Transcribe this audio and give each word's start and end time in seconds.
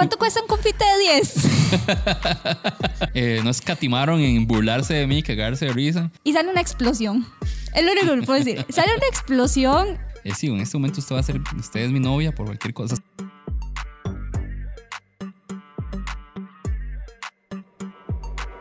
¿Cuánto 0.00 0.16
cuesta 0.16 0.40
un 0.40 0.46
confite 0.46 0.82
de 0.82 0.98
10? 0.98 1.34
Eh, 3.12 3.40
no 3.44 3.50
escatimaron 3.50 4.20
en 4.20 4.46
burlarse 4.46 4.94
de 4.94 5.06
mí, 5.06 5.22
cagarse 5.22 5.66
de 5.66 5.72
risa. 5.72 6.10
Y 6.24 6.32
sale 6.32 6.50
una 6.50 6.60
explosión. 6.60 7.26
Es 7.74 7.84
lo 7.84 7.92
único 7.92 8.14
que 8.14 8.22
puedo 8.22 8.38
decir. 8.38 8.64
Sale 8.70 8.94
una 8.96 9.06
explosión. 9.06 9.98
Eh, 10.24 10.32
sí, 10.34 10.46
en 10.46 10.60
este 10.60 10.78
momento 10.78 11.00
usted 11.00 11.14
va 11.14 11.20
a 11.20 11.22
ser, 11.22 11.40
usted 11.58 11.80
es 11.80 11.90
mi 11.90 12.00
novia 12.00 12.34
por 12.34 12.46
cualquier 12.46 12.72
cosa. 12.72 12.96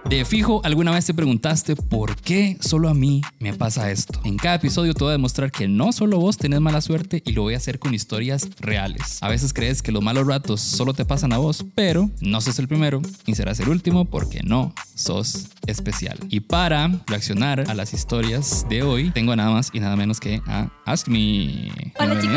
De 0.10 0.26
fijo, 0.26 0.60
alguna 0.64 0.90
vez 0.90 1.06
te 1.06 1.14
preguntaste 1.14 1.76
por 1.76 2.16
qué 2.16 2.58
solo 2.62 2.90
a 2.90 2.96
mí 2.96 3.22
me 3.38 3.54
pasa 3.54 3.92
esto. 3.92 4.20
En 4.24 4.38
cada 4.38 4.56
episodio 4.56 4.96
te 4.96 5.04
voy 5.04 5.10
a 5.10 5.12
demostrar 5.12 5.52
que 5.52 5.68
no 5.68 5.92
solo 5.92 6.18
vos 6.18 6.36
tenés 6.36 6.60
mala 6.62 6.82
suerte 6.82 7.22
y 7.28 7.34
lo 7.34 7.44
voy 7.44 7.54
a 7.54 7.58
hacer 7.58 7.78
con 7.78 7.94
historias 7.94 8.50
reales. 8.60 9.22
A 9.22 9.30
veces 9.30 9.54
crees 9.54 9.84
que 9.84 9.92
los 9.92 10.02
malos 10.02 10.26
ratos 10.26 10.62
solo 10.62 10.96
te 10.96 11.06
pasan 11.06 11.32
a 11.32 11.38
vos, 11.38 11.64
pero 11.76 12.10
no 12.22 12.42
sos 12.42 12.58
el 12.58 12.68
primero 12.68 13.04
ni 13.28 13.36
serás 13.36 13.60
el 13.60 13.70
último 13.70 14.06
porque 14.06 14.42
no 14.42 14.74
sos 14.96 15.50
especial. 15.68 16.18
Y 16.30 16.40
para 16.40 16.90
reaccionar 17.06 17.66
a 17.70 17.76
las 17.76 17.94
historias 17.94 18.66
de 18.68 18.82
hoy, 18.82 19.12
tengo 19.12 19.36
nada 19.36 19.52
más 19.52 19.70
y 19.74 19.80
nada 19.80 19.96
menos 19.96 20.20
que 20.20 20.42
a 20.48 20.72
Ask 20.86 21.08
Me. 21.08 21.72
Hola 22.00 22.20
chicos, 22.20 22.36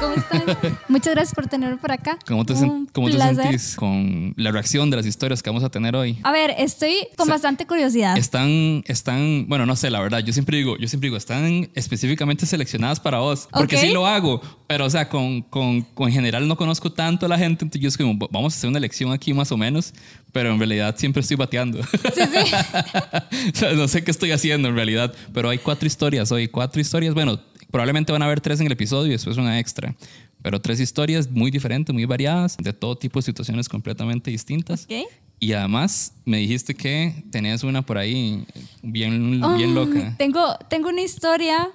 ¿cómo 0.00 0.14
están? 0.14 0.78
Muchas 0.88 1.14
gracias 1.14 1.34
por 1.36 1.46
tenerme 1.46 1.76
por 1.76 1.92
acá. 1.92 2.18
¿Cómo 2.26 2.44
te, 2.44 2.54
cómo 2.92 3.08
te 3.08 3.18
sentís 3.18 3.76
con 3.76 4.34
la 4.36 4.50
reacción 4.50 4.90
de 4.90 4.96
las 4.96 5.06
historias 5.06 5.40
que 5.40 5.50
vamos 5.50 5.62
a 5.62 5.70
tener 5.70 5.94
hoy? 5.94 6.18
A 6.24 6.32
ver, 6.32 6.52
estoy 6.58 6.96
con 7.16 7.26
Se- 7.26 7.32
bastante 7.32 7.66
curiosidad. 7.66 8.16
Están, 8.18 8.82
están, 8.86 9.46
bueno, 9.48 9.66
no 9.66 9.76
sé, 9.76 9.90
la 9.90 10.00
verdad, 10.00 10.20
yo 10.20 10.32
siempre 10.32 10.56
digo, 10.58 10.76
yo 10.78 10.88
siempre 10.88 11.06
digo, 11.08 11.16
están 11.16 11.70
específicamente 11.74 12.46
seleccionadas 12.46 13.00
para 13.00 13.18
vos, 13.18 13.48
porque 13.52 13.76
Ok. 13.76 13.82
sí 13.82 13.90
lo 13.90 14.06
hago, 14.06 14.40
pero 14.66 14.86
o 14.86 14.90
sea, 14.90 15.08
con, 15.08 15.42
con, 15.42 15.82
con 15.82 16.08
en 16.08 16.14
general 16.14 16.46
no 16.48 16.56
conozco 16.56 16.90
tanto 16.92 17.26
a 17.26 17.28
la 17.28 17.38
gente, 17.38 17.64
entonces 17.64 17.80
yo 17.82 17.88
es 17.88 17.96
como, 17.96 18.16
vamos 18.30 18.54
a 18.54 18.56
hacer 18.56 18.68
una 18.68 18.78
elección 18.78 19.12
aquí 19.12 19.32
más 19.34 19.52
o 19.52 19.56
menos, 19.56 19.92
pero 20.32 20.50
en 20.52 20.58
realidad 20.58 20.94
siempre 20.98 21.20
estoy 21.20 21.36
bateando. 21.36 21.82
Sí, 21.82 22.22
sí. 22.32 22.54
O 23.54 23.56
sea, 23.56 23.72
no 23.72 23.88
sé 23.88 24.04
qué 24.04 24.10
estoy 24.10 24.30
haciendo 24.32 24.68
en 24.68 24.74
realidad, 24.76 25.12
pero 25.32 25.48
hay 25.48 25.58
cuatro 25.58 25.86
historias 25.86 26.30
hoy, 26.32 26.48
cuatro 26.48 26.80
historias, 26.80 27.14
bueno, 27.14 27.40
probablemente 27.70 28.12
van 28.12 28.22
a 28.22 28.26
haber 28.26 28.40
tres 28.40 28.60
en 28.60 28.66
el 28.66 28.72
episodio 28.72 29.08
y 29.08 29.12
después 29.12 29.36
una 29.36 29.58
extra. 29.58 29.94
Pero 30.42 30.60
tres 30.60 30.80
historias 30.80 31.30
muy 31.30 31.50
diferentes, 31.52 31.92
muy 31.94 32.04
variadas, 32.04 32.56
de 32.58 32.72
todo 32.72 32.98
tipo 32.98 33.18
de 33.20 33.22
situaciones 33.22 33.68
completamente 33.68 34.30
distintas. 34.30 34.84
Ok. 34.90 35.06
Y 35.42 35.54
además 35.54 36.14
me 36.24 36.36
dijiste 36.36 36.72
que 36.72 37.24
tenías 37.32 37.64
una 37.64 37.82
por 37.82 37.98
ahí 37.98 38.46
bien, 38.80 39.40
bien 39.40 39.42
Ay, 39.42 39.74
loca. 39.74 40.14
Tengo, 40.16 40.54
tengo 40.70 40.88
una 40.88 41.02
historia 41.02 41.68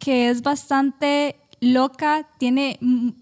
que 0.00 0.28
es 0.28 0.42
bastante 0.42 1.36
loca, 1.60 2.28
tiene 2.40 2.80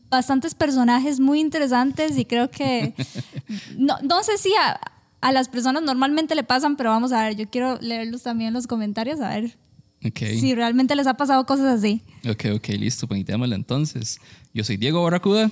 bastantes 0.08 0.54
personajes 0.54 1.20
muy 1.20 1.38
interesantes 1.38 2.16
y 2.16 2.24
creo 2.24 2.50
que 2.50 2.94
no, 3.76 3.98
no 4.02 4.22
sé 4.22 4.38
si 4.38 4.50
a, 4.54 4.80
a 5.20 5.32
las 5.32 5.50
personas 5.50 5.82
normalmente 5.82 6.34
le 6.34 6.44
pasan, 6.44 6.76
pero 6.76 6.88
vamos 6.88 7.12
a 7.12 7.22
ver, 7.24 7.36
yo 7.36 7.50
quiero 7.50 7.78
leerlos 7.82 8.22
también 8.22 8.48
en 8.48 8.54
los 8.54 8.66
comentarios 8.66 9.20
a 9.20 9.28
ver 9.28 9.58
Ok, 10.02 10.18
si 10.18 10.54
realmente 10.54 10.96
les 10.96 11.06
ha 11.08 11.18
pasado 11.18 11.44
cosas 11.44 11.66
así. 11.66 12.00
ok, 12.26 12.56
ok, 12.56 12.68
listo, 12.68 13.06
pues 13.06 13.22
entonces. 13.28 14.18
Yo 14.54 14.64
soy 14.64 14.78
Diego 14.78 15.02
Barracuda 15.04 15.50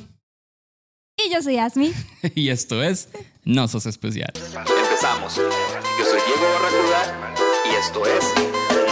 Y 1.25 1.33
yo 1.33 1.43
soy 1.43 1.59
Asmi. 1.59 1.93
y 2.35 2.51
esto 2.51 2.83
es 2.83 3.09
No 3.45 3.69
Sos 3.69 3.87
Especial. 3.87 4.33
Empezamos. 4.35 5.37
Yo 5.37 6.05
soy 6.05 6.21
Diego 6.27 6.53
Barracuda 6.53 7.35
y 7.71 7.75
esto 7.75 8.07
es 8.07 8.25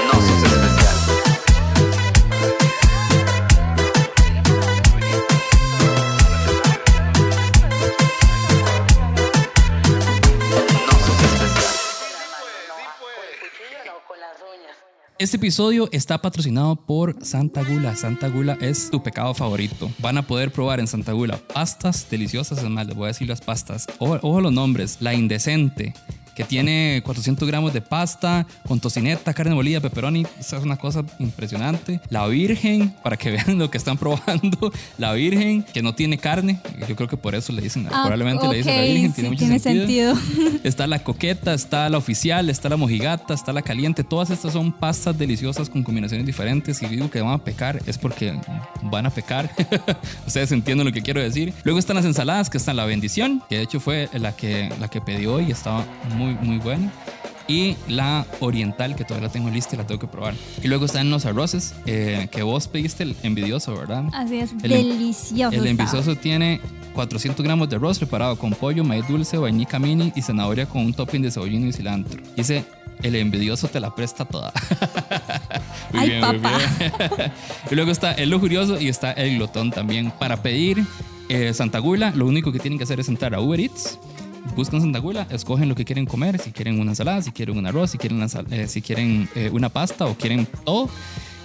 No 0.07 0.13
Sos 0.13 0.43
Especial. 0.43 0.56
Este 15.19 15.39
episodio 15.39 15.89
está 15.93 16.19
patrocinado 16.21 16.77
por 16.77 17.25
Santa 17.25 17.63
Gula. 17.65 17.97
Santa 17.97 18.29
Gula 18.29 18.59
es 18.61 18.91
tu 18.91 19.03
pecado 19.03 19.33
favorito. 19.33 19.91
Van 19.99 20.19
a 20.19 20.27
poder 20.27 20.53
probar 20.53 20.79
en 20.79 20.87
Santa 20.87 21.13
Gula 21.13 21.39
pastas 21.39 22.07
deliciosas. 22.11 22.59
Es 22.59 22.69
más, 22.69 22.87
les 22.87 22.95
voy 22.95 23.07
a 23.07 23.09
decir 23.09 23.27
las 23.27 23.41
pastas. 23.41 23.87
Ojo, 23.99 24.19
ojo 24.21 24.43
los 24.43 24.53
nombres. 24.53 24.99
La 25.01 25.15
Indecente, 25.15 25.95
que 26.37 26.45
tiene 26.45 27.01
400 27.05 27.49
gramos 27.49 27.73
de 27.73 27.81
pasta 27.81 28.47
con 28.69 28.79
tocineta, 28.79 29.33
carne 29.35 29.55
molida, 29.55 29.81
pepperoni. 29.81 30.27
Esa 30.39 30.59
es 30.59 30.63
una 30.63 30.77
cosa 30.77 31.03
impresionante. 31.19 32.01
La 32.11 32.27
Virgen, 32.27 32.95
para 33.03 33.17
que 33.17 33.31
vean 33.33 33.59
lo 33.59 33.71
que 33.71 33.79
están 33.79 33.97
probando. 33.99 34.71
La 34.99 35.13
Virgen, 35.15 35.65
que 35.65 35.83
no 35.83 35.95
tiene 35.95 36.19
carne. 36.19 36.61
Yo 36.89 36.95
creo 36.95 37.09
que 37.09 37.17
por 37.17 37.35
eso 37.35 37.53
le 37.53 37.63
dicen, 37.63 37.87
Ah, 37.87 38.03
probablemente 38.03 38.47
le 38.49 38.59
dicen 38.59 38.77
la 38.77 38.83
Virgen. 38.83 39.15
sí, 39.15 39.37
Tiene 39.37 39.59
sentido. 39.59 40.15
sentido. 40.15 40.61
Está 40.65 40.87
la 40.87 40.99
coqueta, 41.03 41.55
está 41.55 41.89
la 41.89 41.97
oficial, 41.99 42.51
está 42.51 42.69
la 42.69 42.77
mojigata, 42.77 43.33
está 43.35 43.53
la 43.53 43.63
caliente. 43.63 44.05
Todas 44.05 44.31
estas 44.31 44.53
son 44.53 44.73
pastas 44.73 45.17
deliciosas 45.17 45.71
con 45.71 45.83
combinaciones 45.83 46.27
diferentes. 46.27 46.83
Y 46.83 46.87
digo 46.87 47.11
que 47.11 47.21
van 47.21 47.33
a 47.35 47.39
pecar 47.45 47.81
es 47.87 47.97
porque 47.99 48.35
van 48.83 49.07
a 49.07 49.11
pecar. 49.11 49.51
Ustedes 50.27 50.53
entienden 50.53 50.87
lo 50.87 50.93
que 50.93 51.03
quiero 51.03 51.21
decir. 51.23 51.55
Luego 51.65 51.79
están 51.79 51.97
las 51.97 52.05
ensaladas, 52.05 52.51
que 52.51 52.59
están 52.59 52.77
la 52.77 52.85
bendición, 52.85 53.43
que 53.49 53.57
de 53.57 53.63
hecho 53.63 53.81
fue 53.81 54.09
la 54.13 54.35
que, 54.37 54.69
la 54.81 54.89
que 54.89 55.01
pedí 55.01 55.27
hoy 55.27 55.47
y 55.49 55.53
estaba 55.53 55.85
muy, 56.17 56.26
muy 56.35 56.59
buena. 56.59 56.93
Y 57.49 57.77
la 57.87 58.27
oriental, 58.41 58.97
que 58.97 59.05
todavía 59.05 59.29
la 59.29 59.33
tengo 59.33 59.51
lista 59.51 59.77
y 59.77 59.79
la 59.79 59.87
tengo 59.87 60.01
que 60.01 60.09
probar. 60.09 60.35
Y 60.65 60.67
luego 60.67 60.87
están 60.87 61.11
los 61.11 61.27
arroces, 61.27 61.75
eh, 61.87 62.29
que 62.33 62.43
vos 62.43 62.67
pediste 62.67 63.05
el 63.05 63.17
envidioso, 63.23 63.77
¿verdad? 63.77 64.05
Así 64.13 64.39
es, 64.39 64.53
El 64.65 64.71
delicioso. 64.71 65.57
El 65.57 65.67
envisoso 65.69 66.17
tiene 66.17 66.61
400 66.95 67.45
gramos 67.45 67.69
de 67.69 67.77
arroz 67.77 67.99
preparado 67.99 68.37
con 68.37 68.51
pollo, 68.51 68.83
maíz 68.83 69.07
dulce, 69.07 69.39
vainilla 69.39 69.79
mini 69.79 70.13
y 70.17 70.23
zanahoria 70.23 70.67
con 70.67 70.83
un 70.83 70.93
topping 70.93 71.23
de 71.23 71.31
cebollino 71.31 71.69
y 71.69 71.73
cilantro. 71.73 72.21
Dice, 72.37 72.65
el 73.03 73.15
envidioso 73.15 73.69
te 73.69 73.79
la 73.79 73.95
presta 73.95 74.25
toda. 74.25 74.53
Ay, 75.93 76.21
papá. 76.21 76.59
bien. 76.79 77.33
y 77.71 77.75
luego 77.75 77.91
está 77.91 78.13
el 78.13 78.31
lujurioso 78.31 78.81
y 78.81 78.89
está 78.89 79.13
el 79.13 79.37
glotón 79.37 79.71
también. 79.71 80.11
Para 80.19 80.43
pedir 80.43 80.85
eh, 81.29 81.53
Santa 81.55 81.79
Gula, 81.79 82.11
lo 82.11 82.27
único 82.27 82.53
que 82.53 82.59
tienen 82.59 82.79
que 82.79 82.85
hacer 82.85 83.01
es 83.01 83.09
entrar 83.09 83.35
a 83.35 83.41
Uber 83.41 83.61
Eats. 83.61 83.99
Buscan 84.55 84.81
Santa 84.81 84.99
Gula, 84.99 85.27
escogen 85.31 85.69
lo 85.69 85.75
que 85.75 85.85
quieren 85.85 86.07
comer, 86.07 86.39
si 86.39 86.51
quieren 86.53 86.81
una 86.81 86.93
ensalada, 86.93 87.23
si 87.23 87.33
quieren 87.33 87.59
un 87.59 87.67
arroz, 87.67 87.91
si 87.91 87.99
quieren 87.99 88.19
una, 88.19 88.27
eh, 88.51 88.69
si 88.69 88.81
quieren, 88.81 89.29
eh, 89.35 89.51
una 89.53 89.69
pasta 89.69 90.07
o 90.07 90.15
quieren 90.15 90.47
todo. 90.65 90.89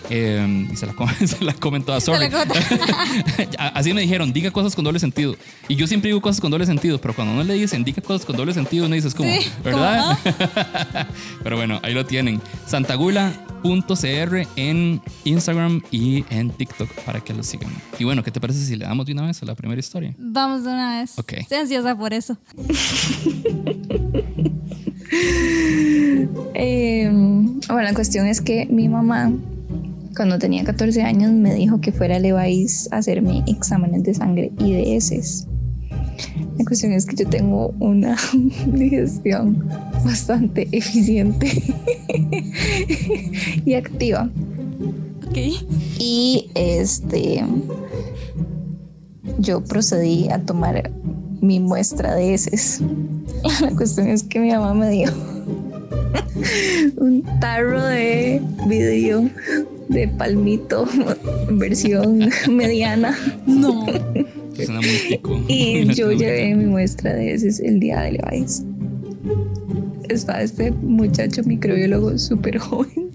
Eh, 0.10 0.68
y 0.72 0.76
se 0.76 0.86
la 0.86 0.94
comen, 0.94 1.16
se 1.28 1.44
la 1.44 1.54
comen 1.54 1.84
todas. 1.84 2.04
Sorry. 2.04 2.30
Así 3.58 3.94
me 3.94 4.02
dijeron, 4.02 4.34
diga 4.34 4.52
cosas 4.52 4.76
con 4.76 4.84
doble 4.84 5.00
sentido. 5.00 5.36
Y 5.68 5.76
yo 5.76 5.88
siempre 5.88 6.10
digo 6.10 6.22
cosas 6.22 6.42
con 6.42 6.52
doble 6.52 6.66
sentido, 6.66 7.00
pero 7.00 7.14
cuando 7.14 7.34
no 7.34 7.44
le 7.44 7.54
dicen, 7.54 7.84
diga 7.84 8.02
cosas 8.02 8.26
con 8.26 8.36
doble 8.36 8.54
sentido, 8.54 8.88
no 8.88 8.96
dices 8.96 9.14
como, 9.14 9.32
Sí, 9.32 9.48
¿verdad? 9.64 10.18
pero 11.44 11.56
bueno, 11.56 11.80
ahí 11.84 11.94
lo 11.94 12.06
tienen. 12.06 12.42
Santagula.cr 13.62 14.48
en 14.56 15.02
Instagram 15.24 15.82
y 15.92 16.26
en 16.30 16.50
TikTok 16.50 16.90
para 17.06 17.22
que 17.22 17.34
lo 17.34 17.44
sigan. 17.44 17.70
Y 18.00 18.04
bueno, 18.04 18.24
¿qué 18.24 18.32
te 18.32 18.42
parece 18.42 18.60
si 18.66 18.76
le 18.76 18.86
damos 18.86 19.06
de 19.06 19.14
una 19.14 19.26
vez 19.28 19.42
a 19.42 19.46
la 19.46 19.56
primera 19.56 19.80
historia? 19.80 20.14
Vamos 20.18 20.64
de 20.64 20.70
una 20.72 21.00
vez. 21.00 21.18
Ok. 21.20 21.34
Estoy 21.34 21.60
ansiosa 21.60 21.96
por 21.98 22.14
eso. 22.14 22.38
Eh, 26.54 27.10
bueno, 27.10 27.82
la 27.82 27.94
cuestión 27.94 28.28
es 28.28 28.40
que 28.40 28.66
mi 28.68 28.88
mamá, 28.88 29.32
cuando 30.16 30.40
tenía 30.40 30.64
14 30.64 31.04
años, 31.04 31.32
me 31.32 31.54
dijo 31.54 31.82
que 31.82 31.92
fuera 31.92 32.16
a 32.16 32.20
Levi's 32.20 32.88
a 32.92 32.98
hacerme 32.98 33.44
exámenes 33.48 34.04
de 34.04 34.14
sangre 34.14 34.52
y 34.60 34.72
de 34.72 34.96
heces. 34.96 35.48
La 36.58 36.66
cuestión 36.66 36.92
es 36.94 37.06
que 37.06 37.16
yo 37.16 37.28
tengo 37.28 37.74
una 37.80 38.18
digestión 38.68 39.68
bastante 40.04 40.68
eficiente 40.72 41.52
y 43.66 43.74
activa. 43.74 44.30
Ok. 45.28 45.38
Y 46.00 46.50
este, 46.56 47.44
yo 49.40 49.64
procedí 49.64 50.30
a 50.30 50.40
tomar 50.40 50.92
mi 51.42 51.60
muestra 51.60 52.16
de 52.16 52.34
heces. 52.34 52.82
La 53.62 53.72
cuestión 53.72 54.08
es 54.08 54.24
que 54.24 54.40
mi 54.40 54.52
mamá 54.52 54.74
me 54.74 54.90
dio 54.90 55.12
un 56.98 57.24
tarro 57.40 57.84
de 57.84 58.42
vidrio 58.68 59.30
de 59.90 60.08
palmito, 60.08 60.88
versión 61.52 62.30
mediana. 62.50 63.18
No. 63.46 63.86
Suena 64.66 64.82
muy 64.82 65.00
tico. 65.08 65.44
Y 65.48 65.94
yo 65.96 66.12
llevé 66.12 66.56
mi 66.56 66.66
muestra 66.66 67.14
de 67.14 67.34
heces 67.34 67.60
el 67.60 67.80
día 67.80 68.02
de 68.02 68.14
Levi's. 68.14 68.64
Estaba 70.10 70.42
este 70.42 70.72
muchacho 70.72 71.44
microbiólogo 71.44 72.18
súper 72.18 72.58
joven. 72.58 73.10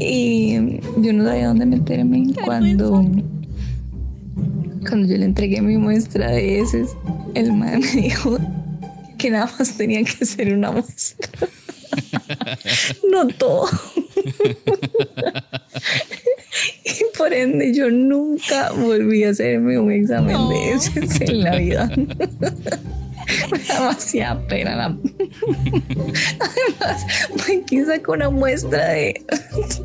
Y 0.00 0.80
yo 0.98 1.12
no 1.12 1.24
sabía 1.24 1.48
dónde 1.48 1.66
meterme 1.66 2.26
cuando, 2.44 3.06
cuando 4.88 5.08
yo 5.08 5.16
le 5.16 5.24
entregué 5.24 5.62
mi 5.62 5.76
muestra 5.76 6.30
de 6.30 6.60
heces. 6.60 6.96
El 7.34 7.52
man 7.52 7.80
me 7.80 8.02
dijo 8.02 8.38
que 9.18 9.30
nada 9.30 9.50
más 9.58 9.76
tenía 9.76 10.02
que 10.02 10.24
hacer 10.24 10.52
una 10.52 10.72
muestra. 10.72 11.48
no 13.10 13.28
todo. 13.28 13.68
Por 17.16 17.32
ende, 17.32 17.72
yo 17.74 17.90
nunca 17.90 18.70
volví 18.72 19.24
a 19.24 19.30
hacerme 19.30 19.78
un 19.78 19.90
examen 19.90 20.32
No. 20.34 20.50
de 20.50 20.72
heces 20.72 21.20
en 21.22 21.42
la 21.42 21.56
vida. 21.56 21.90
Me 23.50 23.58
da 23.58 23.74
demasiada 23.80 24.46
pena. 24.46 24.76
La... 24.76 24.84
Además, 26.38 27.06
¿quién 27.66 27.86
sacó 27.86 28.12
una 28.12 28.30
muestra 28.30 28.88
de 28.90 29.20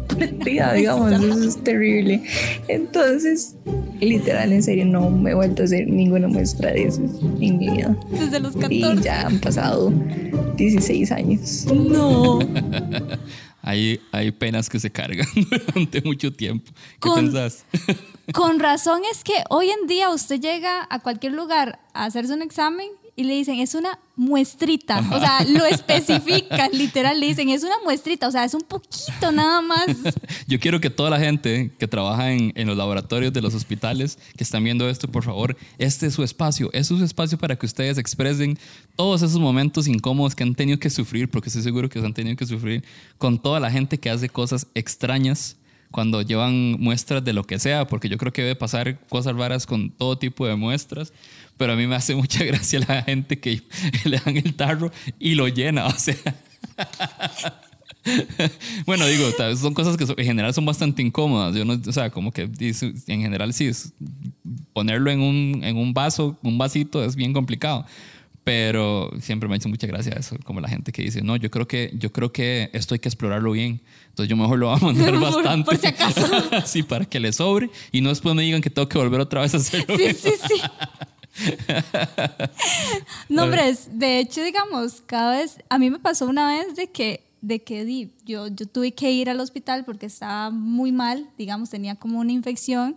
partida? 0.07 0.73
Digamos, 0.73 1.11
eso 1.11 1.43
es 1.47 1.63
terrible. 1.63 2.21
Entonces, 2.67 3.55
literal, 3.99 4.51
en 4.53 4.61
serio, 4.61 4.85
no 4.85 5.09
me 5.09 5.31
he 5.31 5.33
vuelto 5.33 5.63
a 5.63 5.65
hacer 5.65 5.87
ninguna 5.87 6.27
muestra 6.27 6.71
de 6.71 6.83
heces 6.83 7.09
en 7.39 7.57
mi 7.57 7.69
vida. 7.71 7.95
Desde 8.11 8.39
los 8.39 8.55
Y 8.69 8.81
14. 8.81 9.01
ya 9.03 9.21
han 9.27 9.39
pasado 9.39 9.91
16 10.57 11.11
años. 11.11 11.65
No. 11.73 12.39
Hay, 13.61 14.01
hay 14.11 14.31
penas 14.31 14.69
que 14.69 14.79
se 14.79 14.91
cargan 14.91 15.27
durante 15.35 16.01
mucho 16.01 16.33
tiempo. 16.33 16.71
¿Qué 16.93 17.09
Con- 17.09 17.25
pensás? 17.25 17.65
Con 18.33 18.59
razón 18.59 19.01
es 19.11 19.23
que 19.23 19.43
hoy 19.49 19.69
en 19.69 19.87
día 19.87 20.09
usted 20.09 20.39
llega 20.39 20.87
a 20.89 20.99
cualquier 20.99 21.33
lugar 21.33 21.79
a 21.93 22.05
hacerse 22.05 22.33
un 22.33 22.41
examen 22.41 22.87
y 23.21 23.23
le 23.23 23.35
dicen, 23.35 23.59
es 23.59 23.75
una 23.75 23.99
muestrita. 24.15 24.99
O 25.11 25.19
sea, 25.19 25.43
lo 25.47 25.65
especifican, 25.65 26.71
literal, 26.73 27.19
le 27.19 27.27
dicen, 27.27 27.49
es 27.49 27.63
una 27.63 27.75
muestrita. 27.83 28.27
O 28.27 28.31
sea, 28.31 28.43
es 28.43 28.53
un 28.53 28.61
poquito 28.61 29.31
nada 29.31 29.61
más. 29.61 29.85
Yo 30.47 30.59
quiero 30.59 30.81
que 30.81 30.89
toda 30.89 31.09
la 31.09 31.19
gente 31.19 31.71
que 31.77 31.87
trabaja 31.87 32.31
en, 32.31 32.51
en 32.55 32.67
los 32.67 32.75
laboratorios 32.75 33.31
de 33.31 33.41
los 33.41 33.53
hospitales 33.53 34.17
que 34.35 34.43
están 34.43 34.63
viendo 34.63 34.89
esto, 34.89 35.07
por 35.07 35.23
favor, 35.23 35.55
este 35.77 36.07
es 36.07 36.13
su 36.13 36.23
espacio. 36.23 36.69
Es 36.73 36.87
su 36.87 37.01
espacio 37.03 37.37
para 37.37 37.55
que 37.55 37.65
ustedes 37.65 37.97
expresen 37.97 38.57
todos 38.95 39.21
esos 39.21 39.39
momentos 39.39 39.87
incómodos 39.87 40.35
que 40.35 40.43
han 40.43 40.55
tenido 40.55 40.79
que 40.79 40.89
sufrir, 40.89 41.29
porque 41.29 41.49
estoy 41.49 41.63
seguro 41.63 41.89
que 41.89 41.99
se 41.99 42.05
han 42.05 42.13
tenido 42.13 42.35
que 42.35 42.45
sufrir 42.45 42.83
con 43.17 43.39
toda 43.39 43.59
la 43.59 43.71
gente 43.71 43.99
que 43.99 44.09
hace 44.09 44.29
cosas 44.29 44.67
extrañas 44.73 45.57
cuando 45.91 46.21
llevan 46.21 46.79
muestras 46.79 47.23
de 47.23 47.33
lo 47.33 47.43
que 47.43 47.59
sea, 47.59 47.85
porque 47.85 48.09
yo 48.09 48.17
creo 48.17 48.33
que 48.33 48.41
debe 48.41 48.55
pasar 48.55 48.99
cosas 49.07 49.35
raras 49.35 49.67
con 49.67 49.91
todo 49.91 50.17
tipo 50.17 50.47
de 50.47 50.55
muestras, 50.55 51.13
pero 51.61 51.73
a 51.73 51.75
mí 51.75 51.85
me 51.85 51.93
hace 51.93 52.15
mucha 52.15 52.43
gracia 52.51 52.79
la 52.87 53.03
gente 53.03 53.39
que 53.39 53.61
le 54.05 54.17
dan 54.17 54.35
el 54.35 54.55
tarro 54.55 54.91
y 55.19 55.35
lo 55.35 55.47
llena, 55.47 55.85
o 55.85 55.91
sea... 55.95 56.15
Bueno, 58.87 59.05
digo, 59.05 59.27
son 59.57 59.75
cosas 59.75 59.95
que 59.95 60.05
en 60.05 60.25
general 60.25 60.55
son 60.55 60.65
bastante 60.65 61.03
incómodas. 61.03 61.55
Yo 61.55 61.63
no, 61.65 61.79
o 61.87 61.91
sea, 61.91 62.09
como 62.09 62.31
que 62.31 62.49
en 62.49 63.21
general 63.21 63.53
sí, 63.53 63.67
es- 63.67 63.93
ponerlo 64.73 65.11
en 65.11 65.19
un, 65.21 65.61
en 65.63 65.77
un 65.77 65.93
vaso, 65.93 66.35
un 66.41 66.57
vasito 66.57 67.03
es 67.05 67.15
bien 67.15 67.31
complicado. 67.31 67.85
Pero 68.43 69.11
siempre 69.21 69.47
me 69.47 69.53
ha 69.53 69.57
hecho 69.57 69.69
mucha 69.69 69.85
gracia 69.85 70.13
eso, 70.17 70.35
como 70.45 70.59
la 70.61 70.67
gente 70.67 70.91
que 70.91 71.03
dice, 71.03 71.21
no, 71.21 71.35
yo 71.35 71.51
creo 71.51 71.67
que, 71.67 71.91
yo 71.93 72.11
creo 72.11 72.31
que 72.33 72.71
esto 72.73 72.95
hay 72.95 72.99
que 72.99 73.07
explorarlo 73.07 73.51
bien. 73.51 73.81
Entonces 74.09 74.29
yo 74.31 74.35
mejor 74.35 74.57
lo 74.57 74.69
voy 74.69 74.79
a 74.81 74.83
mandar 74.83 75.11
Por- 75.11 75.21
bastante. 75.21 75.65
por 75.65 75.77
si 75.77 75.85
acaso. 75.85 76.27
sí, 76.65 76.81
para 76.81 77.05
que 77.05 77.19
le 77.19 77.31
sobre 77.33 77.69
y 77.91 78.01
no 78.01 78.09
después 78.09 78.33
me 78.33 78.41
digan 78.41 78.61
que 78.61 78.71
tengo 78.71 78.89
que 78.89 78.97
volver 78.97 79.19
otra 79.21 79.41
vez 79.41 79.53
a 79.53 79.57
hacerlo. 79.57 79.95
Sí, 79.95 80.05
sí, 80.19 80.31
sí. 80.47 80.55
No, 83.29 83.43
hombre, 83.43 83.69
es- 83.69 83.89
de 83.97 84.19
hecho, 84.19 84.43
digamos, 84.43 85.01
cada 85.05 85.37
vez, 85.37 85.57
a 85.69 85.77
mí 85.77 85.89
me 85.89 85.99
pasó 85.99 86.25
una 86.27 86.49
vez 86.49 86.75
de 86.75 86.87
que, 86.87 87.23
de 87.41 87.63
que 87.63 87.85
di, 87.85 88.11
yo, 88.25 88.47
yo 88.47 88.65
tuve 88.67 88.91
que 88.93 89.11
ir 89.11 89.29
al 89.29 89.39
hospital 89.39 89.85
porque 89.85 90.05
estaba 90.05 90.49
muy 90.51 90.91
mal, 90.91 91.27
digamos, 91.37 91.69
tenía 91.69 91.95
como 91.95 92.19
una 92.19 92.31
infección 92.31 92.95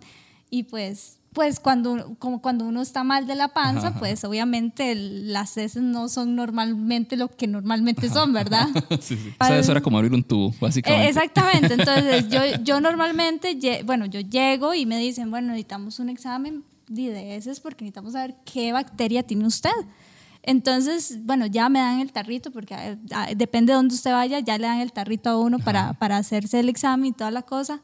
y 0.49 0.63
pues, 0.63 1.17
pues 1.33 1.59
cuando, 1.59 2.15
como 2.19 2.41
cuando 2.41 2.65
uno 2.65 2.81
está 2.81 3.03
mal 3.03 3.27
de 3.27 3.35
la 3.35 3.49
panza, 3.49 3.87
Ajá. 3.89 3.99
pues 3.99 4.23
obviamente 4.23 4.93
las 4.95 5.57
heces 5.57 5.81
no 5.83 6.07
son 6.09 6.35
normalmente 6.35 7.17
lo 7.17 7.27
que 7.29 7.47
normalmente 7.47 8.09
son, 8.09 8.31
¿verdad? 8.33 8.67
Sí, 9.01 9.17
sí. 9.17 9.33
O 9.39 9.45
sea, 9.45 9.59
eso 9.59 9.71
era 9.71 9.81
como 9.81 9.97
abrir 9.97 10.13
un 10.13 10.23
tubo, 10.23 10.53
básicamente. 10.61 11.05
Eh, 11.05 11.09
exactamente, 11.09 11.73
entonces 11.73 12.27
yo, 12.29 12.39
yo 12.63 12.79
normalmente, 12.79 13.57
bueno, 13.83 14.05
yo 14.05 14.19
llego 14.21 14.73
y 14.73 14.85
me 14.85 14.97
dicen, 14.99 15.29
bueno, 15.31 15.47
necesitamos 15.49 15.99
un 15.99 16.09
examen 16.09 16.63
de 16.87 17.35
heces 17.35 17.59
porque 17.59 17.83
necesitamos 17.83 18.13
saber 18.13 18.35
qué 18.45 18.71
bacteria 18.73 19.23
tiene 19.23 19.45
usted. 19.45 19.71
Entonces, 20.47 21.17
bueno, 21.23 21.47
ya 21.47 21.69
me 21.69 21.79
dan 21.79 21.99
el 22.01 22.11
tarrito 22.11 22.51
porque 22.51 22.75
eh, 22.75 22.97
ah, 23.11 23.29
depende 23.35 23.73
de 23.73 23.77
dónde 23.77 23.95
usted 23.95 24.11
vaya, 24.11 24.39
ya 24.39 24.59
le 24.59 24.67
dan 24.67 24.79
el 24.79 24.91
tarrito 24.91 25.31
a 25.31 25.39
uno 25.39 25.57
para, 25.57 25.93
para 25.93 26.17
hacerse 26.17 26.59
el 26.59 26.69
examen 26.69 27.07
y 27.07 27.13
toda 27.13 27.31
la 27.31 27.41
cosa. 27.41 27.81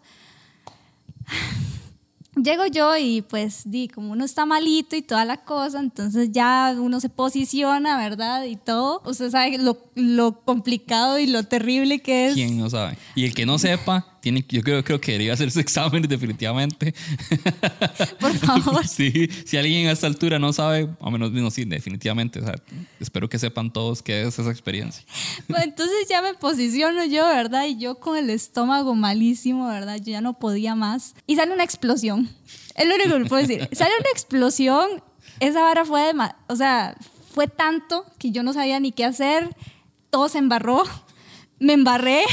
Llego 2.36 2.65
yo 2.68 2.95
y 2.95 3.24
pues 3.24 3.63
di, 3.65 3.89
como 3.89 4.12
uno 4.13 4.24
está 4.24 4.45
malito 4.45 4.95
y 4.95 5.01
toda 5.01 5.25
la 5.25 5.38
cosa, 5.38 5.80
entonces 5.81 6.30
ya 6.31 6.74
uno 6.77 7.01
se 7.01 7.09
posiciona, 7.09 7.97
¿verdad? 7.97 8.45
Y 8.45 8.56
todo. 8.56 9.01
Usted 9.06 9.31
sabe 9.31 9.57
lo, 9.57 9.77
lo 9.95 10.39
complicado 10.39 11.19
y 11.19 11.27
lo 11.27 11.44
terrible 11.44 12.00
que 12.00 12.27
es. 12.27 12.36
¿Quién 12.36 12.57
no 12.57 12.69
sabe? 12.69 12.97
Y 13.15 13.25
el 13.25 13.33
que 13.33 13.45
no 13.45 13.57
sepa, 13.57 14.11
tiene, 14.21 14.45
yo 14.47 14.62
creo, 14.62 14.83
creo 14.83 15.01
que 15.01 15.13
debería 15.13 15.33
hacerse 15.33 15.59
exámenes 15.62 16.07
definitivamente. 16.09 16.94
Por 18.19 18.33
favor. 18.38 18.81
Sí, 18.91 19.29
si 19.45 19.57
alguien 19.57 19.88
a 19.88 19.91
esta 19.91 20.07
altura 20.07 20.38
no 20.38 20.53
sabe, 20.53 20.88
o 21.00 21.09
menos, 21.12 21.31
no, 21.31 21.50
sí, 21.50 21.65
definitivamente. 21.65 22.39
o 22.39 22.44
sea, 22.44 22.56
espero 23.00 23.29
que 23.29 23.39
sepan 23.39 23.71
todos 23.71 24.01
qué 24.01 24.23
es 24.23 24.38
esa 24.38 24.51
experiencia. 24.51 25.03
Bueno, 25.47 25.63
entonces 25.63 26.07
ya 26.09 26.21
me 26.21 26.33
posiciono 26.33 27.03
yo, 27.06 27.25
¿verdad? 27.27 27.65
Y 27.68 27.77
yo 27.77 27.95
con 27.95 28.18
el 28.18 28.29
estómago 28.29 28.95
malísimo, 28.95 29.68
¿verdad? 29.68 29.97
Yo 29.97 30.12
ya 30.12 30.21
no 30.21 30.38
podía 30.38 30.75
más. 30.75 31.15
Y 31.25 31.35
sale 31.35 31.53
una 31.53 31.63
explosión. 31.63 32.29
Es 32.75 32.88
lo 32.88 32.95
único 32.95 33.18
que 33.18 33.25
puedo 33.25 33.41
decir. 33.41 33.69
Sale 33.73 33.91
una 34.00 34.09
explosión. 34.12 35.03
Esa 35.39 35.62
vara 35.62 35.85
fue 35.85 36.01
de... 36.01 36.13
O 36.47 36.56
sea, 36.56 36.95
fue 37.33 37.47
tanto 37.47 38.06
que 38.18 38.31
yo 38.31 38.44
no 38.44 38.53
sabía 38.53 38.79
ni 38.79 38.91
qué 38.91 39.06
hacer. 39.06 39.56
Todo 40.09 40.29
se 40.29 40.38
embarró. 40.38 40.83
Me 41.59 41.73
embarré. 41.73 42.23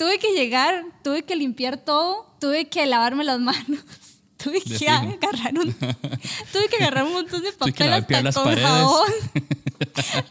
Tuve 0.00 0.18
que 0.18 0.32
llegar, 0.32 0.86
tuve 1.04 1.24
que 1.24 1.36
limpiar 1.36 1.76
todo, 1.76 2.26
tuve 2.38 2.70
que 2.70 2.86
lavarme 2.86 3.22
las 3.22 3.38
manos. 3.38 3.80
Tuve 4.42 4.62
que 4.62 4.88
agarrar 4.88 5.58
un, 5.58 5.74
tuve 6.52 6.68
que 6.70 6.76
agarrar 6.76 7.04
un 7.04 7.12
montón 7.12 7.42
de 7.42 7.50
que 7.50 7.58
papel 7.58 7.92
hasta 7.92 8.22
las 8.22 8.34
con 8.34 8.44
paredes. 8.44 8.66
jabón 8.66 9.10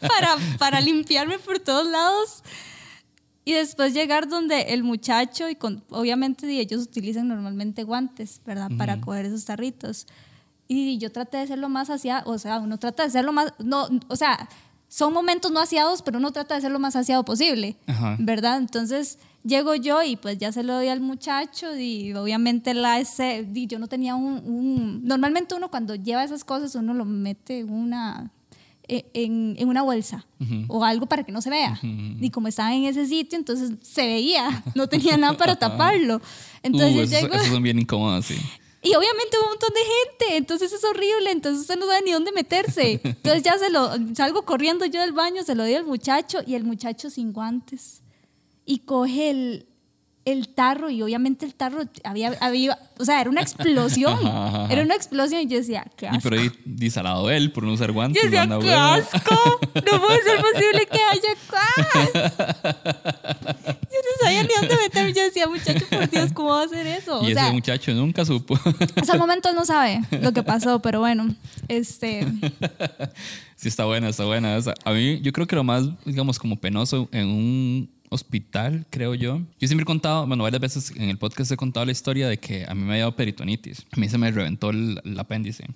para, 0.00 0.36
para 0.58 0.80
limpiarme 0.80 1.38
por 1.38 1.60
todos 1.60 1.86
lados. 1.86 2.42
Y 3.44 3.52
después 3.52 3.94
llegar 3.94 4.28
donde 4.28 4.74
el 4.74 4.82
muchacho, 4.82 5.48
y 5.48 5.54
con, 5.54 5.84
obviamente 5.90 6.48
ellos 6.48 6.82
utilizan 6.82 7.28
normalmente 7.28 7.84
guantes, 7.84 8.40
¿verdad? 8.44 8.72
Para 8.76 9.00
coger 9.00 9.26
esos 9.26 9.44
tarritos. 9.44 10.08
Y 10.66 10.98
yo 10.98 11.12
traté 11.12 11.36
de 11.36 11.46
ser 11.46 11.58
lo 11.58 11.68
más 11.68 11.90
aseado, 11.90 12.28
o 12.28 12.38
sea, 12.38 12.58
uno 12.58 12.76
trata 12.76 13.04
de 13.04 13.10
ser 13.10 13.24
lo 13.24 13.32
más, 13.32 13.54
no, 13.60 13.88
o 14.08 14.16
sea, 14.16 14.48
son 14.92 15.12
momentos 15.12 15.52
no 15.52 15.60
aseados, 15.60 16.02
pero 16.02 16.18
uno 16.18 16.32
trata 16.32 16.56
de 16.56 16.62
ser 16.62 16.72
lo 16.72 16.80
más 16.80 16.96
aseado 16.96 17.24
posible, 17.24 17.76
Ajá. 17.86 18.16
¿verdad? 18.18 18.58
Entonces 18.58 19.18
llego 19.44 19.74
yo 19.76 20.02
y 20.02 20.16
pues 20.16 20.36
ya 20.38 20.50
se 20.50 20.64
lo 20.64 20.74
doy 20.74 20.88
al 20.88 21.00
muchacho 21.00 21.74
y 21.78 22.12
obviamente 22.12 22.74
la 22.74 22.98
ese, 22.98 23.46
y 23.54 23.66
yo 23.68 23.78
no 23.78 23.86
tenía 23.86 24.16
un, 24.16 24.42
un- 24.44 25.00
normalmente 25.04 25.54
uno 25.54 25.70
cuando 25.70 25.94
lleva 25.94 26.24
esas 26.24 26.42
cosas 26.44 26.74
uno 26.74 26.92
lo 26.92 27.04
mete 27.04 27.60
en 27.60 27.70
una 27.70 28.30
e- 28.88 29.06
en, 29.14 29.54
en 29.58 29.68
una 29.68 29.82
bolsa 29.82 30.26
o 30.66 30.84
algo 30.84 31.06
para 31.06 31.22
que 31.22 31.30
no 31.30 31.40
se 31.40 31.50
vea. 31.50 31.78
Y 31.82 32.30
como 32.30 32.48
estaba 32.48 32.74
en 32.74 32.84
ese 32.86 33.06
sitio, 33.06 33.38
entonces 33.38 33.70
se 33.82 34.02
veía, 34.04 34.64
no 34.74 34.88
tenía 34.88 35.16
nada 35.16 35.36
para 35.36 35.54
taparlo. 35.58 36.20
Entonces 36.64 36.92
uh, 36.94 36.96
yo 36.96 37.02
esos, 37.04 37.20
llego 37.22 37.34
esos 37.36 37.46
son 37.46 37.62
bien 37.62 37.78
incómodos, 37.78 38.26
sí. 38.26 38.34
Y 38.82 38.94
obviamente 38.94 39.36
hubo 39.36 39.44
un 39.44 39.50
montón 39.50 39.70
de 39.74 39.80
gente, 39.80 40.36
entonces 40.38 40.72
es 40.72 40.82
horrible, 40.84 41.30
entonces 41.30 41.60
usted 41.62 41.78
no 41.78 41.86
sabe 41.86 42.00
ni 42.02 42.12
dónde 42.12 42.32
meterse. 42.32 42.98
Entonces 43.04 43.42
ya 43.42 43.58
se 43.58 43.68
lo 43.70 43.90
salgo 44.14 44.42
corriendo 44.46 44.86
yo 44.86 45.00
del 45.02 45.12
baño, 45.12 45.42
se 45.42 45.54
lo 45.54 45.64
doy 45.64 45.74
al 45.74 45.84
muchacho 45.84 46.38
y 46.46 46.54
el 46.54 46.64
muchacho 46.64 47.10
sin 47.10 47.32
guantes. 47.34 48.00
Y 48.64 48.78
coge 48.80 49.28
el, 49.30 49.66
el 50.24 50.48
tarro 50.54 50.88
y 50.90 51.02
obviamente 51.02 51.44
el 51.44 51.54
tarro 51.54 51.82
había, 52.04 52.36
había 52.40 52.78
o 52.98 53.04
sea, 53.04 53.20
era 53.20 53.28
una 53.28 53.42
explosión. 53.42 54.14
Ajá, 54.26 54.64
ajá. 54.64 54.72
Era 54.72 54.82
una 54.82 54.94
explosión 54.94 55.42
y 55.42 55.46
yo 55.46 55.58
decía, 55.58 55.84
qué 55.96 56.06
Y 56.06 56.08
asco. 56.08 56.22
por 56.22 56.34
ahí 56.38 56.50
disalado 56.64 57.28
él 57.30 57.52
por 57.52 57.64
no 57.64 57.74
usar 57.74 57.92
guantes. 57.92 58.22
Yo 58.22 58.30
decía, 58.30 58.46
qué 58.46 58.54
huevo. 58.66 58.80
asco, 58.80 59.60
no 59.74 60.00
puede 60.00 60.22
ser 60.22 60.40
posible 60.40 60.86
que 60.86 61.02
haya 61.02 61.34
sabía 64.30 64.42
ni 64.42 64.68
dónde 64.68 64.76
meterme. 64.82 65.12
Yo 65.12 65.22
decía, 65.22 65.46
muchacho, 65.48 65.86
por 65.90 66.10
Dios, 66.10 66.32
¿cómo 66.32 66.50
va 66.50 66.62
a 66.62 66.64
hacer 66.64 66.86
eso? 66.86 67.20
Y 67.22 67.32
o 67.32 67.34
sea, 67.34 67.44
ese 67.44 67.52
muchacho 67.52 67.92
nunca 67.94 68.24
supo. 68.24 68.58
hasta 68.96 69.12
el 69.12 69.18
momento 69.18 69.52
no 69.52 69.64
sabe 69.64 70.00
lo 70.20 70.32
que 70.32 70.42
pasó, 70.42 70.80
pero 70.80 71.00
bueno, 71.00 71.34
este, 71.68 72.26
Sí, 73.56 73.68
está 73.68 73.84
buena, 73.84 74.08
está 74.08 74.24
buena. 74.24 74.56
esa. 74.56 74.74
A 74.84 74.92
mí, 74.92 75.20
yo 75.20 75.32
creo 75.32 75.46
que 75.46 75.54
lo 75.56 75.64
más, 75.64 75.84
digamos, 76.06 76.38
como 76.38 76.56
penoso 76.56 77.08
en 77.12 77.26
un 77.26 77.90
hospital, 78.08 78.86
creo 78.90 79.14
yo. 79.14 79.40
Yo 79.58 79.68
siempre 79.68 79.82
he 79.82 79.86
contado, 79.86 80.26
bueno, 80.26 80.42
varias 80.44 80.60
veces 80.60 80.90
en 80.96 81.10
el 81.10 81.18
podcast 81.18 81.52
he 81.52 81.56
contado 81.56 81.84
la 81.86 81.92
historia 81.92 82.28
de 82.28 82.38
que 82.38 82.64
a 82.66 82.74
mí 82.74 82.82
me 82.82 82.92
había 82.92 83.02
dado 83.04 83.16
peritonitis. 83.16 83.84
A 83.92 84.00
mí 84.00 84.08
se 84.08 84.18
me 84.18 84.30
reventó 84.30 84.70
el, 84.70 85.00
el 85.04 85.18
apéndice. 85.18 85.66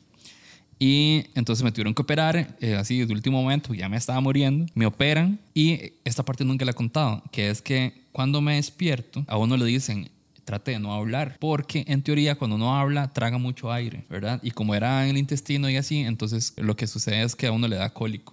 Y 0.79 1.27
entonces 1.35 1.63
me 1.63 1.73
tuvieron 1.73 1.95
que 1.95 2.03
operar, 2.03 2.57
eh, 2.61 2.75
así 2.75 3.05
de 3.05 3.13
último 3.13 3.41
momento, 3.41 3.75
ya 3.75 3.89
me 3.89 3.97
estaba 3.97 4.21
muriendo. 4.21 4.67
Me 4.75 4.87
operan 4.87 5.39
y 5.55 5.93
esta 6.05 6.25
parte 6.25 6.45
nunca 6.45 6.65
la 6.65 6.73
he 6.73 6.75
contado, 6.75 7.23
que 7.31 7.51
es 7.51 7.63
que 7.63 8.04
cuando 8.15 8.41
me 8.41 8.55
despierto, 8.55 9.25
a 9.27 9.37
uno 9.37 9.57
le 9.57 9.65
dicen, 9.65 10.09
trate 10.45 10.71
de 10.71 10.79
no 10.79 10.95
hablar, 10.95 11.37
porque 11.41 11.85
en 11.89 12.01
teoría 12.01 12.37
cuando 12.37 12.55
uno 12.55 12.77
habla 12.77 13.13
traga 13.13 13.39
mucho 13.39 13.73
aire, 13.73 14.05
¿verdad? 14.09 14.39
Y 14.41 14.53
como 14.53 14.73
era 14.77 15.03
en 15.03 15.11
el 15.11 15.17
intestino 15.17 15.69
y 15.69 15.77
así, 15.77 15.99
entonces 15.99 16.55
lo 16.57 16.77
que 16.77 16.87
sucede 16.87 17.25
es 17.25 17.35
que 17.35 17.49
a 17.49 17.53
uno 17.53 17.67
le 17.67 17.75
da 17.75 17.91
cólico. 17.91 18.33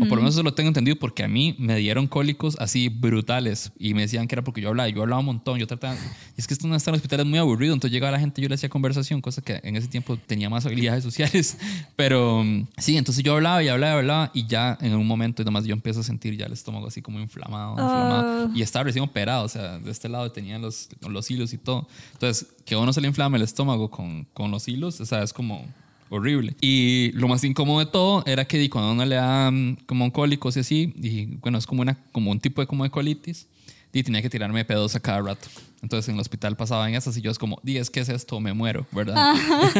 O 0.00 0.08
por 0.08 0.16
lo 0.16 0.22
menos 0.22 0.34
eso 0.34 0.42
lo 0.42 0.54
tengo 0.54 0.68
entendido 0.68 0.96
porque 0.96 1.22
a 1.22 1.28
mí 1.28 1.54
me 1.58 1.76
dieron 1.76 2.06
cólicos 2.06 2.56
así 2.58 2.88
brutales 2.88 3.72
y 3.78 3.94
me 3.94 4.02
decían 4.02 4.26
que 4.26 4.34
era 4.34 4.42
porque 4.42 4.60
yo 4.60 4.68
hablaba. 4.68 4.88
Yo 4.88 5.02
hablaba 5.02 5.20
un 5.20 5.26
montón. 5.26 5.58
Yo 5.58 5.66
trataba. 5.66 5.94
Y 5.94 6.40
es 6.40 6.46
que 6.46 6.54
esto 6.54 6.66
no 6.66 6.74
está 6.74 6.90
en 6.90 6.94
el 6.94 6.98
hospital 6.98 7.20
es 7.20 7.26
muy 7.26 7.38
aburrido. 7.38 7.74
Entonces 7.74 7.92
llegaba 7.92 8.12
la 8.12 8.20
gente, 8.20 8.40
yo 8.40 8.48
le 8.48 8.54
hacía 8.54 8.68
conversación, 8.68 9.20
cosa 9.20 9.42
que 9.42 9.60
en 9.62 9.76
ese 9.76 9.88
tiempo 9.88 10.16
tenía 10.16 10.48
más 10.48 10.64
habilidades 10.64 11.04
sociales. 11.10 11.58
Pero 11.96 12.42
mm, 12.42 12.68
sí, 12.78 12.96
entonces 12.96 13.22
yo 13.22 13.34
hablaba 13.34 13.62
y 13.62 13.68
hablaba 13.68 13.96
y 13.96 13.98
hablaba 13.98 14.30
y 14.32 14.46
ya 14.46 14.78
en 14.80 14.94
un 14.94 15.06
momento, 15.06 15.44
nomás 15.44 15.64
yo 15.64 15.74
empiezo 15.74 16.00
a 16.00 16.02
sentir 16.02 16.36
ya 16.36 16.46
el 16.46 16.52
estómago 16.52 16.86
así 16.86 17.02
como 17.02 17.20
inflamado, 17.20 17.72
inflamado. 17.72 18.46
Ah. 18.46 18.52
Y 18.54 18.62
estaba 18.62 18.84
recién 18.84 19.04
operado. 19.04 19.44
O 19.44 19.48
sea, 19.48 19.78
de 19.78 19.90
este 19.90 20.08
lado 20.08 20.32
tenía 20.32 20.58
los, 20.58 20.88
los 21.06 21.30
hilos 21.30 21.52
y 21.52 21.58
todo. 21.58 21.86
Entonces, 22.12 22.46
que 22.64 22.74
a 22.74 22.78
uno 22.78 22.92
se 22.92 23.00
le 23.00 23.08
inflama 23.08 23.36
el 23.36 23.42
estómago 23.42 23.90
con, 23.90 24.24
con 24.32 24.50
los 24.50 24.66
hilos, 24.68 25.00
o 25.00 25.04
sea, 25.04 25.22
es 25.22 25.32
como 25.32 25.66
horrible. 26.10 26.54
Y 26.60 27.12
lo 27.12 27.28
más 27.28 27.42
incómodo 27.44 27.78
de 27.78 27.86
todo 27.86 28.22
era 28.26 28.44
que 28.44 28.68
cuando 28.68 28.90
a 28.90 28.92
uno 28.92 29.04
le 29.06 29.14
da 29.16 29.50
como 29.86 30.12
cólicos 30.12 30.56
y 30.56 30.60
así, 30.60 30.92
y 31.00 31.36
bueno, 31.36 31.56
es 31.56 31.66
como, 31.66 31.82
una, 31.82 31.96
como 32.12 32.30
un 32.30 32.40
tipo 32.40 32.60
de 32.60 32.66
como 32.66 32.84
de 32.84 32.90
colitis, 32.90 33.46
y 33.92 34.02
tenía 34.02 34.22
que 34.22 34.30
tirarme 34.30 34.64
pedos 34.64 34.94
a 34.94 35.00
cada 35.00 35.20
rato. 35.20 35.48
Entonces 35.82 36.08
en 36.08 36.14
el 36.16 36.20
hospital 36.20 36.56
pasaban 36.56 36.94
esas 36.94 37.16
y 37.16 37.22
yo 37.22 37.30
es 37.30 37.38
como, 37.38 37.58
di, 37.62 37.78
es 37.78 37.90
que 37.90 38.00
es 38.00 38.08
esto, 38.08 38.38
me 38.38 38.52
muero, 38.52 38.86
¿verdad? 38.92 39.34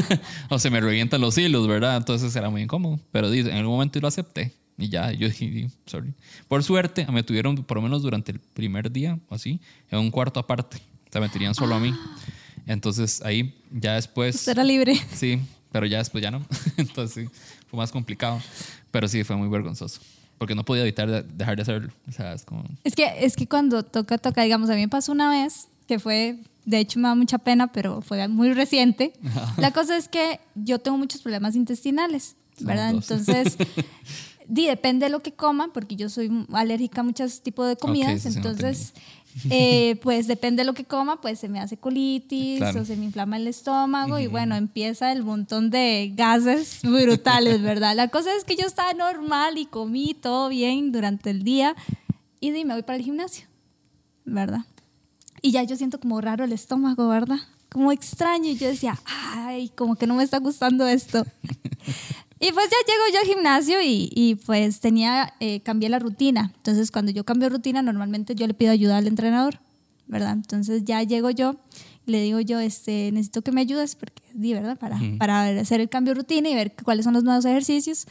o 0.49 0.59
se 0.59 0.71
me 0.71 0.81
revientan 0.81 1.21
los 1.21 1.37
hilos, 1.37 1.69
¿verdad? 1.69 1.97
Entonces 1.97 2.35
era 2.35 2.49
muy 2.49 2.63
incómodo. 2.63 2.99
Pero 3.13 3.31
di, 3.31 3.41
en 3.41 3.53
algún 3.53 3.75
momento 3.75 4.01
lo 4.01 4.09
acepté. 4.09 4.55
Y 4.79 4.89
ya, 4.89 5.13
yo 5.13 5.29
dije, 5.29 5.47
di, 5.47 5.69
sorry. 5.87 6.15
Por 6.49 6.65
suerte, 6.65 7.07
me 7.13 7.23
tuvieron 7.23 7.57
por 7.57 7.77
lo 7.77 7.83
menos 7.83 8.03
durante 8.03 8.33
el 8.33 8.41
primer 8.41 8.91
día, 8.91 9.19
o 9.29 9.35
así, 9.35 9.61
en 9.91 9.99
un 9.99 10.11
cuarto 10.11 10.41
aparte. 10.41 10.79
O 11.09 11.13
sea, 11.13 11.21
me 11.21 11.29
tenían 11.29 11.55
solo 11.55 11.75
a 11.75 11.81
mí. 11.81 11.95
Entonces 12.67 13.21
ahí 13.23 13.55
ya 13.71 13.95
después... 13.95 14.37
Usted 14.37 14.53
era 14.53 14.65
libre. 14.65 14.95
Sí, 15.15 15.39
pero 15.73 15.87
ya 15.87 15.99
después 15.99 16.23
ya 16.23 16.31
no. 16.31 16.45
Entonces 16.77 17.25
sí, 17.29 17.39
fue 17.69 17.79
más 17.79 17.91
complicado. 17.93 18.41
Pero 18.91 19.09
sí, 19.09 19.23
fue 19.25 19.37
muy 19.37 19.49
vergonzoso. 19.49 20.01
Porque 20.39 20.55
no 20.55 20.65
podía 20.65 20.83
evitar 20.83 21.11
de- 21.11 21.23
dejar 21.23 21.57
de 21.57 21.63
hacerlo. 21.63 21.93
O 22.09 22.13
sea, 22.13 22.33
es 22.33 22.45
como... 22.45 22.65
Es 22.85 22.95
que, 22.95 23.13
es 23.25 23.37
que 23.37 23.47
cuando 23.47 23.83
toca, 23.83 24.19
toca, 24.19 24.43
digamos, 24.43 24.71
a 24.71 24.75
mí 24.75 24.81
me 24.81 24.89
pasó 24.89 25.13
una 25.13 25.31
vez 25.31 25.69
que 25.87 25.99
fue, 25.99 26.39
de 26.65 26.79
hecho 26.79 26.99
me 26.99 27.09
da 27.09 27.15
mucha 27.15 27.39
pena, 27.39 27.73
pero 27.73 28.01
fue 28.01 28.27
muy 28.29 28.53
reciente. 28.53 29.13
La 29.59 29.71
cosa 29.73 29.97
es 29.97 30.09
que 30.09 30.41
yo 30.55 30.79
tengo 30.79 30.97
muchos 30.99 31.21
problemas 31.21 31.57
intestinales, 31.57 32.37
¿verdad? 32.61 32.91
Entonces, 32.91 33.57
di, 34.49 34.67
depende 34.67 35.07
de 35.07 35.11
lo 35.11 35.21
que 35.23 35.33
coma, 35.33 35.71
porque 35.75 35.97
yo 35.97 36.09
soy 36.09 36.47
alérgica 36.53 37.03
a 37.03 37.05
muchos 37.05 37.43
tipos 37.43 37.69
de 37.69 37.77
comidas, 37.77 38.23
sí, 38.23 38.31
sí, 38.33 38.39
no 38.41 38.49
entonces, 38.51 38.95
eh, 39.51 39.97
pues 40.03 40.27
depende 40.27 40.63
de 40.63 40.67
lo 40.67 40.75
que 40.75 40.85
coma, 40.85 41.21
pues 41.21 41.39
se 41.39 41.49
me 41.49 41.61
hace 41.61 41.77
colitis 41.77 42.59
Claro. 42.59 42.81
o 42.83 42.85
se 42.85 42.97
me 42.97 43.05
inflama 43.05 43.37
el 43.37 43.47
estómago 43.47 44.19
y 44.19 44.27
bueno, 44.27 44.57
empieza 44.57 45.13
el 45.13 45.23
montón 45.23 45.71
de 45.71 46.13
gases 46.15 46.81
brutales, 46.83 47.63
¿verdad? 47.63 47.95
La 47.95 48.09
cosa 48.09 48.35
es 48.35 48.45
que 48.45 48.57
yo 48.57 48.67
estaba 48.67 48.93
normal 48.95 49.59
y 49.59 49.67
comí 49.67 50.15
todo 50.15 50.49
bien 50.49 50.93
durante 50.93 51.31
el 51.31 51.43
día 51.43 51.77
y 52.41 52.51
me 52.51 52.75
voy 52.75 52.83
para 52.83 52.97
el 52.97 53.05
gimnasio, 53.05 53.47
¿verdad? 54.25 54.65
Y 55.43 55.53
ya 55.53 55.63
yo 55.63 55.77
siento 55.77 56.01
como 56.01 56.21
raro 56.21 56.45
el 56.45 56.53
estómago, 56.53 57.09
¿verdad? 57.09 57.39
Como 57.71 57.93
extraño 57.93 58.51
y 58.51 58.57
yo 58.57 58.67
decía, 58.67 58.99
ay, 59.05 59.71
como 59.77 59.95
que 59.97 60.07
no 60.07 60.15
me 60.15 60.25
está 60.25 60.39
gustando 60.39 60.87
esto. 60.87 61.25
Y 62.43 62.53
pues 62.53 62.71
ya 62.71 62.77
llego 62.87 63.05
yo 63.13 63.21
al 63.21 63.27
gimnasio 63.27 63.83
y, 63.83 64.11
y 64.15 64.35
pues 64.35 64.81
tenía, 64.81 65.35
eh, 65.41 65.61
cambié 65.61 65.91
la 65.91 65.99
rutina. 65.99 66.53
Entonces 66.57 66.91
cuando 66.91 67.13
yo 67.13 67.25
cambio 67.25 67.51
rutina, 67.51 67.83
normalmente 67.83 68.35
yo 68.35 68.47
le 68.47 68.55
pido 68.55 68.73
ayuda 68.73 68.97
al 68.97 69.07
entrenador, 69.07 69.61
¿verdad? 70.07 70.33
Entonces 70.33 70.83
ya 70.87 71.03
llego 71.03 71.29
yo 71.29 71.57
y 72.07 72.13
le 72.13 72.23
digo 72.23 72.41
yo, 72.41 72.59
este, 72.59 73.13
necesito 73.13 73.43
que 73.43 73.53
me 73.53 73.61
ayudes 73.61 73.95
porque, 73.95 74.23
di, 74.33 74.55
¿verdad? 74.55 74.79
Para, 74.79 74.99
para 75.19 75.49
hacer 75.61 75.83
el 75.83 75.91
cambio 75.91 76.15
de 76.15 76.21
rutina 76.21 76.49
y 76.49 76.55
ver 76.55 76.75
cuáles 76.83 77.05
son 77.05 77.13
los 77.13 77.25
nuevos 77.25 77.45
ejercicios. 77.45 78.07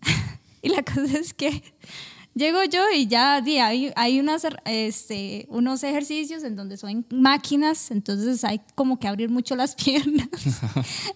y 0.62 0.70
la 0.70 0.82
cosa 0.82 1.18
es 1.18 1.34
que 1.34 1.62
llego 2.38 2.64
yo 2.64 2.82
y 2.94 3.06
ya 3.06 3.40
di, 3.40 3.58
hay, 3.58 3.92
hay 3.96 4.20
unas, 4.20 4.46
este, 4.64 5.46
unos 5.50 5.82
ejercicios 5.82 6.44
en 6.44 6.56
donde 6.56 6.76
son 6.76 7.04
máquinas, 7.10 7.90
entonces 7.90 8.44
hay 8.44 8.60
como 8.74 8.98
que 8.98 9.08
abrir 9.08 9.28
mucho 9.28 9.56
las 9.56 9.74
piernas 9.84 10.28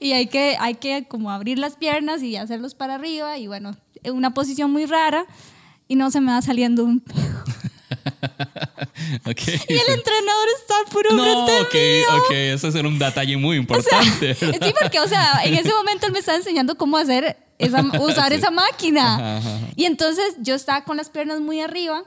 y 0.01 0.13
hay 0.13 0.27
que, 0.27 0.57
hay 0.59 0.75
que 0.75 1.07
como 1.09 1.31
abrir 1.31 1.59
las 1.59 1.77
piernas 1.77 2.23
y 2.23 2.37
hacerlos 2.37 2.75
para 2.75 2.97
arriba 2.97 3.39
y 3.39 3.47
bueno, 3.47 3.77
una 4.13 4.35
posición 4.35 4.71
muy 4.71 4.85
rara 4.85 5.25
y 5.89 5.95
no 5.95 6.11
se 6.11 6.21
me 6.21 6.33
va 6.33 6.43
saliendo 6.43 6.85
un 6.85 7.03
pedo. 8.03 8.33
Ok. 9.27 9.41
Y 9.69 9.73
el 9.75 9.89
entrenador 9.95 10.49
está 10.61 10.75
puro 10.91 11.11
No, 11.13 11.45
ok, 11.45 11.75
mío. 11.75 12.07
ok. 12.19 12.31
Eso 12.31 12.69
es 12.69 12.75
un 12.77 12.99
detalle 12.99 13.37
muy 13.37 13.57
importante. 13.63 14.35
¿verdad? 14.41 14.67
Sí, 14.69 14.75
porque, 14.81 15.01
o 15.01 15.09
sea, 15.09 15.41
en 15.45 15.55
ese 15.55 15.73
momento 15.73 16.07
él 16.07 16.13
me 16.13 16.19
estaba 16.21 16.39
enseñando 16.39 16.77
cómo 16.77 16.97
hacer 16.97 17.37
esa, 17.59 17.83
usar 18.01 18.29
Sí. 18.31 18.39
esa 18.39 18.51
máquina. 18.51 19.15
Ajá, 19.17 19.37
ajá. 19.39 19.59
Y 19.77 19.85
entonces 19.87 20.35
yo 20.39 20.55
estaba 20.55 20.85
con 20.85 20.97
las 20.97 21.11
piernas 21.11 21.41
muy 21.41 21.61
arriba. 21.61 22.03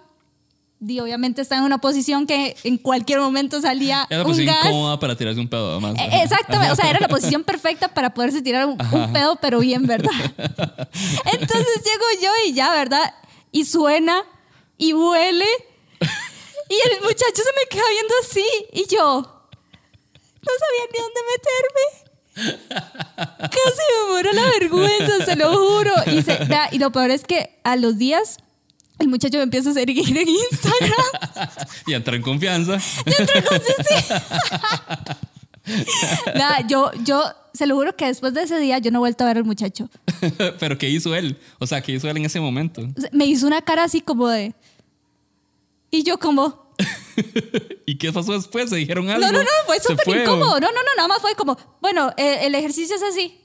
Y 0.87 0.99
obviamente 0.99 1.41
estaba 1.41 1.59
en 1.59 1.65
una 1.65 1.79
posición 1.79 2.27
que 2.27 2.55
en 2.63 2.77
cualquier 2.77 3.19
momento 3.19 3.59
salía 3.61 4.05
Era 4.09 4.19
la 4.19 4.23
un 4.25 4.31
posición 4.31 4.53
gas. 4.55 4.65
incómoda 4.65 4.99
para 4.99 5.15
tirarse 5.15 5.39
un 5.39 5.47
pedo, 5.47 5.71
además. 5.71 5.95
Eh, 5.97 6.21
Exactamente, 6.23 6.71
o 6.71 6.75
sea, 6.75 6.89
era 6.89 6.99
la 6.99 7.07
posición 7.07 7.43
perfecta 7.43 7.87
para 7.87 8.13
poderse 8.13 8.41
tirar 8.41 8.65
un, 8.67 8.77
un 8.91 9.13
pedo, 9.13 9.37
pero 9.37 9.59
bien, 9.59 9.85
¿verdad? 9.87 10.11
Entonces 11.25 11.81
llego 11.83 12.05
yo 12.21 12.29
y 12.47 12.53
ya, 12.53 12.71
¿verdad? 12.71 13.13
Y 13.51 13.65
suena 13.65 14.21
y 14.77 14.93
huele. 14.93 15.45
Y 16.69 16.75
el 16.89 17.01
muchacho 17.01 17.35
se 17.35 17.51
me 17.59 17.67
queda 17.69 17.83
viendo 17.91 18.13
así. 18.23 18.45
Y 18.73 18.85
yo 18.93 19.21
no 20.41 20.51
sabía 20.59 20.85
ni 20.93 20.99
dónde 20.99 21.21
meterme. 21.33 21.85
Casi 23.39 23.81
me 24.05 24.11
muero 24.11 24.33
la 24.33 24.43
vergüenza, 24.59 25.25
se 25.25 25.35
lo 25.35 25.55
juro. 25.55 25.93
Y, 26.07 26.21
se- 26.21 26.43
vea, 26.45 26.69
y 26.71 26.79
lo 26.79 26.91
peor 26.91 27.11
es 27.11 27.23
que 27.23 27.59
a 27.63 27.75
los 27.77 27.97
días 27.97 28.37
el 28.99 29.07
muchacho 29.07 29.37
me 29.37 29.43
empieza 29.43 29.69
a 29.71 29.73
seguir 29.73 30.17
en 30.17 30.27
Instagram. 30.27 31.05
Y 31.87 31.93
entra 31.93 32.15
en 32.15 32.21
confianza. 32.21 32.77
Nada, 36.35 36.61
yo, 36.67 36.91
yo 37.03 37.23
se 37.53 37.65
lo 37.67 37.75
juro 37.75 37.95
que 37.95 38.05
después 38.05 38.33
de 38.33 38.43
ese 38.43 38.59
día 38.59 38.77
yo 38.79 38.91
no 38.91 38.99
he 38.99 39.01
vuelto 39.01 39.23
a 39.23 39.27
ver 39.27 39.37
al 39.37 39.43
muchacho. 39.45 39.89
Pero 40.59 40.77
¿qué 40.77 40.89
hizo 40.89 41.15
él? 41.15 41.37
O 41.59 41.67
sea, 41.67 41.81
¿qué 41.81 41.93
hizo 41.93 42.09
él 42.09 42.17
en 42.17 42.25
ese 42.25 42.39
momento? 42.39 42.87
Me 43.11 43.25
hizo 43.25 43.47
una 43.47 43.61
cara 43.61 43.83
así 43.83 44.01
como 44.01 44.27
de. 44.27 44.53
Y 45.95 46.03
yo 46.03 46.17
como. 46.19 46.73
¿Y 47.85 47.97
qué 47.97 48.11
pasó 48.11 48.33
después? 48.33 48.69
¿Se 48.69 48.75
dijeron 48.75 49.09
algo? 49.09 49.25
No, 49.25 49.31
no, 49.31 49.39
no, 49.41 49.49
fue 49.65 49.77
¿Se 49.79 49.87
súper 49.87 50.03
fue 50.03 50.19
o- 50.19 50.23
incómodo. 50.23 50.59
No, 50.59 50.67
no, 50.67 50.73
no, 50.83 50.95
nada 50.97 51.07
más 51.07 51.21
fue 51.21 51.33
como, 51.35 51.57
bueno, 51.81 52.11
eh, 52.17 52.39
el 52.41 52.53
ejercicio 52.53 52.97
es 52.97 53.01
así. 53.03 53.39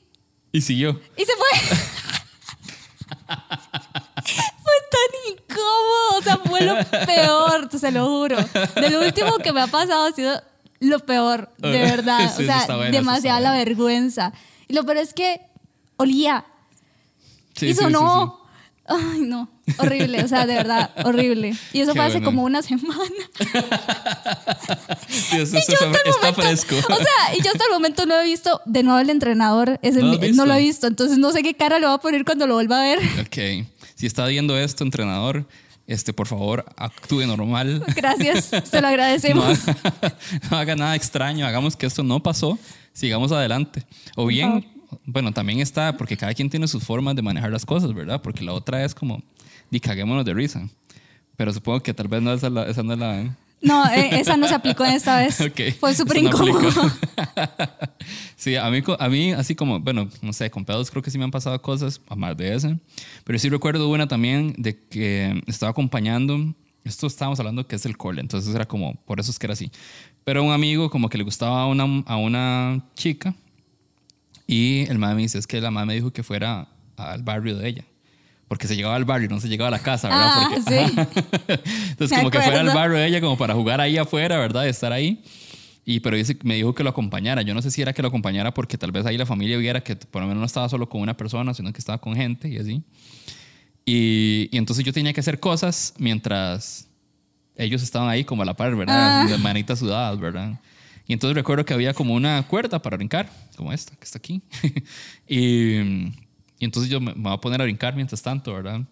Y 0.50 0.60
siguió. 0.62 1.00
Y 1.16 1.24
se 1.24 1.32
fue. 1.36 1.76
fue 4.64 4.74
tan 4.90 5.32
incómodo. 5.32 6.18
O 6.18 6.22
sea, 6.22 6.36
fue 6.38 6.60
lo 6.62 6.74
peor, 7.06 7.68
se 7.78 7.92
lo 7.92 8.06
juro. 8.08 8.36
De 8.74 8.90
lo 8.90 9.02
último 9.04 9.38
que 9.38 9.52
me 9.52 9.60
ha 9.60 9.66
pasado 9.68 10.06
ha 10.08 10.12
sido 10.12 10.42
lo 10.80 10.98
peor, 11.00 11.50
de 11.58 11.70
verdad. 11.82 12.34
Sí, 12.36 12.42
o 12.42 12.46
sea, 12.46 12.66
demasiada 12.90 13.38
la 13.38 13.52
vergüenza. 13.52 14.32
Y 14.66 14.74
lo 14.74 14.82
peor 14.84 14.96
es 14.96 15.14
que 15.14 15.40
olía. 15.98 16.44
Sí, 17.54 17.66
y 17.66 17.68
sí, 17.68 17.74
sí, 17.74 17.82
sonó. 17.84 18.39
Ay, 18.90 19.20
no. 19.20 19.48
Horrible, 19.78 20.24
o 20.24 20.28
sea, 20.28 20.46
de 20.46 20.54
verdad, 20.54 20.90
horrible. 21.04 21.54
Y 21.72 21.80
eso 21.80 21.92
Qué 21.92 21.98
fue 22.00 22.06
hace 22.06 22.14
bueno. 22.14 22.24
como 22.26 22.42
una 22.42 22.60
semana. 22.62 23.04
Eso 25.32 25.56
Y 25.56 25.58
está, 25.58 25.72
yo 25.72 25.74
hasta 25.74 25.86
el 25.86 26.10
está 26.10 26.30
momento- 26.32 26.42
fresco. 26.42 26.76
O 26.76 26.96
sea, 26.96 27.36
y 27.38 27.42
yo 27.42 27.50
hasta 27.52 27.64
el 27.64 27.70
momento 27.72 28.06
no 28.06 28.20
he 28.20 28.24
visto 28.24 28.60
de 28.66 28.82
nuevo 28.82 28.98
el 28.98 29.10
entrenador. 29.10 29.78
Ese, 29.82 30.00
¿No 30.00 30.06
lo 30.06 30.46
no 30.46 30.54
he 30.54 30.60
visto. 30.60 30.86
Entonces 30.86 31.18
no 31.18 31.32
sé 31.32 31.42
qué 31.42 31.54
cara 31.54 31.78
le 31.78 31.86
voy 31.86 31.94
a 31.94 31.98
poner 31.98 32.24
cuando 32.24 32.46
lo 32.46 32.54
vuelva 32.54 32.80
a 32.80 32.84
ver. 32.84 32.98
ok. 33.20 33.66
Si 33.94 34.06
está 34.06 34.26
viendo 34.26 34.56
esto, 34.58 34.82
entrenador, 34.82 35.46
este, 35.86 36.12
por 36.12 36.26
favor, 36.26 36.64
actúe 36.76 37.26
normal. 37.26 37.82
Gracias, 37.94 38.50
se 38.64 38.80
lo 38.80 38.88
agradecemos. 38.88 39.58
no 40.50 40.56
haga 40.56 40.74
nada 40.74 40.96
extraño, 40.96 41.46
hagamos 41.46 41.76
que 41.76 41.86
esto 41.86 42.02
no 42.02 42.22
pasó, 42.22 42.58
sigamos 42.92 43.30
adelante. 43.32 43.84
O 44.16 44.26
bien, 44.26 44.66
bueno, 45.04 45.32
también 45.32 45.60
está, 45.60 45.96
porque 45.96 46.16
cada 46.16 46.34
quien 46.34 46.50
tiene 46.50 46.66
sus 46.68 46.82
formas 46.84 47.14
de 47.16 47.22
manejar 47.22 47.50
las 47.50 47.64
cosas, 47.66 47.92
¿verdad? 47.94 48.20
Porque 48.22 48.44
la 48.44 48.52
otra 48.52 48.84
es 48.84 48.94
como, 48.94 49.22
di 49.70 49.80
caguémonos 49.80 50.24
de 50.24 50.34
risa. 50.34 50.68
Pero 51.36 51.52
supongo 51.52 51.80
que 51.82 51.94
tal 51.94 52.08
vez 52.08 52.20
no 52.22 52.32
esa, 52.32 52.48
es 52.48 52.52
la- 52.52 52.66
esa 52.66 52.82
no. 52.82 52.96
No, 53.62 53.86
eh, 53.90 54.20
esa 54.20 54.36
no 54.38 54.48
se 54.48 54.54
aplicó 54.54 54.84
esta 54.84 55.18
vez. 55.18 55.38
Ok, 55.40 55.60
Fue 55.78 55.94
súper 55.94 56.22
no 56.22 56.28
incómodo. 56.28 56.58
aplica. 56.68 57.78
sí, 58.36 58.56
a 58.56 58.70
mí, 58.70 58.82
a 58.98 59.08
mí 59.08 59.32
así 59.32 59.54
como, 59.54 59.80
bueno, 59.80 60.08
no 60.22 60.32
sé, 60.32 60.50
con 60.50 60.64
pedos 60.64 60.90
creo 60.90 61.02
que 61.02 61.10
sí 61.10 61.18
me 61.18 61.24
han 61.24 61.30
pasado 61.30 61.60
cosas, 61.60 62.00
a 62.08 62.14
más 62.16 62.36
de 62.36 62.54
ese. 62.54 62.78
Pero 63.24 63.38
sí 63.38 63.48
recuerdo 63.48 63.88
una 63.88 64.08
también 64.08 64.54
de 64.56 64.78
que 64.88 65.42
estaba 65.46 65.70
acompañando, 65.70 66.54
esto 66.84 67.06
estábamos 67.06 67.38
hablando 67.38 67.66
que 67.66 67.76
es 67.76 67.84
el 67.84 67.96
cole, 67.98 68.20
entonces 68.20 68.54
era 68.54 68.66
como, 68.66 68.94
por 69.04 69.20
eso 69.20 69.30
es 69.30 69.38
que 69.38 69.46
era 69.46 69.52
así. 69.52 69.70
Pero 70.24 70.42
un 70.42 70.52
amigo 70.52 70.90
como 70.90 71.08
que 71.08 71.18
le 71.18 71.24
gustaba 71.24 71.62
a 71.62 71.66
una, 71.66 72.02
a 72.06 72.16
una 72.16 72.82
chica 72.94 73.34
y 74.52 74.86
el 74.88 74.98
madre 74.98 75.16
me 75.16 75.22
dice, 75.22 75.38
es 75.38 75.46
que 75.46 75.60
la 75.60 75.70
madre 75.70 75.86
me 75.86 75.94
dijo 75.94 76.12
que 76.12 76.22
fuera 76.22 76.68
al 76.96 77.22
barrio 77.22 77.56
de 77.56 77.68
ella. 77.68 77.84
Porque 78.48 78.66
se 78.66 78.74
llegaba 78.74 78.96
al 78.96 79.04
barrio, 79.04 79.28
no 79.28 79.38
se 79.40 79.48
llegaba 79.48 79.68
a 79.68 79.70
la 79.70 79.78
casa, 79.78 80.08
¿verdad? 80.08 80.26
Ah, 80.28 80.48
Porque- 80.50 80.62
sí. 80.62 81.62
Entonces, 81.90 82.10
Me 82.10 82.16
como 82.18 82.30
que 82.30 82.38
fuera 82.40 82.60
al 82.60 82.68
acuerdo. 82.68 82.74
barrio 82.80 82.96
de 82.98 83.06
ella 83.06 83.20
como 83.20 83.38
para 83.38 83.54
jugar 83.54 83.80
ahí 83.80 83.96
afuera, 83.96 84.38
¿verdad? 84.38 84.64
Y 84.66 84.68
estar 84.70 84.92
ahí. 84.92 85.22
Y 85.84 86.00
pero 86.00 86.16
dice, 86.16 86.36
me 86.42 86.56
dijo 86.56 86.74
que 86.74 86.82
lo 86.82 86.90
acompañara. 86.90 87.42
Yo 87.42 87.54
no 87.54 87.62
sé 87.62 87.70
si 87.70 87.80
era 87.80 87.92
que 87.92 88.02
lo 88.02 88.08
acompañara 88.08 88.52
porque 88.52 88.76
tal 88.76 88.90
vez 88.90 89.06
ahí 89.06 89.16
la 89.16 89.24
familia 89.24 89.56
viera 89.56 89.82
que 89.82 89.94
por 89.94 90.20
lo 90.22 90.26
menos 90.28 90.40
no 90.40 90.46
estaba 90.46 90.68
solo 90.68 90.88
con 90.88 91.00
una 91.00 91.16
persona, 91.16 91.54
sino 91.54 91.72
que 91.72 91.78
estaba 91.78 91.98
con 91.98 92.16
gente 92.16 92.48
y 92.48 92.58
así. 92.58 92.82
Y, 93.86 94.48
y 94.52 94.56
entonces 94.58 94.84
yo 94.84 94.92
tenía 94.92 95.12
que 95.12 95.20
hacer 95.20 95.40
cosas 95.40 95.94
mientras 95.98 96.88
ellos 97.56 97.82
estaban 97.82 98.08
ahí 98.08 98.24
como 98.24 98.42
a 98.42 98.44
la 98.46 98.54
par, 98.54 98.74
¿verdad? 98.76 99.22
Ah. 99.22 99.26
De 99.28 99.38
manitas 99.38 99.78
sudadas, 99.78 100.18
¿verdad? 100.18 100.58
Y 101.10 101.12
entonces 101.12 101.34
recuerdo 101.34 101.64
que 101.64 101.74
había 101.74 101.92
como 101.92 102.14
una 102.14 102.40
cuerda 102.44 102.80
para 102.80 102.96
brincar, 102.96 103.28
como 103.56 103.72
esta, 103.72 103.96
que 103.96 104.04
está 104.04 104.18
aquí. 104.18 104.42
y, 105.28 105.80
y 105.80 106.64
entonces 106.64 106.88
yo 106.88 107.00
me, 107.00 107.12
me 107.14 107.22
voy 107.22 107.32
a 107.32 107.38
poner 107.38 107.60
a 107.60 107.64
brincar 107.64 107.96
mientras 107.96 108.22
tanto, 108.22 108.54
¿verdad? 108.54 108.82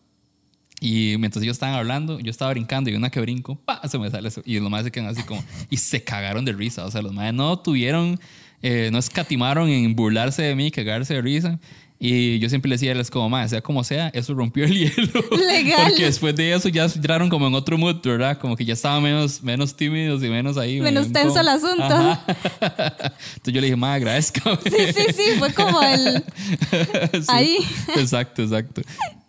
Y 0.81 1.15
mientras 1.21 1.45
ellos 1.45 1.55
estaban 1.55 1.77
hablando, 1.77 2.19
yo 2.19 2.33
estaba 2.33 2.51
brincando 2.51 2.91
y 2.91 2.97
una 2.97 3.09
que 3.09 3.21
brinco, 3.21 3.55
¡pa! 3.55 3.81
se 3.87 4.01
me 4.01 4.11
sale 4.11 4.27
eso. 4.27 4.43
Y 4.45 4.59
los 4.59 4.69
más 4.69 4.83
se 4.83 4.91
quedan 4.91 5.07
así 5.07 5.23
como, 5.23 5.45
y 5.71 5.77
se 5.77 6.03
cagaron 6.03 6.45
de 6.45 6.55
risa. 6.55 6.87
O 6.87 6.91
sea, 6.91 7.03
los 7.03 7.13
más 7.13 7.33
no 7.33 7.57
tuvieron, 7.61 8.19
eh, 8.63 8.89
no 8.91 8.99
escatimaron 8.99 9.69
en 9.69 9.95
burlarse 9.95 10.43
de 10.43 10.57
mí, 10.57 10.73
cagarse 10.73 11.15
de 11.15 11.23
risa. 11.23 11.61
Y 12.01 12.39
yo 12.39 12.49
siempre 12.49 12.69
les 12.69 12.81
decía, 12.81 12.95
les 12.95 13.11
como, 13.11 13.29
más, 13.29 13.51
sea 13.51 13.61
como 13.61 13.83
sea, 13.83 14.09
eso 14.15 14.33
rompió 14.33 14.65
el 14.65 14.73
hielo. 14.73 15.25
Legal. 15.37 15.89
Porque 15.89 16.05
después 16.05 16.37
de 16.37 16.53
eso 16.55 16.69
ya 16.69 16.85
entraron 16.85 17.29
como 17.29 17.49
en 17.49 17.55
otro 17.55 17.77
mood, 17.77 17.97
¿verdad? 18.05 18.39
Como 18.39 18.57
que 18.57 18.65
ya 18.65 18.75
estaban 18.75 19.03
menos, 19.03 19.43
menos 19.43 19.75
tímidos 19.75 20.23
y 20.23 20.29
menos 20.29 20.57
ahí. 20.59 20.81
Menos 20.81 21.13
tenso 21.13 21.31
como- 21.31 21.41
el 21.41 21.49
asunto. 21.49 21.83
Ajá. 21.83 22.25
Entonces 23.35 23.53
yo 23.55 23.61
le 23.61 23.67
dije, 23.67 23.77
más 23.77 23.97
agradezcame. 23.97 24.59
Sí, 24.65 24.93
sí, 24.95 25.03
sí, 25.13 25.23
fue 25.41 25.53
como 25.55 25.83
el... 25.83 26.23
Sí, 27.13 27.27
Ahí. 27.29 27.59
Exacto, 27.97 28.43
exacto. 28.43 28.83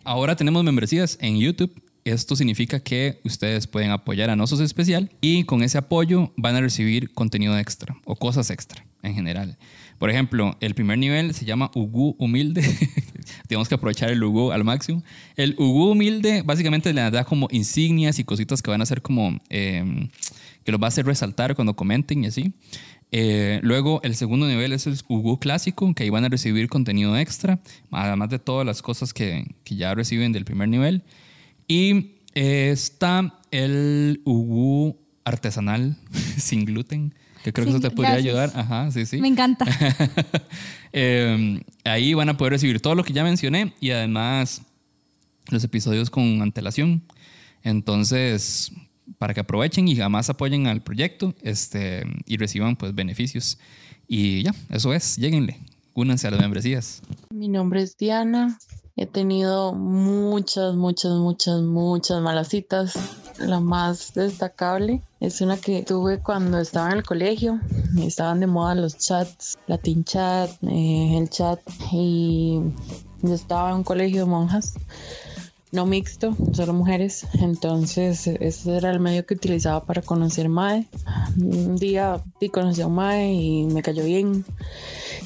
Ahora 0.04 0.36
tenemos 0.36 0.62
membresías 0.62 1.18
en 1.20 1.38
YouTube. 1.40 1.72
Esto 2.04 2.34
significa 2.36 2.78
que 2.80 3.20
ustedes 3.24 3.66
pueden 3.66 3.90
apoyar 3.90 4.30
a 4.30 4.36
Nosos 4.36 4.60
Especial 4.60 5.10
y 5.20 5.42
con 5.44 5.62
ese 5.62 5.76
apoyo 5.76 6.32
van 6.36 6.54
a 6.56 6.60
recibir 6.60 7.12
contenido 7.12 7.58
extra 7.58 7.94
o 8.04 8.14
cosas 8.16 8.48
extra 8.50 8.84
en 9.02 9.14
general. 9.14 9.58
Por 10.00 10.10
ejemplo, 10.10 10.56
el 10.60 10.74
primer 10.74 10.98
nivel 10.98 11.32
se 11.34 11.44
llama 11.44 11.70
Ugu 11.76 12.16
Humilde. 12.18 12.62
Tenemos 13.46 13.68
que 13.68 13.76
aprovechar 13.76 14.10
el 14.10 14.24
Ugu 14.24 14.50
al 14.50 14.64
máximo. 14.64 15.04
El 15.36 15.54
Ugu 15.58 15.92
Humilde 15.92 16.42
básicamente 16.42 16.92
le 16.92 17.08
da 17.10 17.24
como 17.24 17.46
insignias 17.52 18.18
y 18.18 18.24
cositas 18.24 18.62
que 18.62 18.72
van 18.72 18.80
a 18.80 18.84
hacer 18.84 19.02
como... 19.02 19.38
eh, 19.50 20.08
que 20.64 20.72
los 20.72 20.80
va 20.80 20.86
a 20.86 20.88
hacer 20.88 21.06
resaltar 21.06 21.54
cuando 21.54 21.74
comenten 21.74 22.24
y 22.24 22.28
así. 22.28 22.52
Eh, 23.12 23.60
luego, 23.62 24.00
el 24.02 24.14
segundo 24.14 24.46
nivel 24.46 24.72
es 24.72 24.86
el 24.86 24.96
Ugu 25.08 25.38
clásico, 25.38 25.92
que 25.94 26.04
ahí 26.04 26.10
van 26.10 26.24
a 26.24 26.28
recibir 26.28 26.68
contenido 26.68 27.16
extra, 27.16 27.60
además 27.90 28.30
de 28.30 28.38
todas 28.38 28.66
las 28.66 28.82
cosas 28.82 29.12
que, 29.12 29.54
que 29.64 29.76
ya 29.76 29.94
reciben 29.94 30.32
del 30.32 30.44
primer 30.44 30.68
nivel. 30.68 31.02
Y 31.66 32.12
eh, 32.34 32.70
está 32.72 33.40
el 33.50 34.22
Ugu 34.24 34.96
artesanal 35.24 35.96
sin 36.36 36.64
gluten, 36.64 37.14
que 37.44 37.52
creo 37.52 37.66
que 37.66 37.72
Sin- 37.72 37.80
eso 37.80 37.88
te 37.88 37.94
podría 37.94 38.12
gracias. 38.14 38.34
ayudar. 38.34 38.52
Ajá, 38.54 38.90
sí, 38.90 39.06
sí. 39.06 39.20
Me 39.20 39.28
encanta. 39.28 39.64
Eh, 40.92 41.62
ahí 41.84 42.14
van 42.14 42.28
a 42.30 42.36
poder 42.36 42.52
recibir 42.54 42.80
todo 42.80 42.96
lo 42.96 43.04
que 43.04 43.12
ya 43.12 43.22
mencioné 43.22 43.74
y 43.80 43.90
además 43.90 44.62
los 45.48 45.62
episodios 45.62 46.10
con 46.10 46.42
antelación. 46.42 47.02
Entonces, 47.62 48.72
para 49.18 49.32
que 49.32 49.38
aprovechen 49.40 49.86
y 49.86 49.94
jamás 49.94 50.30
apoyen 50.30 50.66
al 50.66 50.82
proyecto 50.82 51.34
este, 51.42 52.02
y 52.26 52.36
reciban 52.38 52.74
pues 52.74 52.92
beneficios. 52.94 53.58
Y 54.08 54.42
ya, 54.42 54.52
eso 54.70 54.92
es, 54.92 55.16
lleguenle, 55.16 55.58
únanse 55.94 56.26
a 56.26 56.32
las 56.32 56.40
membresías. 56.40 57.02
Mi 57.32 57.46
nombre 57.48 57.82
es 57.82 57.96
Diana. 57.96 58.58
He 59.00 59.06
tenido 59.06 59.72
muchas, 59.72 60.74
muchas, 60.74 61.12
muchas, 61.12 61.62
muchas 61.62 62.20
malas 62.20 62.48
citas. 62.48 62.98
La 63.38 63.58
más 63.58 64.12
destacable 64.12 65.00
es 65.20 65.40
una 65.40 65.56
que 65.56 65.82
tuve 65.82 66.18
cuando 66.18 66.58
estaba 66.58 66.90
en 66.90 66.98
el 66.98 67.02
colegio. 67.02 67.58
Estaban 67.98 68.40
de 68.40 68.46
moda 68.46 68.74
los 68.74 68.98
chats, 68.98 69.56
Latin 69.68 70.04
chat, 70.04 70.50
eh, 70.64 71.16
el 71.16 71.30
chat. 71.30 71.60
Y 71.92 72.60
yo 73.22 73.32
estaba 73.32 73.70
en 73.70 73.76
un 73.76 73.84
colegio 73.84 74.26
de 74.26 74.30
monjas, 74.30 74.74
no 75.72 75.86
mixto, 75.86 76.36
solo 76.52 76.74
mujeres. 76.74 77.26
Entonces, 77.40 78.26
ese 78.26 78.76
era 78.76 78.90
el 78.90 79.00
medio 79.00 79.24
que 79.24 79.32
utilizaba 79.32 79.82
para 79.82 80.02
conocer 80.02 80.50
Mae. 80.50 80.86
Un 81.38 81.76
día 81.76 82.22
conocí 82.52 82.82
a 82.82 82.88
Mae 82.88 83.32
y 83.32 83.64
me 83.64 83.80
cayó 83.80 84.04
bien 84.04 84.44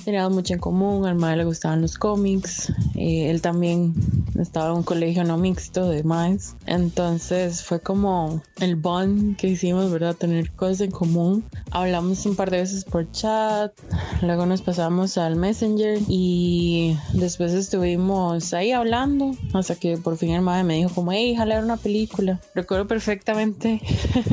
teníamos 0.05 0.33
mucho 0.33 0.55
en 0.55 0.61
común, 0.61 1.07
al 1.07 1.17
mae 1.17 1.37
le 1.37 1.45
gustaban 1.45 1.81
los 1.81 1.99
cómics, 1.99 2.73
eh, 2.95 3.31
él 3.31 3.41
también 3.41 3.95
estaba 4.39 4.71
en 4.71 4.79
un 4.79 4.83
colegio 4.83 5.25
no 5.25 5.39
mixto 5.39 5.89
de 5.89 6.05
entonces 6.67 7.63
fue 7.63 7.81
como 7.81 8.43
el 8.61 8.77
bond 8.77 9.37
que 9.37 9.49
hicimos, 9.49 9.91
¿verdad? 9.91 10.15
Tener 10.15 10.51
cosas 10.53 10.83
en 10.83 10.91
común. 10.91 11.45
Hablamos 11.71 12.25
un 12.27 12.37
par 12.37 12.51
de 12.51 12.59
veces 12.59 12.85
por 12.85 13.11
chat, 13.11 13.73
luego 14.23 14.47
nos 14.47 14.63
pasamos 14.63 15.19
al 15.19 15.37
Messenger 15.37 15.99
y 16.09 16.97
después 17.13 17.53
estuvimos 17.53 18.53
ahí 18.55 18.73
hablando 18.73 19.33
hasta 19.53 19.75
que 19.77 19.97
por 19.97 20.17
fin 20.17 20.31
el 20.31 20.43
mae 20.43 20.65
me 20.65 20.77
dijo 20.77 20.91
como, 20.95 21.13
hey, 21.13 21.35
jale 21.37 21.59
una 21.59 21.77
película. 21.77 22.41
Recuerdo 22.55 22.87
perfectamente 22.87 23.81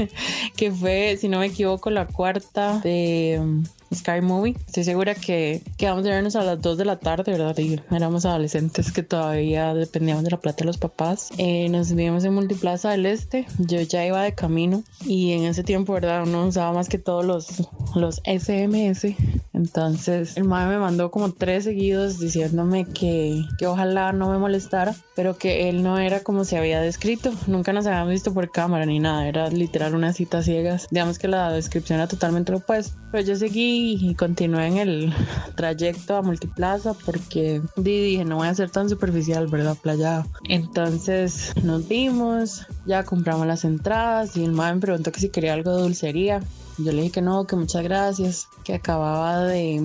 que 0.56 0.72
fue, 0.72 1.17
si 1.19 1.30
no 1.30 1.39
me 1.39 1.48
equivoco, 1.48 1.89
la 1.89 2.08
cuarta 2.08 2.80
de 2.80 3.63
Sky 3.93 4.21
Movie. 4.21 4.56
Estoy 4.65 4.84
segura 4.84 5.15
que 5.15 5.62
quedamos 5.77 6.04
de 6.04 6.12
vernos 6.12 6.36
a 6.36 6.43
las 6.43 6.62
2 6.62 6.77
de 6.77 6.86
la 6.86 6.99
tarde, 6.99 7.32
¿verdad? 7.32 7.58
Y 7.58 7.80
éramos 7.91 8.25
adolescentes 8.25 8.91
que 8.91 9.04
todavía 9.04 9.73
dependíamos 9.73 10.23
de 10.23 10.32
la 10.32 10.39
plata 10.39 10.60
de 10.60 10.65
los 10.65 10.77
papás. 10.77 11.30
Eh, 11.38 11.69
nos 11.69 11.93
vimos 11.93 12.23
en 12.23 12.34
Multiplaza 12.34 12.91
del 12.91 13.06
Este. 13.06 13.45
Yo 13.58 13.82
ya 13.82 14.06
iba 14.06 14.21
de 14.21 14.34
camino 14.34 14.84
y 15.06 15.34
en 15.34 15.43
ese 15.43 15.63
tiempo, 15.63 15.93
¿verdad? 15.93 16.23
Uno 16.23 16.47
usaba 16.47 16.73
más 16.73 16.89
que 16.89 16.97
todos 16.97 17.25
los, 17.25 17.67
los 17.95 18.21
SMS. 18.25 19.15
Entonces, 19.54 20.38
el 20.38 20.45
mae 20.45 20.67
me 20.67 20.77
mandó 20.77 21.12
como 21.12 21.34
tres 21.34 21.65
seguidos 21.65 22.19
diciéndome 22.19 22.86
que, 22.86 23.43
que 23.60 23.67
ojalá 23.67 24.12
no 24.13 24.30
me 24.32 24.38
molestara, 24.38 24.95
pero 25.15 25.38
que 25.38 25.69
él 25.69 25.84
no 25.84 25.99
era 25.99 26.21
como 26.21 26.45
se 26.45 26.58
había 26.58 26.82
descrito. 26.82 27.32
Nunca 27.47 27.73
nos 27.73 27.86
habíamos 27.86 28.10
visto 28.10 28.34
por 28.34 28.51
cámara 28.51 28.86
ni 28.86 28.99
nada. 28.99 29.27
Era 29.27 29.49
literal 29.49 29.93
una 29.93 30.13
cita 30.13 30.41
ciegas. 30.41 30.88
Digamos 30.89 31.19
que 31.19 31.27
la 31.27 31.51
descripción 31.51 31.99
era 31.99 32.08
totalmente 32.08 32.51
lo 32.51 32.60
opuesto. 32.60 32.97
Pero 33.12 33.27
yo 33.27 33.36
seguí 33.36 33.81
y 34.00 34.15
continué 34.15 34.67
en 34.67 34.78
el 34.78 35.13
trayecto 35.56 36.15
a 36.15 36.22
Multiplaza 36.22 36.94
porque 37.06 37.62
di- 37.76 38.02
dije, 38.12 38.26
no 38.26 38.38
voy 38.38 38.48
a 38.48 38.56
ser 38.56 38.70
tan 38.70 38.89
superficial, 38.89 39.48
¿verdad? 39.48 39.78
Playa. 39.82 40.26
Entonces 40.50 41.52
nos 41.63 41.88
vimos, 41.88 42.65
ya 42.86 43.04
compramos 43.04 43.46
las 43.48 43.65
entradas 43.65 44.36
y 44.38 44.44
el 44.44 44.52
mae 44.52 44.74
me 44.76 44.82
preguntó 44.82 45.12
que 45.12 45.20
si 45.20 45.30
quería 45.30 45.54
algo 45.54 45.76
de 45.76 45.82
dulcería. 45.84 46.39
Yo 46.78 46.91
le 46.94 47.02
dije 47.02 47.12
que 47.12 47.22
no, 47.22 47.46
que 47.46 47.56
muchas 47.56 47.84
gracias, 47.84 48.48
que 48.63 48.74
acababa 48.74 49.44
de, 49.46 49.82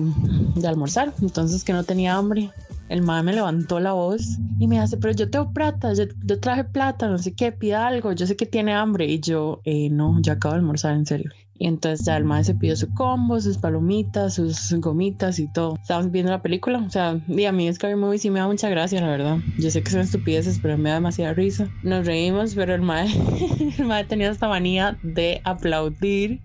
de 0.55 0.67
almorzar, 0.67 1.13
entonces 1.21 1.63
que 1.63 1.73
no 1.73 1.83
tenía 1.83 2.15
hambre. 2.15 2.49
El 2.89 3.01
mae 3.01 3.21
me 3.21 3.33
levantó 3.33 3.79
la 3.81 3.91
voz 3.91 4.37
y 4.59 4.67
me 4.67 4.79
hace, 4.79 4.95
pero 4.95 5.13
yo 5.13 5.29
tengo 5.29 5.51
plata, 5.51 5.93
yo, 5.93 6.05
yo 6.23 6.39
traje 6.39 6.63
plata, 6.63 7.09
no 7.09 7.17
sé 7.17 7.33
qué, 7.33 7.51
pida 7.51 7.85
algo, 7.85 8.13
yo 8.13 8.25
sé 8.25 8.37
que 8.37 8.45
tiene 8.45 8.73
hambre. 8.73 9.05
Y 9.07 9.19
yo, 9.19 9.59
eh, 9.65 9.89
no, 9.89 10.17
yo 10.21 10.31
acabo 10.33 10.53
de 10.53 10.59
almorzar, 10.59 10.93
en 10.95 11.05
serio. 11.05 11.29
Y 11.59 11.67
entonces 11.67 12.05
ya 12.05 12.17
el 12.17 12.25
mae 12.25 12.43
se 12.43 12.53
pidió 12.53 12.75
su 12.75 12.93
combo, 12.93 13.39
sus 13.41 13.57
palomitas, 13.57 14.35
sus 14.35 14.73
gomitas 14.79 15.39
y 15.39 15.51
todo. 15.51 15.75
Estábamos 15.81 16.11
viendo 16.11 16.31
la 16.31 16.41
película, 16.41 16.79
o 16.79 16.89
sea, 16.89 17.19
y 17.27 17.45
a 17.45 17.51
mí 17.51 17.71
Scary 17.73 17.95
Movie 17.95 18.19
sí 18.19 18.29
me 18.29 18.39
da 18.39 18.47
mucha 18.47 18.69
gracia, 18.69 19.01
la 19.01 19.09
verdad. 19.09 19.37
Yo 19.57 19.71
sé 19.71 19.81
que 19.81 19.91
son 19.91 20.01
estupideces, 20.01 20.59
pero 20.59 20.77
me 20.77 20.89
da 20.89 20.95
demasiada 20.95 21.33
risa. 21.33 21.69
Nos 21.83 22.05
reímos, 22.05 22.55
pero 22.55 22.75
el 22.75 22.81
mae, 22.81 23.07
el 23.77 24.07
tenía 24.07 24.29
esta 24.29 24.47
manía 24.47 24.97
de 25.01 25.41
aplaudir 25.43 26.41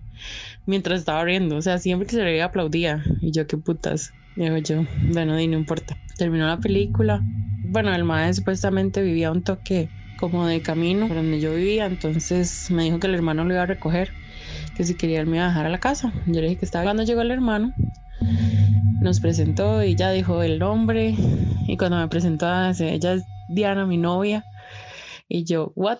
mientras 0.65 0.99
estaba 0.99 1.23
riendo. 1.23 1.57
O 1.57 1.61
sea, 1.61 1.77
siempre 1.77 2.07
que 2.07 2.15
se 2.15 2.23
reía 2.23 2.45
aplaudía. 2.45 3.03
Y 3.21 3.31
yo, 3.31 3.47
qué 3.47 3.57
putas. 3.57 4.13
Digo 4.35 4.57
yo, 4.57 4.83
bueno, 5.11 5.39
y 5.39 5.47
no 5.47 5.57
importa. 5.57 5.95
Terminó 6.17 6.47
la 6.47 6.59
película. 6.59 7.21
Bueno, 7.65 7.93
el 7.93 8.03
mae 8.03 8.33
supuestamente 8.33 9.01
vivía 9.01 9.31
un 9.31 9.43
toque 9.43 9.89
como 10.17 10.45
de 10.47 10.61
camino 10.61 11.07
por 11.07 11.17
donde 11.17 11.39
yo 11.39 11.53
vivía. 11.53 11.85
Entonces 11.85 12.69
me 12.71 12.83
dijo 12.83 12.99
que 12.99 13.07
el 13.07 13.15
hermano 13.15 13.43
lo 13.45 13.53
iba 13.53 13.63
a 13.63 13.67
recoger. 13.67 14.13
Que 14.75 14.83
si 14.83 14.95
quería 14.95 15.21
él 15.21 15.27
me 15.27 15.37
iba 15.37 15.45
a 15.45 15.49
dejar 15.49 15.65
a 15.65 15.69
la 15.69 15.79
casa. 15.79 16.11
Yo 16.25 16.41
le 16.41 16.47
dije 16.47 16.59
que 16.59 16.65
estaba. 16.65 16.83
Cuando 16.83 17.03
llegó 17.03 17.21
el 17.21 17.31
hermano, 17.31 17.73
nos 19.01 19.19
presentó 19.19 19.83
y 19.83 19.95
ya 19.95 20.11
dijo 20.11 20.43
el 20.43 20.59
nombre. 20.59 21.15
Y 21.67 21.77
cuando 21.77 21.97
me 21.97 22.07
presentó, 22.07 22.47
ella 22.47 23.13
es 23.13 23.23
Diana, 23.49 23.85
mi 23.85 23.97
novia. 23.97 24.45
Y 25.27 25.43
yo, 25.45 25.71
¿what? 25.75 25.99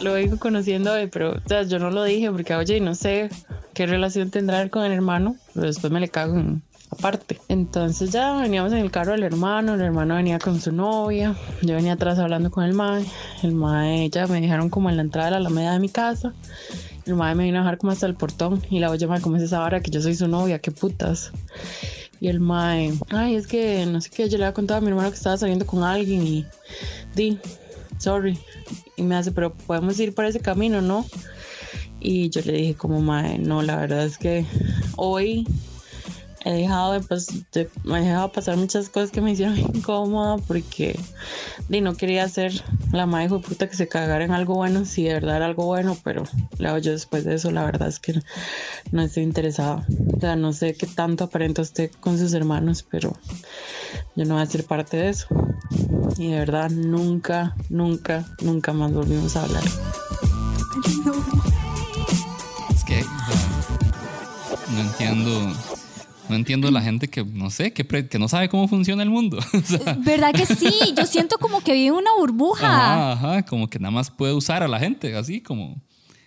lo 0.00 0.12
vengo 0.12 0.38
conociendo 0.38 0.92
hoy, 0.92 1.06
pero 1.08 1.32
o 1.32 1.48
sea, 1.48 1.62
yo 1.62 1.78
no 1.78 1.90
lo 1.90 2.04
dije 2.04 2.30
porque, 2.30 2.54
oye, 2.54 2.80
no 2.80 2.94
sé 2.94 3.30
qué 3.74 3.86
relación 3.86 4.30
tendrá 4.30 4.68
con 4.68 4.84
el 4.84 4.92
hermano, 4.92 5.36
pero 5.54 5.66
después 5.66 5.92
me 5.92 6.00
le 6.00 6.08
cago 6.08 6.38
en 6.38 6.62
aparte. 6.98 7.40
Entonces 7.48 8.10
ya 8.10 8.34
veníamos 8.36 8.72
en 8.72 8.78
el 8.78 8.90
carro 8.90 9.12
del 9.12 9.22
hermano, 9.22 9.74
el 9.74 9.80
hermano 9.80 10.16
venía 10.16 10.38
con 10.38 10.60
su 10.60 10.72
novia, 10.72 11.36
yo 11.62 11.74
venía 11.74 11.94
atrás 11.94 12.18
hablando 12.18 12.50
con 12.50 12.64
el 12.64 12.74
mae, 12.74 13.04
el 13.42 13.52
mae 13.52 14.10
ya 14.10 14.26
me 14.26 14.40
dejaron 14.40 14.68
como 14.68 14.90
en 14.90 14.96
la 14.96 15.02
entrada 15.02 15.26
de 15.26 15.30
la 15.32 15.36
alameda 15.38 15.72
de 15.72 15.78
mi 15.78 15.88
casa, 15.88 16.32
el 17.06 17.14
mae 17.14 17.34
me 17.34 17.44
vino 17.44 17.58
a 17.58 17.62
dejar 17.62 17.78
como 17.78 17.92
hasta 17.92 18.06
el 18.06 18.14
portón 18.14 18.62
y 18.70 18.80
la 18.80 18.90
oye, 18.90 19.06
mae, 19.06 19.20
¿cómo 19.20 19.36
es 19.36 19.42
esa 19.42 19.60
vara 19.60 19.80
que 19.80 19.90
yo 19.90 20.00
soy 20.00 20.14
su 20.14 20.28
novia? 20.28 20.58
¿Qué 20.58 20.70
putas? 20.70 21.32
Y 22.20 22.28
el 22.28 22.40
mae, 22.40 22.92
ay, 23.10 23.36
es 23.36 23.46
que 23.46 23.86
no 23.86 24.00
sé 24.00 24.10
qué, 24.10 24.28
yo 24.28 24.36
le 24.38 24.44
había 24.44 24.54
contado 24.54 24.78
a 24.78 24.80
mi 24.80 24.88
hermano 24.88 25.10
que 25.10 25.16
estaba 25.16 25.36
saliendo 25.36 25.66
con 25.66 25.84
alguien 25.84 26.26
y 26.26 26.46
di, 27.14 27.38
sorry. 27.98 28.38
Y 28.96 29.02
me 29.04 29.14
hace, 29.14 29.30
pero 29.30 29.54
podemos 29.54 29.98
ir 30.00 30.14
por 30.14 30.24
ese 30.24 30.40
camino, 30.40 30.80
¿no? 30.80 31.06
Y 32.00 32.28
yo 32.30 32.40
le 32.44 32.52
dije 32.52 32.74
como, 32.74 33.00
mae, 33.00 33.38
no, 33.38 33.62
la 33.62 33.76
verdad 33.76 34.04
es 34.04 34.18
que 34.18 34.44
hoy 34.96 35.46
he 36.44 36.52
dejado 36.52 36.92
de, 36.92 37.00
pues, 37.00 37.26
de- 37.52 37.68
me 37.84 38.00
he 38.08 38.28
pasar 38.28 38.56
muchas 38.56 38.88
cosas 38.88 39.10
que 39.10 39.20
me 39.20 39.32
hicieron 39.32 39.58
incómoda 39.74 40.38
porque 40.38 40.98
di, 41.68 41.80
no 41.80 41.94
quería 41.94 42.28
ser 42.28 42.52
la 42.92 43.06
madre 43.06 43.28
de 43.28 43.38
puta 43.40 43.68
que 43.68 43.76
se 43.76 43.88
cagara 43.88 44.24
en 44.24 44.32
algo 44.32 44.54
bueno, 44.54 44.84
si 44.84 45.04
de 45.04 45.14
verdad 45.14 45.36
era 45.36 45.46
algo 45.46 45.66
bueno, 45.66 45.96
pero 46.04 46.22
luego 46.58 46.78
yo 46.78 46.92
después 46.92 47.24
de 47.24 47.34
eso 47.34 47.50
la 47.50 47.64
verdad 47.64 47.88
es 47.88 47.98
que 47.98 48.20
no 48.92 49.02
estoy 49.02 49.22
interesada. 49.24 49.86
O 50.16 50.20
sea, 50.20 50.36
no 50.36 50.52
sé 50.52 50.74
qué 50.74 50.86
tanto 50.86 51.24
aparenta 51.24 51.62
usted 51.62 51.90
con 52.00 52.18
sus 52.18 52.32
hermanos, 52.34 52.84
pero 52.88 53.12
yo 54.16 54.24
no 54.24 54.34
voy 54.34 54.42
a 54.42 54.46
ser 54.46 54.64
parte 54.64 54.96
de 54.96 55.08
eso. 55.10 55.26
Y 56.16 56.30
de 56.30 56.38
verdad 56.38 56.70
nunca, 56.70 57.54
nunca, 57.68 58.24
nunca 58.40 58.72
más 58.72 58.92
volvimos 58.92 59.36
a 59.36 59.44
hablar. 59.44 59.64
Es 62.74 62.84
que 62.84 63.04
no 64.74 64.80
entiendo. 64.80 65.52
No 66.28 66.36
entiendo 66.36 66.70
la 66.70 66.80
gente 66.82 67.08
que, 67.08 67.24
no 67.24 67.50
sé, 67.50 67.72
que, 67.72 67.84
que 67.86 68.18
no 68.18 68.28
sabe 68.28 68.48
cómo 68.48 68.68
funciona 68.68 69.02
el 69.02 69.10
mundo. 69.10 69.38
O 69.54 69.60
sea, 69.62 69.94
¿Verdad 70.00 70.32
que 70.32 70.46
sí? 70.46 70.72
Yo 70.96 71.06
siento 71.06 71.38
como 71.38 71.60
que 71.60 71.72
vive 71.72 71.92
una 71.96 72.10
burbuja. 72.18 72.66
Ajá, 72.66 73.12
ajá, 73.12 73.42
como 73.44 73.68
que 73.68 73.78
nada 73.78 73.90
más 73.90 74.10
puede 74.10 74.32
usar 74.34 74.62
a 74.62 74.68
la 74.68 74.78
gente, 74.78 75.14
así 75.16 75.40
como, 75.40 75.80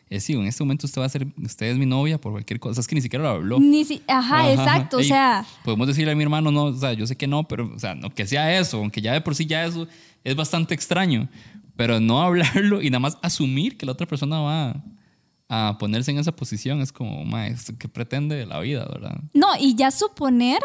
eh, 0.09 0.19
sí, 0.19 0.33
en 0.33 0.45
este 0.45 0.63
momento 0.63 0.85
usted 0.87 1.01
va 1.01 1.05
a 1.05 1.09
ser, 1.09 1.27
usted 1.41 1.67
es 1.67 1.77
mi 1.77 1.85
novia 1.85 2.19
por 2.19 2.31
cualquier 2.33 2.59
cosa, 2.59 2.81
es 2.81 2.87
que 2.87 2.95
ni 2.95 3.01
siquiera 3.01 3.23
lo 3.23 3.29
habló. 3.29 3.59
Ni 3.59 3.85
si- 3.85 4.01
ajá, 4.07 4.51
exacto. 4.51 4.97
O 4.97 5.03
sea, 5.03 5.45
Podemos 5.63 5.87
decirle 5.87 6.11
a 6.11 6.15
mi 6.15 6.23
hermano, 6.23 6.51
no, 6.51 6.65
o 6.65 6.73
sea, 6.73 6.93
yo 6.93 7.05
sé 7.07 7.15
que 7.15 7.27
no, 7.27 7.47
pero, 7.47 7.71
o 7.73 7.79
sea, 7.79 7.95
no 7.95 8.09
que 8.09 8.25
sea 8.27 8.57
eso, 8.59 8.77
aunque 8.77 9.01
ya 9.01 9.13
de 9.13 9.21
por 9.21 9.35
sí 9.35 9.45
ya 9.45 9.63
eso 9.65 9.87
es 10.23 10.35
bastante 10.35 10.73
extraño, 10.73 11.29
pero 11.75 11.99
no 11.99 12.21
hablarlo 12.23 12.81
y 12.81 12.89
nada 12.89 12.99
más 12.99 13.17
asumir 13.21 13.77
que 13.77 13.85
la 13.85 13.93
otra 13.93 14.07
persona 14.07 14.39
va 14.39 14.83
a 15.53 15.77
ponerse 15.77 16.11
en 16.11 16.17
esa 16.17 16.31
posición 16.31 16.79
es 16.79 16.93
como, 16.93 17.25
maestro, 17.25 17.75
¿qué 17.77 17.89
pretende 17.89 18.37
de 18.37 18.45
la 18.45 18.61
vida, 18.61 18.85
verdad? 18.85 19.17
no, 19.33 19.47
y 19.59 19.75
ya 19.75 19.91
suponer 19.91 20.61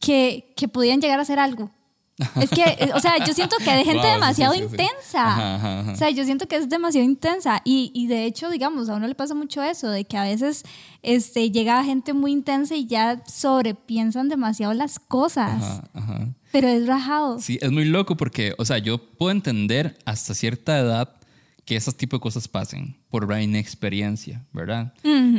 que, 0.00 0.52
que 0.56 0.66
podían 0.66 1.00
llegar 1.00 1.20
a 1.20 1.22
hacer 1.22 1.38
algo. 1.38 1.70
Es 2.40 2.50
que, 2.50 2.62
eh, 2.62 2.90
o 2.94 2.98
sea, 3.00 3.24
yo 3.24 3.32
siento 3.32 3.56
que 3.58 3.70
hay 3.70 3.84
gente 3.92 4.02
Wow, 4.02 4.14
demasiado 4.14 4.54
sí, 4.54 4.60
sí, 4.60 4.66
sí. 4.66 4.70
intensa. 4.72 5.26
Ajá, 5.26 5.54
ajá, 5.54 5.80
ajá. 5.80 5.92
O 5.92 5.96
sea, 5.96 6.10
yo 6.10 6.24
siento 6.24 6.46
que 6.46 6.56
es 6.56 6.68
demasiado 6.68 7.04
intensa. 7.06 7.60
Y, 7.64 7.92
y 7.94 8.08
de 8.08 8.24
hecho, 8.24 8.50
digamos, 8.50 8.88
a 8.88 8.94
uno 8.96 9.06
le 9.06 9.14
pasa 9.14 9.34
mucho 9.34 9.62
eso, 9.62 9.88
de 9.90 10.04
que 10.04 10.16
a 10.16 10.24
veces 10.24 10.64
este, 11.02 11.50
llega 11.52 11.82
gente 11.84 12.12
muy 12.14 12.32
intensa 12.32 12.74
y 12.74 12.86
ya 12.86 13.22
sobrepiensan 13.26 14.28
demasiado 14.28 14.74
las 14.74 14.98
cosas. 14.98 15.82
Pero 16.52 16.68
es 16.68 16.86
rajado. 16.86 17.40
Sí, 17.40 17.58
es 17.60 17.70
muy 17.70 17.84
loco 17.84 18.16
porque, 18.16 18.54
o 18.58 18.64
sea, 18.64 18.78
yo 18.78 18.98
puedo 18.98 19.30
entender 19.32 19.98
hasta 20.04 20.34
cierta 20.34 20.78
edad 20.78 21.14
que 21.64 21.76
esos 21.76 21.96
tipos 21.96 22.18
de 22.20 22.22
cosas 22.22 22.46
pasen 22.46 22.96
por 23.08 23.28
la 23.28 23.40
inexperiencia, 23.42 24.44
¿verdad? 24.52 24.92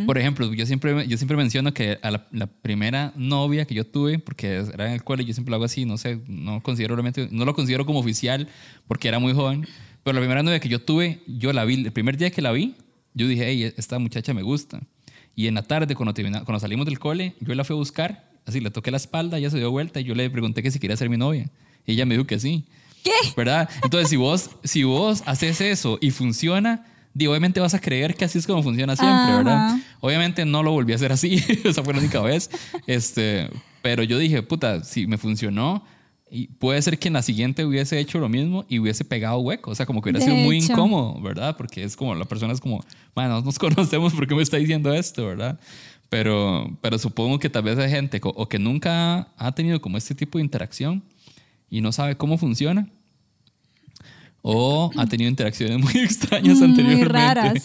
Por 0.06 0.18
ejemplo, 0.18 0.52
yo 0.54 0.66
siempre, 0.66 1.08
yo 1.08 1.18
siempre 1.18 1.38
menciono 1.38 1.74
que 1.74 2.00
a 2.02 2.12
la, 2.12 2.28
la 2.32 2.48
primera 2.48 3.14
novia 3.16 3.66
que 3.66 3.76
yo 3.76 3.86
tuve, 3.86 4.20
porque 4.20 4.56
era 4.74 4.88
en 4.88 4.94
el 4.94 5.04
cole, 5.04 5.24
yo 5.26 5.34
siempre 5.34 5.52
lo 5.52 5.56
hago 5.58 5.66
así, 5.66 5.86
no 5.86 5.98
sé, 5.98 6.20
no, 6.28 6.62
considero 6.64 6.96
realmente, 6.96 7.28
no 7.32 7.46
lo 7.46 7.54
considero 7.54 7.86
como 7.86 8.00
oficial 8.00 8.48
porque 8.88 9.08
era 9.08 9.20
muy 9.20 9.34
joven, 9.34 9.68
pero 10.04 10.16
la 10.16 10.20
primera 10.22 10.44
novia 10.44 10.60
que 10.60 10.70
yo 10.70 10.82
tuve, 10.82 11.22
yo 11.28 11.54
la 11.54 11.64
vi, 11.66 11.76
el 11.86 11.92
primer 11.92 12.18
día 12.18 12.30
que 12.32 12.42
la 12.42 12.52
vi, 12.52 12.76
yo 13.14 13.28
dije, 13.28 13.46
hey, 13.48 13.74
esta 13.78 13.98
muchacha 14.00 14.34
me 14.34 14.42
gusta. 14.42 14.82
Y 15.36 15.48
en 15.48 15.54
la 15.56 15.64
tarde, 15.64 15.96
cuando, 15.96 16.14
termina- 16.14 16.44
cuando 16.44 16.60
salimos 16.60 16.86
del 16.86 16.98
cole, 17.00 17.36
yo 17.40 17.54
la 17.56 17.64
fui 17.64 17.76
a 17.76 17.78
buscar, 17.78 18.32
así 18.46 18.60
le 18.62 18.72
toqué 18.72 18.92
la 18.92 18.98
espalda, 18.98 19.38
ella 19.38 19.50
se 19.50 19.58
dio 19.58 19.70
vuelta 19.72 20.00
y 20.00 20.04
yo 20.04 20.16
le 20.16 20.30
pregunté 20.30 20.64
que 20.64 20.72
si 20.72 20.80
quería 20.80 20.98
ser 20.98 21.10
mi 21.10 21.18
novia. 21.18 21.50
Y 21.86 21.94
ella 21.94 22.06
me 22.06 22.16
dijo 22.16 22.26
que 22.26 22.40
sí. 22.40 22.66
¿Qué? 23.06 23.12
¿Verdad? 23.38 23.70
Entonces, 23.84 24.10
si 24.10 24.16
vos, 24.16 24.50
si 24.64 24.84
vos 24.84 25.22
haces 25.28 25.62
eso 25.62 26.00
y 26.02 26.10
funciona, 26.10 26.84
obviamente 27.16 27.60
vas 27.60 27.76
a 27.76 27.80
creer 27.80 28.16
que 28.16 28.26
así 28.26 28.40
es 28.40 28.48
como 28.48 28.64
funciona 28.64 28.96
siempre, 28.96 29.16
Ajá. 29.32 29.38
¿verdad? 29.38 29.78
Obviamente 30.02 30.44
no 30.44 30.64
lo 30.64 30.72
volví 30.72 30.92
a 30.92 30.96
hacer 30.96 31.12
así, 31.12 31.36
esa 31.64 31.84
fue 31.84 31.94
la 31.94 32.00
única 32.00 32.20
vez. 32.22 32.50
Este, 32.88 33.50
pero 33.84 34.02
yo 34.04 34.18
dije, 34.18 34.42
puta, 34.42 34.84
si 34.84 35.06
me 35.06 35.18
funcionó, 35.20 35.84
y 36.32 36.48
puede 36.48 36.82
ser 36.82 36.98
que 36.98 37.08
en 37.08 37.14
la 37.14 37.22
siguiente 37.22 37.64
hubiese 37.64 38.00
hecho 38.00 38.18
lo 38.18 38.28
mismo 38.28 38.66
y 38.68 38.80
hubiese 38.80 39.06
pegado 39.06 39.38
hueco. 39.38 39.70
O 39.70 39.76
sea, 39.76 39.86
como 39.86 40.02
que 40.02 40.10
hubiera 40.10 40.26
De 40.26 40.32
sido 40.32 40.44
muy 40.44 40.58
hecho. 40.58 40.74
incómodo, 40.74 41.22
¿verdad? 41.22 41.56
Porque 41.56 41.84
es 41.84 41.96
como, 41.96 42.16
la 42.16 42.26
persona 42.26 42.52
es 42.52 42.60
como, 42.60 42.84
bueno, 43.14 43.40
nos 43.42 43.60
conocemos, 43.60 44.14
¿por 44.14 44.28
qué 44.28 44.34
me 44.34 44.42
está 44.42 44.58
diciendo 44.58 44.92
esto, 44.92 45.28
verdad? 45.28 45.60
Pero, 46.10 46.76
pero 46.82 46.98
supongo 46.98 47.38
que 47.38 47.50
tal 47.50 47.64
vez 47.64 47.78
hay 47.78 47.92
gente 47.92 48.20
o 48.24 48.50
que 48.50 48.58
nunca 48.58 49.28
ha 49.38 49.52
tenido 49.54 49.80
como 49.80 49.98
este 49.98 50.16
tipo 50.16 50.40
de 50.40 50.44
interacción 50.44 51.04
y 51.70 51.82
no 51.82 51.92
sabe 51.92 52.18
cómo 52.18 52.38
funciona. 52.38 52.90
O 54.48 54.92
ha 54.96 55.08
tenido 55.08 55.28
interacciones 55.28 55.80
muy 55.80 55.98
extrañas 56.04 56.60
Muy 56.60 56.68
anteriormente. 56.70 57.10
raras. 57.12 57.64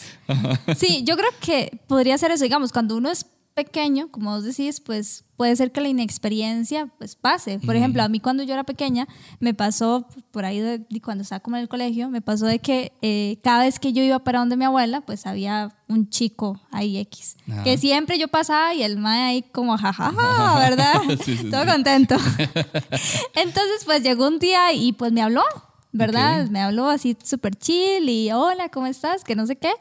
Sí, 0.79 1.03
yo 1.05 1.15
creo 1.17 1.29
que 1.41 1.79
podría 1.87 2.17
ser 2.17 2.31
eso. 2.31 2.43
Digamos, 2.45 2.73
cuando 2.73 2.97
uno 2.97 3.11
es 3.11 3.27
pequeño, 3.53 4.11
como 4.11 4.31
vos 4.35 4.45
decís, 4.45 4.81
pues 4.81 5.25
puede 5.37 5.55
ser 5.57 5.73
que 5.73 5.83
la 5.83 5.89
inexperiencia 5.89 6.87
pues 6.97 7.17
pase. 7.17 7.59
Por 7.59 7.77
ejemplo, 7.77 8.03
a 8.03 8.09
mí 8.09 8.19
cuando 8.19 8.43
yo 8.45 8.55
era 8.55 8.65
pequeña, 8.65 9.07
me 9.41 9.53
pasó, 9.53 10.07
por 10.31 10.47
ahí 10.47 10.61
de, 10.61 10.79
de 10.79 11.01
cuando 11.03 11.21
estaba 11.23 11.41
como 11.41 11.57
en 11.57 11.63
el 11.63 11.69
colegio, 11.69 12.09
me 12.09 12.23
pasó 12.23 12.47
de 12.47 12.61
que 12.61 12.93
eh, 13.03 13.39
cada 13.43 13.65
vez 13.65 13.79
que 13.79 13.93
yo 13.93 14.03
iba 14.03 14.19
para 14.21 14.39
donde 14.39 14.57
mi 14.57 14.65
abuela, 14.65 15.03
pues 15.03 15.27
había 15.27 15.77
un 15.89 16.09
chico 16.09 16.59
ahí 16.71 16.97
X. 16.97 17.37
Ajá. 17.51 17.63
Que 17.65 17.77
siempre 17.77 18.19
yo 18.19 18.29
pasaba 18.29 18.73
y 18.73 18.83
el 18.83 18.97
mae 18.97 19.21
ahí 19.33 19.43
como 19.43 19.77
jajaja, 19.77 20.59
¿verdad? 20.61 20.95
Sí, 21.25 21.37
sí, 21.37 21.51
Todo 21.51 21.65
sí. 21.65 21.69
contento. 21.71 22.15
Entonces, 23.35 23.83
pues 23.85 24.03
llegó 24.03 24.27
un 24.29 24.39
día 24.39 24.73
y 24.73 24.93
pues 24.93 25.13
me 25.13 25.21
habló, 25.23 25.43
¿verdad? 25.93 26.49
Me 26.49 26.61
habló 26.61 26.89
así 26.89 27.17
súper 27.23 27.55
chill 27.57 28.09
y 28.09 28.31
hola, 28.33 28.69
¿cómo 28.69 28.87
estás? 28.87 29.25
Que 29.25 29.35
no 29.37 29.47
sé 29.47 29.57
qué. 29.57 29.73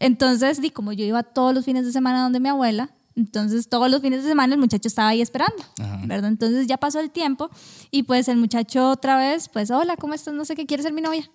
Entonces, 0.00 0.60
di, 0.60 0.70
como 0.70 0.92
yo 0.92 1.04
iba 1.04 1.22
todos 1.22 1.54
los 1.54 1.64
fines 1.64 1.84
de 1.84 1.92
semana 1.92 2.22
donde 2.22 2.38
mi 2.40 2.48
abuela, 2.48 2.90
entonces 3.16 3.68
todos 3.68 3.90
los 3.90 4.00
fines 4.00 4.22
de 4.22 4.28
semana 4.28 4.54
el 4.54 4.60
muchacho 4.60 4.86
estaba 4.86 5.08
ahí 5.08 5.20
esperando, 5.20 5.62
Ajá. 5.80 6.00
¿verdad? 6.04 6.30
Entonces 6.30 6.66
ya 6.68 6.76
pasó 6.76 7.00
el 7.00 7.10
tiempo 7.10 7.50
y 7.90 8.04
pues 8.04 8.28
el 8.28 8.36
muchacho 8.36 8.90
otra 8.90 9.16
vez, 9.16 9.48
pues, 9.48 9.70
hola, 9.72 9.96
¿cómo 9.96 10.14
estás? 10.14 10.34
No 10.34 10.44
sé 10.44 10.54
qué, 10.54 10.66
¿quieres 10.66 10.84
ser 10.84 10.92
mi 10.92 11.00
novia? 11.00 11.28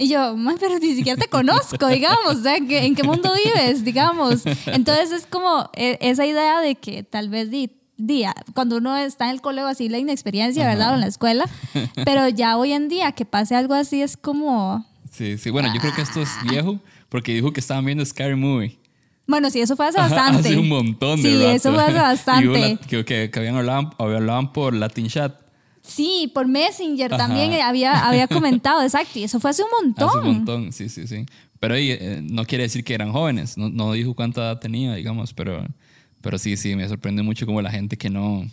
Y 0.00 0.08
yo, 0.08 0.36
"Ma, 0.36 0.54
pero 0.60 0.78
ni 0.78 0.94
siquiera 0.94 1.20
te 1.20 1.28
conozco, 1.30 1.88
digamos, 1.88 2.36
o 2.36 2.42
sea, 2.42 2.56
¿qué- 2.60 2.84
¿en 2.86 2.94
qué 2.94 3.02
mundo 3.02 3.32
vives, 3.44 3.82
digamos? 3.84 4.42
Entonces 4.66 5.10
es 5.10 5.26
como 5.26 5.70
eh, 5.74 5.98
esa 6.00 6.24
idea 6.26 6.60
de 6.60 6.76
que 6.76 7.02
tal 7.02 7.28
vez 7.30 7.50
di, 7.50 7.68
día, 7.98 8.34
cuando 8.54 8.78
uno 8.78 8.96
está 8.96 9.26
en 9.26 9.32
el 9.32 9.40
colegio 9.42 9.66
así, 9.68 9.88
la 9.90 9.98
inexperiencia, 9.98 10.66
¿verdad? 10.66 10.92
O 10.92 10.94
en 10.94 11.00
la 11.00 11.06
escuela, 11.08 11.44
pero 12.04 12.28
ya 12.28 12.56
hoy 12.56 12.72
en 12.72 12.88
día 12.88 13.12
que 13.12 13.24
pase 13.26 13.54
algo 13.54 13.74
así 13.74 14.00
es 14.00 14.16
como, 14.16 14.86
Sí, 15.10 15.36
sí. 15.38 15.50
Bueno, 15.50 15.72
yo 15.74 15.80
creo 15.80 15.94
que 15.94 16.02
esto 16.02 16.22
es 16.22 16.30
viejo 16.48 16.78
porque 17.08 17.34
dijo 17.34 17.52
que 17.52 17.60
estaban 17.60 17.84
viendo 17.84 18.04
Scary 18.04 18.36
Movie. 18.36 18.78
bueno, 19.26 19.50
sí, 19.50 19.60
eso 19.60 19.74
fue 19.76 19.86
hace 19.88 19.98
Ajá, 19.98 20.14
bastante. 20.14 20.48
Hace 20.48 20.58
un 20.58 20.68
montón 20.68 21.20
de 21.22 21.28
Sí, 21.30 21.36
rato. 21.36 21.50
eso 21.50 21.72
fue 21.74 21.82
hace 21.82 21.98
bastante. 21.98 22.60
la- 22.60 22.76
que, 22.76 23.04
que, 23.04 23.30
que 23.30 23.38
habían 23.38 23.56
hablado, 23.56 23.90
hablaban 23.98 24.52
por 24.52 24.74
Latin 24.74 25.08
Chat 25.08 25.34
Sí, 25.82 26.30
por 26.34 26.46
Messenger 26.46 27.14
Ajá. 27.14 27.26
también 27.26 27.52
había, 27.62 28.06
había 28.06 28.28
comentado, 28.28 28.82
exacto, 28.82 29.18
y 29.18 29.24
eso 29.24 29.40
fue 29.40 29.50
hace 29.50 29.62
un 29.62 29.70
montón. 29.82 30.08
hace 30.10 30.18
un 30.18 30.24
montón. 30.34 30.72
Sí, 30.72 30.88
sí, 30.90 31.06
sí. 31.06 31.24
Pero 31.58 31.74
eh, 31.76 32.20
no 32.22 32.44
quiere 32.44 32.64
decir 32.64 32.84
que 32.84 32.92
eran 32.94 33.10
jóvenes. 33.10 33.56
No, 33.56 33.70
no 33.70 33.92
dijo 33.94 34.14
cuánta 34.14 34.42
edad 34.42 34.58
tenía, 34.60 34.94
digamos. 34.94 35.32
Pero, 35.32 35.66
pero 36.20 36.38
sí, 36.38 36.56
sí, 36.56 36.74
me 36.76 36.88
sorprende 36.88 37.22
mucho 37.22 37.46
como 37.46 37.62
la 37.62 37.70
gente 37.70 37.96
que 37.96 38.10
no, 38.10 38.46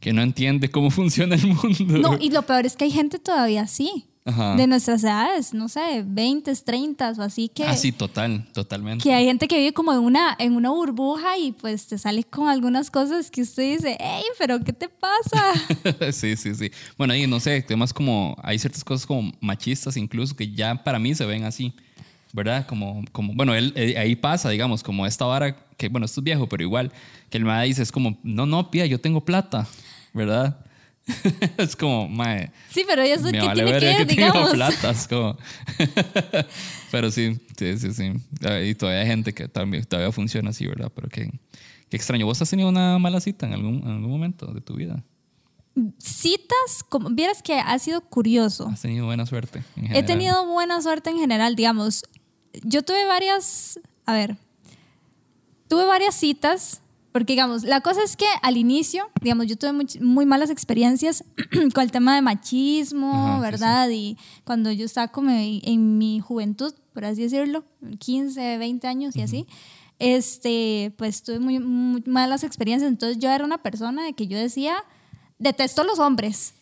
que 0.00 0.12
no 0.12 0.22
entiende 0.22 0.70
cómo 0.70 0.90
funciona 0.92 1.34
el 1.34 1.46
mundo. 1.46 1.98
No, 1.98 2.18
y 2.20 2.30
lo 2.30 2.42
peor 2.42 2.66
es 2.66 2.76
que 2.76 2.84
hay 2.84 2.90
gente 2.90 3.18
todavía 3.18 3.62
así, 3.62 4.06
Ajá. 4.24 4.56
de 4.56 4.66
nuestras 4.66 5.02
edades, 5.02 5.54
no 5.54 5.68
sé, 5.68 6.04
20, 6.06 6.54
30 6.54 7.12
o 7.16 7.22
así 7.22 7.48
que... 7.48 7.64
Ah, 7.64 7.74
sí, 7.74 7.92
total, 7.92 8.46
totalmente. 8.52 9.02
Que 9.02 9.14
hay 9.14 9.24
gente 9.24 9.48
que 9.48 9.56
vive 9.56 9.72
como 9.72 9.92
en 9.92 10.00
una, 10.00 10.36
en 10.38 10.54
una 10.54 10.70
burbuja 10.70 11.38
y 11.38 11.52
pues 11.52 11.86
te 11.86 11.96
sale 11.96 12.24
con 12.24 12.48
algunas 12.48 12.90
cosas 12.90 13.30
que 13.30 13.42
usted 13.42 13.76
dice, 13.76 13.96
hey, 13.98 14.24
pero 14.38 14.62
¿qué 14.62 14.72
te 14.72 14.88
pasa? 14.88 16.12
sí, 16.12 16.36
sí, 16.36 16.54
sí. 16.54 16.70
Bueno, 16.98 17.14
ahí 17.14 17.26
no 17.26 17.40
sé, 17.40 17.62
temas 17.62 17.92
como, 17.92 18.36
hay 18.42 18.58
ciertas 18.58 18.84
cosas 18.84 19.06
como 19.06 19.32
machistas 19.40 19.96
incluso 19.96 20.36
que 20.36 20.52
ya 20.52 20.74
para 20.84 20.98
mí 20.98 21.14
se 21.14 21.24
ven 21.24 21.44
así, 21.44 21.72
¿verdad? 22.32 22.66
Como, 22.66 23.04
como 23.12 23.34
bueno, 23.34 23.54
él, 23.54 23.72
eh, 23.76 23.96
ahí 23.98 24.16
pasa, 24.16 24.50
digamos, 24.50 24.82
como 24.82 25.06
esta 25.06 25.24
vara, 25.24 25.56
que 25.76 25.88
bueno, 25.88 26.06
esto 26.06 26.20
es 26.20 26.24
viejo, 26.24 26.48
pero 26.48 26.62
igual, 26.62 26.92
que 27.30 27.38
el 27.38 27.44
mae 27.44 27.66
dice, 27.66 27.82
es 27.82 27.92
como, 27.92 28.18
no, 28.22 28.46
no, 28.46 28.70
pía, 28.70 28.86
yo 28.86 29.00
tengo 29.00 29.24
plata, 29.24 29.66
¿verdad? 30.12 30.64
es 31.56 31.74
como, 31.74 32.08
mae, 32.08 32.50
Sí, 32.70 32.84
pero 32.86 33.02
eso 33.02 33.24
me 33.24 33.32
qué 33.32 33.40
vale 33.40 33.62
tiene 33.64 33.78
que 33.78 33.86
ver 33.86 33.96
que 33.96 34.14
tengo 34.14 34.32
digamos. 34.32 34.52
plata, 34.52 34.90
es 34.90 35.08
como... 35.08 35.38
pero 36.90 37.10
sí, 37.10 37.38
sí, 37.56 37.78
sí, 37.78 37.92
sí. 37.92 38.12
Y 38.64 38.74
todavía 38.74 39.00
hay 39.00 39.06
gente 39.06 39.32
que 39.32 39.48
también, 39.48 39.84
todavía 39.84 40.12
funciona 40.12 40.50
así, 40.50 40.66
¿verdad? 40.66 40.92
Pero 40.94 41.08
qué, 41.08 41.30
qué 41.88 41.96
extraño. 41.96 42.26
¿Vos 42.26 42.40
has 42.42 42.50
tenido 42.50 42.68
una 42.68 42.98
mala 42.98 43.20
cita 43.20 43.46
en 43.46 43.54
algún, 43.54 43.76
en 43.82 43.88
algún 43.88 44.10
momento 44.10 44.52
de 44.52 44.60
tu 44.60 44.74
vida? 44.74 45.02
Citas, 45.98 46.84
como, 46.88 47.10
vieras 47.10 47.42
que 47.42 47.54
ha 47.54 47.78
sido 47.78 48.00
curioso. 48.02 48.68
¿Has 48.68 48.82
tenido 48.82 49.06
buena 49.06 49.26
suerte? 49.26 49.62
en 49.76 49.94
He 49.94 50.02
tenido 50.02 50.46
buena 50.46 50.82
suerte 50.82 51.10
en 51.10 51.18
general, 51.18 51.56
digamos. 51.56 52.04
Yo 52.64 52.82
tuve 52.82 53.04
varias, 53.06 53.80
a 54.06 54.14
ver, 54.14 54.36
tuve 55.68 55.84
varias 55.84 56.14
citas, 56.14 56.80
porque 57.12 57.32
digamos, 57.32 57.64
la 57.64 57.80
cosa 57.80 58.02
es 58.02 58.16
que 58.16 58.26
al 58.42 58.56
inicio, 58.56 59.10
digamos, 59.22 59.46
yo 59.46 59.56
tuve 59.56 59.72
muy 60.00 60.26
malas 60.26 60.50
experiencias 60.50 61.24
con 61.74 61.82
el 61.82 61.90
tema 61.90 62.14
de 62.14 62.22
machismo, 62.22 63.12
Ajá, 63.12 63.36
sí, 63.36 63.40
¿verdad? 63.42 63.88
Y 63.90 64.16
cuando 64.44 64.70
yo 64.70 64.84
estaba 64.84 65.08
como 65.08 65.30
en, 65.30 65.60
en 65.64 65.98
mi 65.98 66.20
juventud, 66.20 66.74
por 66.92 67.04
así 67.04 67.22
decirlo, 67.22 67.64
15, 67.98 68.58
20 68.58 68.86
años 68.86 69.16
y 69.16 69.22
así. 69.22 69.46
este, 69.98 70.92
pues 70.96 71.22
tuve 71.22 71.40
muy, 71.40 71.58
muy 71.58 72.02
malas 72.06 72.44
experiencias. 72.44 72.90
Entonces 72.90 73.18
yo 73.18 73.30
era 73.30 73.44
una 73.44 73.62
persona 73.62 74.04
de 74.04 74.12
que 74.12 74.26
yo 74.26 74.38
decía, 74.38 74.76
detesto 75.38 75.82
a 75.82 75.84
los 75.84 75.98
hombres. 75.98 76.54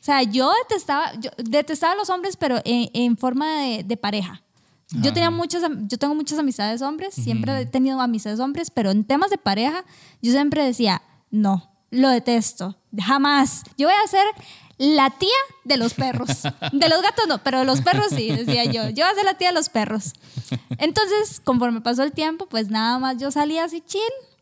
O 0.00 0.04
sea, 0.04 0.22
yo 0.22 0.52
detestaba, 0.68 1.12
yo 1.18 1.30
detestaba 1.38 1.94
a 1.94 1.96
los 1.96 2.10
hombres, 2.10 2.36
pero 2.36 2.60
en, 2.64 2.90
en 2.92 3.16
forma 3.16 3.60
de, 3.62 3.84
de 3.84 3.96
pareja. 3.96 4.43
Yo 4.90 5.12
tenía 5.12 5.30
muchas, 5.30 5.62
yo 5.88 5.98
tengo 5.98 6.14
muchas 6.14 6.38
amistades 6.38 6.82
hombres, 6.82 7.14
siempre 7.14 7.60
he 7.60 7.66
tenido 7.66 8.00
amistades 8.00 8.38
hombres, 8.38 8.70
pero 8.70 8.90
en 8.90 9.04
temas 9.04 9.30
de 9.30 9.38
pareja, 9.38 9.84
yo 10.22 10.30
siempre 10.30 10.64
decía, 10.64 11.02
no, 11.30 11.70
lo 11.90 12.10
detesto, 12.10 12.76
jamás. 12.98 13.62
Yo 13.76 13.88
voy 13.88 13.96
a 14.04 14.08
ser 14.08 14.24
la 14.78 15.10
tía 15.10 15.28
de 15.64 15.76
los 15.76 15.94
perros. 15.94 16.42
De 16.72 16.88
los 16.88 17.02
gatos 17.02 17.26
no, 17.28 17.38
pero 17.42 17.60
de 17.60 17.64
los 17.64 17.80
perros 17.80 18.08
sí, 18.10 18.30
decía 18.30 18.64
yo. 18.64 18.88
Yo 18.90 19.04
voy 19.04 19.12
a 19.12 19.14
ser 19.14 19.24
la 19.24 19.34
tía 19.34 19.48
de 19.48 19.54
los 19.54 19.68
perros. 19.68 20.12
Entonces, 20.78 21.40
conforme 21.40 21.80
pasó 21.80 22.02
el 22.02 22.12
tiempo, 22.12 22.46
pues 22.46 22.70
nada 22.70 22.98
más 22.98 23.18
yo 23.18 23.30
salía 23.30 23.64
así 23.64 23.80
chill 23.80 24.00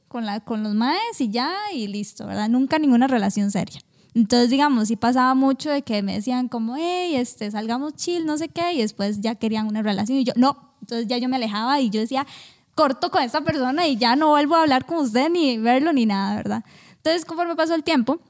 con, 0.08 0.24
la, 0.26 0.40
con 0.40 0.62
los 0.62 0.74
maes 0.74 1.20
y 1.20 1.30
ya, 1.30 1.54
y 1.72 1.86
listo, 1.86 2.26
¿verdad? 2.26 2.48
Nunca 2.48 2.78
ninguna 2.78 3.06
relación 3.06 3.50
seria. 3.50 3.80
Entonces, 4.14 4.50
digamos, 4.50 4.88
sí 4.88 4.96
pasaba 4.96 5.34
mucho 5.34 5.70
de 5.70 5.82
que 5.82 6.02
me 6.02 6.14
decían 6.14 6.48
como, 6.48 6.76
hey, 6.76 7.16
este, 7.16 7.50
salgamos 7.50 7.94
chill, 7.94 8.26
no 8.26 8.36
sé 8.36 8.48
qué, 8.48 8.72
y 8.74 8.78
después 8.78 9.20
ya 9.20 9.34
querían 9.36 9.66
una 9.66 9.82
relación 9.82 10.18
y 10.18 10.24
yo, 10.24 10.32
no. 10.36 10.74
Entonces 10.82 11.06
ya 11.06 11.16
yo 11.18 11.28
me 11.28 11.36
alejaba 11.36 11.80
y 11.80 11.88
yo 11.90 12.00
decía, 12.00 12.26
corto 12.74 13.10
con 13.10 13.22
esta 13.22 13.40
persona 13.42 13.86
y 13.86 13.96
ya 13.96 14.16
no 14.16 14.28
vuelvo 14.30 14.56
a 14.56 14.62
hablar 14.62 14.84
con 14.86 14.98
usted 14.98 15.30
ni 15.30 15.56
verlo 15.58 15.92
ni 15.92 16.04
nada, 16.06 16.36
¿verdad? 16.36 16.64
Entonces, 16.96 17.24
conforme 17.24 17.56
pasó 17.56 17.74
el 17.74 17.84
tiempo, 17.84 18.20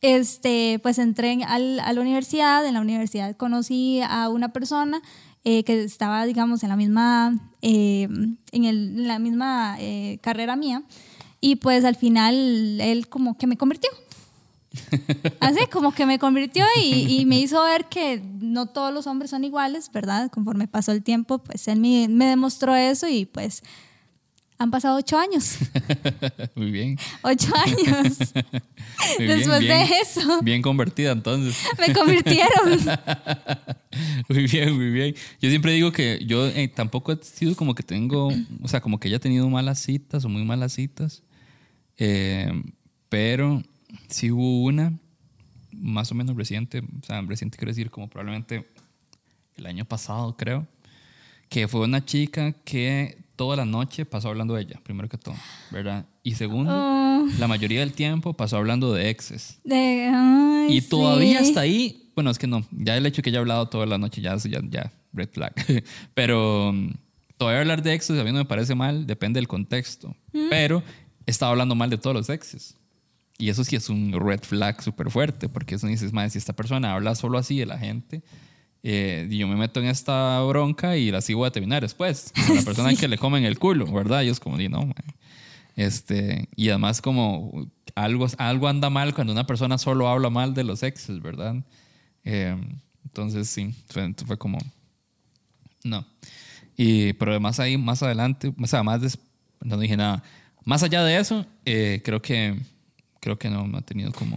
este, 0.00 0.80
pues 0.82 0.98
entré 0.98 1.32
en- 1.32 1.44
al- 1.44 1.80
a 1.80 1.92
la 1.92 2.00
universidad, 2.00 2.64
en 2.66 2.74
la 2.74 2.80
universidad 2.80 3.36
conocí 3.36 4.00
a 4.02 4.28
una 4.28 4.52
persona 4.52 5.02
eh, 5.44 5.64
que 5.64 5.82
estaba, 5.82 6.24
digamos, 6.24 6.62
en 6.62 6.68
la 6.68 6.76
misma, 6.76 7.34
eh, 7.62 8.04
en, 8.52 8.64
el- 8.64 9.00
en 9.00 9.08
la 9.08 9.18
misma 9.18 9.76
eh, 9.80 10.18
carrera 10.22 10.54
mía 10.54 10.84
y 11.40 11.56
pues 11.56 11.84
al 11.84 11.96
final 11.96 12.80
él 12.80 13.08
como 13.08 13.36
que 13.36 13.48
me 13.48 13.56
convirtió. 13.56 13.90
Así 15.40 15.66
como 15.70 15.92
que 15.92 16.06
me 16.06 16.18
convirtió 16.18 16.64
y, 16.80 17.20
y 17.20 17.24
me 17.26 17.38
hizo 17.38 17.62
ver 17.62 17.86
que 17.86 18.22
no 18.40 18.66
todos 18.66 18.92
los 18.92 19.06
hombres 19.06 19.30
son 19.30 19.44
iguales, 19.44 19.90
¿verdad? 19.92 20.30
Conforme 20.30 20.66
pasó 20.68 20.92
el 20.92 21.02
tiempo, 21.02 21.38
pues 21.38 21.68
él 21.68 21.80
me, 21.80 22.08
me 22.08 22.26
demostró 22.26 22.74
eso 22.74 23.08
y 23.08 23.26
pues 23.26 23.62
han 24.58 24.70
pasado 24.70 24.96
ocho 24.96 25.18
años. 25.18 25.56
Muy 26.54 26.70
bien. 26.70 26.96
Ocho 27.22 27.52
años. 27.56 28.18
Muy 29.18 29.26
bien, 29.26 29.38
Después 29.38 29.60
bien. 29.60 29.88
de 29.88 29.96
eso, 30.00 30.40
Bien 30.42 30.62
convertida, 30.62 31.10
entonces. 31.12 31.56
me 31.78 31.92
convirtieron. 31.92 32.78
Muy 34.28 34.46
bien, 34.46 34.76
muy 34.76 34.90
bien. 34.90 35.14
Yo 35.40 35.50
siempre 35.50 35.72
digo 35.72 35.90
que 35.92 36.20
yo 36.24 36.46
eh, 36.46 36.68
tampoco 36.68 37.12
he 37.12 37.18
sido 37.22 37.56
como 37.56 37.74
que 37.74 37.82
tengo, 37.82 38.28
o 38.62 38.68
sea, 38.68 38.80
como 38.80 38.98
que 39.00 39.08
haya 39.08 39.18
tenido 39.18 39.48
malas 39.48 39.80
citas 39.80 40.24
o 40.24 40.28
muy 40.28 40.44
malas 40.44 40.72
citas, 40.74 41.22
Eh, 41.98 42.50
pero 43.08 43.62
sí 44.08 44.30
hubo 44.30 44.64
una 44.64 44.92
más 45.72 46.10
o 46.12 46.14
menos 46.14 46.36
reciente, 46.36 46.80
o 46.80 47.04
sea, 47.06 47.20
reciente 47.22 47.56
quiero 47.58 47.70
decir 47.70 47.90
como 47.90 48.08
probablemente 48.08 48.66
el 49.56 49.66
año 49.66 49.84
pasado, 49.84 50.36
creo, 50.36 50.66
que 51.48 51.66
fue 51.68 51.80
una 51.82 52.04
chica 52.04 52.52
que 52.64 53.18
toda 53.36 53.56
la 53.56 53.64
noche 53.64 54.04
pasó 54.04 54.28
hablando 54.28 54.54
de 54.54 54.62
ella, 54.62 54.80
primero 54.82 55.08
que 55.08 55.18
todo, 55.18 55.34
¿verdad? 55.70 56.06
Y 56.22 56.34
segundo, 56.34 56.72
Oh. 56.74 57.26
la 57.38 57.48
mayoría 57.48 57.80
del 57.80 57.92
tiempo 57.92 58.34
pasó 58.34 58.56
hablando 58.58 58.92
de 58.92 59.08
exes. 59.10 59.58
De- 59.64 60.10
ay, 60.14 60.76
Y 60.76 60.80
todavía 60.82 61.40
sí. 61.40 61.48
hasta 61.48 61.60
ahí, 61.60 62.10
bueno, 62.14 62.30
es 62.30 62.38
que 62.38 62.46
no, 62.46 62.64
ya 62.70 62.96
el 62.96 63.06
hecho 63.06 63.22
que 63.22 63.30
haya 63.30 63.40
hablado 63.40 63.68
toda 63.68 63.86
la 63.86 63.98
noche, 63.98 64.20
ya, 64.20 64.36
ya, 64.36 64.60
ya 64.68 64.92
red 65.12 65.28
flag. 65.30 65.54
Pero 66.14 66.70
um, 66.70 66.92
todavía 67.38 67.60
hablar 67.60 67.82
de 67.82 67.94
exes 67.94 68.18
a 68.18 68.24
mí 68.24 68.30
no 68.32 68.38
me 68.38 68.44
parece 68.44 68.74
mal, 68.74 69.06
depende 69.06 69.38
del 69.38 69.48
contexto. 69.48 70.14
Pero 70.50 70.82
estaba 71.26 71.52
hablando 71.52 71.74
mal 71.74 71.90
de 71.90 71.98
todos 71.98 72.14
los 72.14 72.28
exes. 72.30 72.76
Y 73.38 73.48
eso 73.48 73.64
sí 73.64 73.76
es 73.76 73.88
un 73.88 74.12
red 74.12 74.40
flag 74.42 74.82
súper 74.82 75.10
fuerte, 75.10 75.48
porque 75.48 75.74
eso 75.76 75.86
dices, 75.86 76.12
madre, 76.12 76.30
si 76.30 76.38
esta 76.38 76.52
persona 76.52 76.92
habla 76.94 77.14
solo 77.14 77.38
así 77.38 77.58
de 77.58 77.66
la 77.66 77.78
gente, 77.78 78.22
eh, 78.84 79.26
y 79.30 79.38
yo 79.38 79.48
me 79.48 79.56
meto 79.56 79.80
en 79.80 79.86
esta 79.86 80.40
bronca 80.42 80.96
y 80.96 81.10
la 81.10 81.20
sigo 81.20 81.44
a 81.44 81.50
terminar 81.50 81.82
después. 81.82 82.32
La 82.54 82.62
persona 82.64 82.94
que 82.94 83.08
le 83.08 83.18
comen 83.18 83.44
el 83.44 83.58
culo, 83.58 83.86
¿verdad? 83.92 84.22
Y 84.22 84.28
es 84.28 84.38
como, 84.40 84.58
di, 84.58 84.68
no, 84.68 84.84
mae. 84.86 84.94
Este, 85.76 86.48
y 86.54 86.68
además 86.68 87.00
como 87.00 87.68
algo, 87.94 88.26
algo 88.38 88.68
anda 88.68 88.90
mal 88.90 89.14
cuando 89.14 89.32
una 89.32 89.46
persona 89.46 89.78
solo 89.78 90.08
habla 90.08 90.28
mal 90.30 90.52
de 90.54 90.64
los 90.64 90.82
exes, 90.82 91.20
¿verdad? 91.22 91.56
Eh, 92.24 92.54
entonces 93.04 93.48
sí, 93.48 93.74
fue, 93.88 94.14
fue 94.26 94.36
como, 94.38 94.58
no. 95.84 96.06
Y, 96.76 97.12
pero 97.14 97.32
además 97.32 97.58
ahí, 97.60 97.76
más 97.76 98.02
adelante, 98.02 98.52
o 98.58 98.66
sea, 98.66 98.82
más 98.82 99.00
des- 99.00 99.18
no 99.62 99.78
dije 99.78 99.96
nada. 99.96 100.22
Más 100.64 100.82
allá 100.82 101.02
de 101.04 101.18
eso, 101.18 101.46
eh, 101.64 102.00
creo 102.04 102.20
que, 102.22 102.58
creo 103.22 103.38
que 103.38 103.48
no, 103.48 103.66
no 103.66 103.78
ha 103.78 103.82
tenido 103.82 104.12
como... 104.12 104.36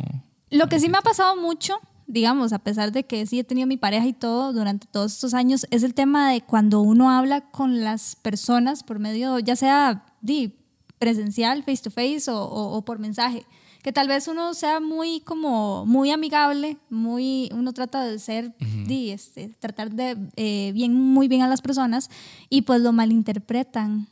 Lo 0.51 0.69
que 0.69 0.79
sí 0.79 0.87
me 0.89 0.97
ha 0.99 1.01
pasado 1.01 1.35
mucho, 1.35 1.73
digamos, 2.05 2.53
a 2.53 2.59
pesar 2.59 2.91
de 2.91 3.03
que 3.03 3.25
sí 3.25 3.39
he 3.39 3.43
tenido 3.43 3.67
mi 3.67 3.77
pareja 3.77 4.05
y 4.05 4.13
todo 4.13 4.53
durante 4.53 4.85
todos 4.87 5.11
estos 5.13 5.33
años, 5.33 5.65
es 5.71 5.81
el 5.83 5.95
tema 5.95 6.29
de 6.31 6.41
cuando 6.41 6.81
uno 6.81 7.09
habla 7.09 7.49
con 7.49 7.83
las 7.83 8.15
personas 8.15 8.83
por 8.83 8.99
medio, 8.99 9.39
ya 9.39 9.55
sea 9.55 10.05
di, 10.21 10.53
presencial, 10.99 11.63
face 11.63 11.81
to 11.83 11.89
face 11.89 12.29
o, 12.29 12.37
o- 12.43 12.77
o 12.77 12.85
por 12.85 12.99
mensaje. 12.99 13.43
Que 13.81 13.91
tal 13.91 14.07
vez 14.07 14.27
uno 14.27 14.53
sea 14.53 14.79
muy 14.79 15.19
como 15.21 15.85
muy 15.85 16.09
amigable, 16.11 16.77
muy 16.89 17.49
uno 17.53 17.73
trata 17.73 18.03
de 18.03 18.17
ser, 18.19 18.53
di, 18.87 19.11
este, 19.11 19.49
tratar 19.59 19.91
de 19.91 20.17
eh, 20.37 20.71
bien, 20.73 20.93
muy 20.93 21.27
bien 21.27 21.41
a 21.43 21.47
las 21.47 21.61
personas 21.61 22.09
y 22.49 22.61
pues 22.63 22.81
lo 22.81 22.93
malinterpretan. 22.93 24.07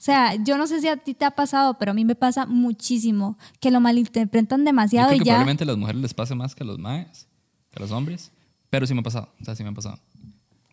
O 0.00 0.02
sea, 0.02 0.34
yo 0.36 0.56
no 0.56 0.66
sé 0.66 0.80
si 0.80 0.88
a 0.88 0.96
ti 0.96 1.12
te 1.12 1.26
ha 1.26 1.30
pasado, 1.30 1.74
pero 1.78 1.90
a 1.90 1.94
mí 1.94 2.06
me 2.06 2.14
pasa 2.14 2.46
muchísimo 2.46 3.36
que 3.60 3.70
lo 3.70 3.80
malinterpretan 3.80 4.60
Yo 4.60 4.64
demasiado 4.64 5.08
creo 5.08 5.16
y 5.16 5.18
que 5.18 5.24
ya. 5.26 5.32
probablemente 5.34 5.64
a 5.64 5.66
las 5.66 5.76
mujeres 5.76 6.00
les 6.00 6.14
pase 6.14 6.34
más 6.34 6.54
que 6.54 6.62
a 6.62 6.66
los 6.66 6.78
maes, 6.78 7.28
que 7.70 7.78
a 7.78 7.80
los 7.82 7.90
hombres, 7.90 8.32
pero 8.70 8.86
sí 8.86 8.94
me 8.94 9.00
ha 9.00 9.02
pasado, 9.02 9.28
o 9.38 9.44
sea, 9.44 9.54
sí 9.54 9.62
me 9.62 9.68
ha 9.68 9.72
pasado. 9.74 9.98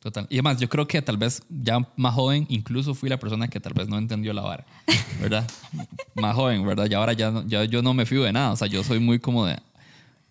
Total. 0.02 0.28
Y 0.30 0.36
además, 0.36 0.60
yo 0.62 0.70
creo 0.70 0.88
que 0.88 1.02
tal 1.02 1.18
vez 1.18 1.44
ya 1.50 1.80
más 1.98 2.13
joven, 2.13 2.46
incluso 2.48 2.96
fui 2.96 3.10
la 3.10 3.18
persona 3.20 3.50
que 3.50 3.60
tal 3.60 3.74
vez 3.74 3.90
no 3.90 3.98
entendió 3.98 4.32
la 4.32 4.44
vara, 4.44 4.66
¿verdad? 5.20 5.46
más 6.16 6.34
joven, 6.34 6.66
¿verdad? 6.66 6.88
Y 6.90 6.94
ahora 6.94 7.12
ya, 7.12 7.30
no- 7.30 7.46
ya 7.46 7.66
yo 7.66 7.82
no 7.82 7.94
me 7.94 8.06
fío 8.06 8.24
de 8.24 8.32
nada, 8.32 8.52
o 8.52 8.56
sea, 8.56 8.68
yo 8.70 8.82
soy 8.84 9.00
muy 9.00 9.20
como 9.20 9.46
de... 9.46 9.60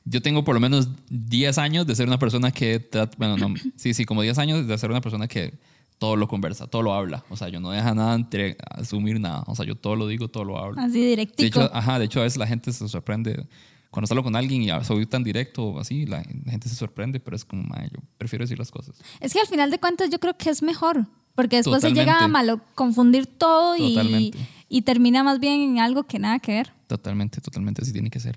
Yo 0.06 0.22
tengo 0.22 0.42
por 0.44 0.54
lo 0.54 0.60
menos 0.60 0.88
10 1.10 1.58
años 1.58 1.86
de 1.86 1.94
ser 1.96 2.06
una 2.06 2.18
persona 2.18 2.50
que... 2.52 2.88
Bueno, 3.18 3.36
no, 3.36 3.54
sí, 3.76 3.92
sí, 3.92 4.06
como 4.06 4.22
10 4.22 4.38
años 4.38 4.66
de 4.66 4.78
ser 4.78 4.88
una 4.90 5.00
persona 5.02 5.26
que 5.28 5.52
todo 5.98 6.16
lo 6.16 6.28
conversa, 6.28 6.66
todo 6.66 6.82
lo 6.82 6.92
habla. 6.94 7.24
O 7.30 7.36
sea, 7.36 7.48
yo 7.48 7.58
no 7.60 7.70
deja 7.70 7.94
nada 7.94 8.14
entre 8.14 8.56
asumir 8.70 9.18
nada. 9.20 9.44
O 9.46 9.54
sea, 9.54 9.64
yo 9.64 9.74
todo 9.76 9.96
lo 9.96 10.06
digo, 10.08 10.28
todo 10.28 10.44
lo 10.44 10.58
hablo. 10.58 10.80
Así 10.80 11.00
De 11.00 11.06
directico. 11.08 11.60
hecho, 11.62 11.70
ajá, 11.74 11.98
de 11.98 12.04
hecho, 12.04 12.20
a 12.20 12.24
veces 12.24 12.38
la 12.38 12.46
gente 12.46 12.72
se 12.72 12.86
sorprende. 12.88 13.46
Cuando 13.90 14.06
salgo 14.08 14.22
con 14.24 14.36
alguien 14.36 14.62
y 14.62 14.84
soy 14.84 15.06
tan 15.06 15.24
directo 15.24 15.64
o 15.68 15.80
así, 15.80 16.04
la, 16.04 16.18
la 16.44 16.50
gente 16.52 16.68
se 16.68 16.74
sorprende, 16.74 17.18
pero 17.18 17.34
es 17.34 17.44
como, 17.46 17.62
"Mae, 17.62 17.88
yo 17.90 18.00
prefiero 18.18 18.42
decir 18.44 18.58
las 18.58 18.70
cosas. 18.70 19.00
Es 19.20 19.32
que 19.32 19.40
al 19.40 19.46
final 19.46 19.70
de 19.70 19.78
cuentas 19.78 20.10
yo 20.10 20.18
creo 20.20 20.36
que 20.36 20.50
es 20.50 20.62
mejor, 20.62 21.06
porque 21.34 21.56
después 21.56 21.80
se 21.80 21.88
llega 21.90 22.12
a 22.12 22.26
Totalmente. 22.26 22.32
malo 22.32 22.60
confundir 22.74 23.26
todo 23.26 23.74
y, 23.76 23.94
Totalmente. 23.94 24.38
y 24.68 24.82
termina 24.82 25.22
más 25.22 25.40
bien 25.40 25.60
en 25.62 25.78
algo 25.78 26.02
que 26.02 26.18
nada 26.18 26.40
que 26.40 26.52
ver. 26.52 26.72
Totalmente, 26.88 27.40
totalmente 27.40 27.80
así 27.82 27.92
tiene 27.92 28.10
que 28.10 28.20
ser. 28.20 28.36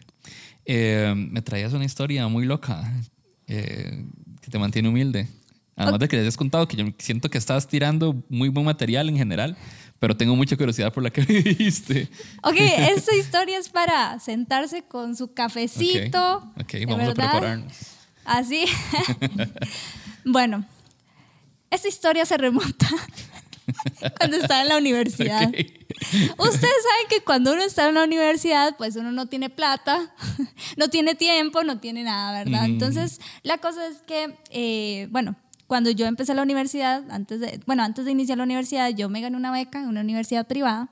Eh, 0.65 1.13
me 1.15 1.41
traías 1.41 1.73
una 1.73 1.83
historia 1.85 2.25
muy 2.29 2.45
loca 2.45 2.89
eh, 3.47 4.05
que 4.41 4.49
te 4.51 4.59
mantiene 4.59 4.87
humilde. 4.87 5.27
Además 5.79 5.99
de 5.99 6.07
que 6.09 6.17
les 6.17 6.27
has 6.27 6.37
contado 6.37 6.67
que 6.67 6.75
yo 6.75 6.85
siento 6.97 7.29
que 7.29 7.37
estás 7.37 7.67
tirando 7.67 8.21
muy 8.27 8.49
buen 8.49 8.65
material 8.65 9.07
en 9.07 9.15
general, 9.15 9.55
pero 9.97 10.15
tengo 10.15 10.35
mucha 10.35 10.57
curiosidad 10.57 10.91
por 10.91 11.03
la 11.03 11.09
que 11.09 11.21
dijiste. 11.25 12.09
Ok, 12.43 12.57
esta 12.57 13.15
historia 13.15 13.57
es 13.57 13.69
para 13.69 14.19
sentarse 14.19 14.83
con 14.83 15.15
su 15.15 15.33
cafecito. 15.33 16.51
Ok, 16.59 16.73
vamos 16.85 17.03
a 17.03 17.07
verdad. 17.07 17.13
prepararnos. 17.15 17.73
Así. 18.25 18.65
bueno, 20.25 20.65
esta 21.71 21.87
historia 21.87 22.25
se 22.25 22.37
remonta 22.37 22.87
cuando 24.17 24.35
estaba 24.35 24.61
en 24.61 24.67
la 24.67 24.77
universidad. 24.77 25.47
Ustedes 25.47 26.59
saben 26.59 27.07
que 27.09 27.21
cuando 27.23 27.53
uno 27.53 27.63
está 27.63 27.87
en 27.87 27.95
la 27.95 28.03
universidad, 28.03 28.75
pues 28.77 28.97
uno 28.97 29.13
no 29.13 29.27
tiene 29.27 29.49
plata, 29.49 30.13
no 30.75 30.89
tiene 30.89 31.15
tiempo, 31.15 31.63
no 31.63 31.79
tiene 31.79 32.03
nada, 32.03 32.43
¿verdad? 32.43 32.63
Mm. 32.63 32.71
Entonces, 32.71 33.21
la 33.43 33.57
cosa 33.57 33.87
es 33.87 33.97
que, 34.05 34.35
eh, 34.49 35.07
bueno, 35.11 35.35
cuando 35.69 35.91
yo 35.91 36.07
empecé 36.07 36.33
la 36.33 36.41
universidad, 36.41 37.03
antes 37.11 37.39
de, 37.39 37.61
bueno, 37.67 37.83
antes 37.83 38.03
de 38.03 38.09
iniciar 38.09 38.39
la 38.39 38.43
universidad, 38.43 38.89
yo 38.89 39.07
me 39.07 39.21
gané 39.21 39.37
una 39.37 39.51
beca 39.51 39.79
en 39.79 39.87
una 39.87 40.01
universidad 40.01 40.47
privada. 40.47 40.89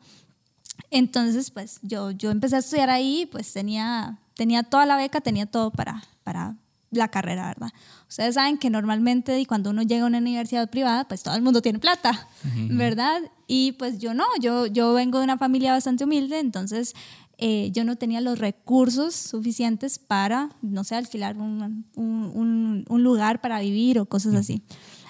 Entonces, 0.92 1.50
pues 1.50 1.80
yo, 1.82 2.12
yo 2.12 2.30
empecé 2.30 2.58
a 2.58 2.60
estudiar 2.60 2.92
ahí, 2.92 3.28
pues 3.32 3.52
tenía, 3.52 4.20
tenía 4.36 4.62
toda 4.62 4.86
la 4.86 4.96
beca, 4.96 5.20
tenía 5.20 5.48
todo 5.48 5.72
para, 5.72 6.04
para 6.24 6.58
la 6.92 7.08
carrera, 7.08 7.48
¿verdad? 7.48 7.72
Ustedes 8.08 8.36
saben 8.36 8.60
que 8.60 8.70
normalmente 8.70 9.44
cuando 9.48 9.72
uno 9.72 9.82
llega 9.82 10.04
a 10.04 10.08
una 10.08 10.20
universidad 10.20 10.70
privada, 10.70 11.08
pues 11.08 11.24
todo 11.24 11.34
el 11.34 11.42
mundo 11.42 11.64
tiene 11.64 11.80
plata, 11.80 12.28
¿verdad? 12.70 13.24
Y 13.48 13.72
pues 13.74 13.98
yo 13.98 14.14
no, 14.14 14.26
yo, 14.40 14.68
yo 14.68 14.94
vengo 14.94 15.18
de 15.18 15.24
una 15.24 15.40
familia 15.40 15.72
bastante 15.72 16.04
humilde, 16.04 16.38
entonces 16.38 16.94
eh, 17.38 17.70
yo 17.72 17.84
no 17.84 17.96
tenía 17.98 18.20
los 18.22 18.40
recursos 18.40 19.14
suficientes 19.16 20.00
para, 20.00 20.50
no 20.62 20.84
sé, 20.84 20.96
alquilar 20.96 21.38
un, 21.38 21.86
un- 21.96 22.32
un- 22.34 22.86
un 22.90 23.04
lugar 23.04 23.42
para 23.42 23.60
vivir 23.60 24.00
o 24.00 24.06
cosas 24.06 24.34
así. 24.36 24.62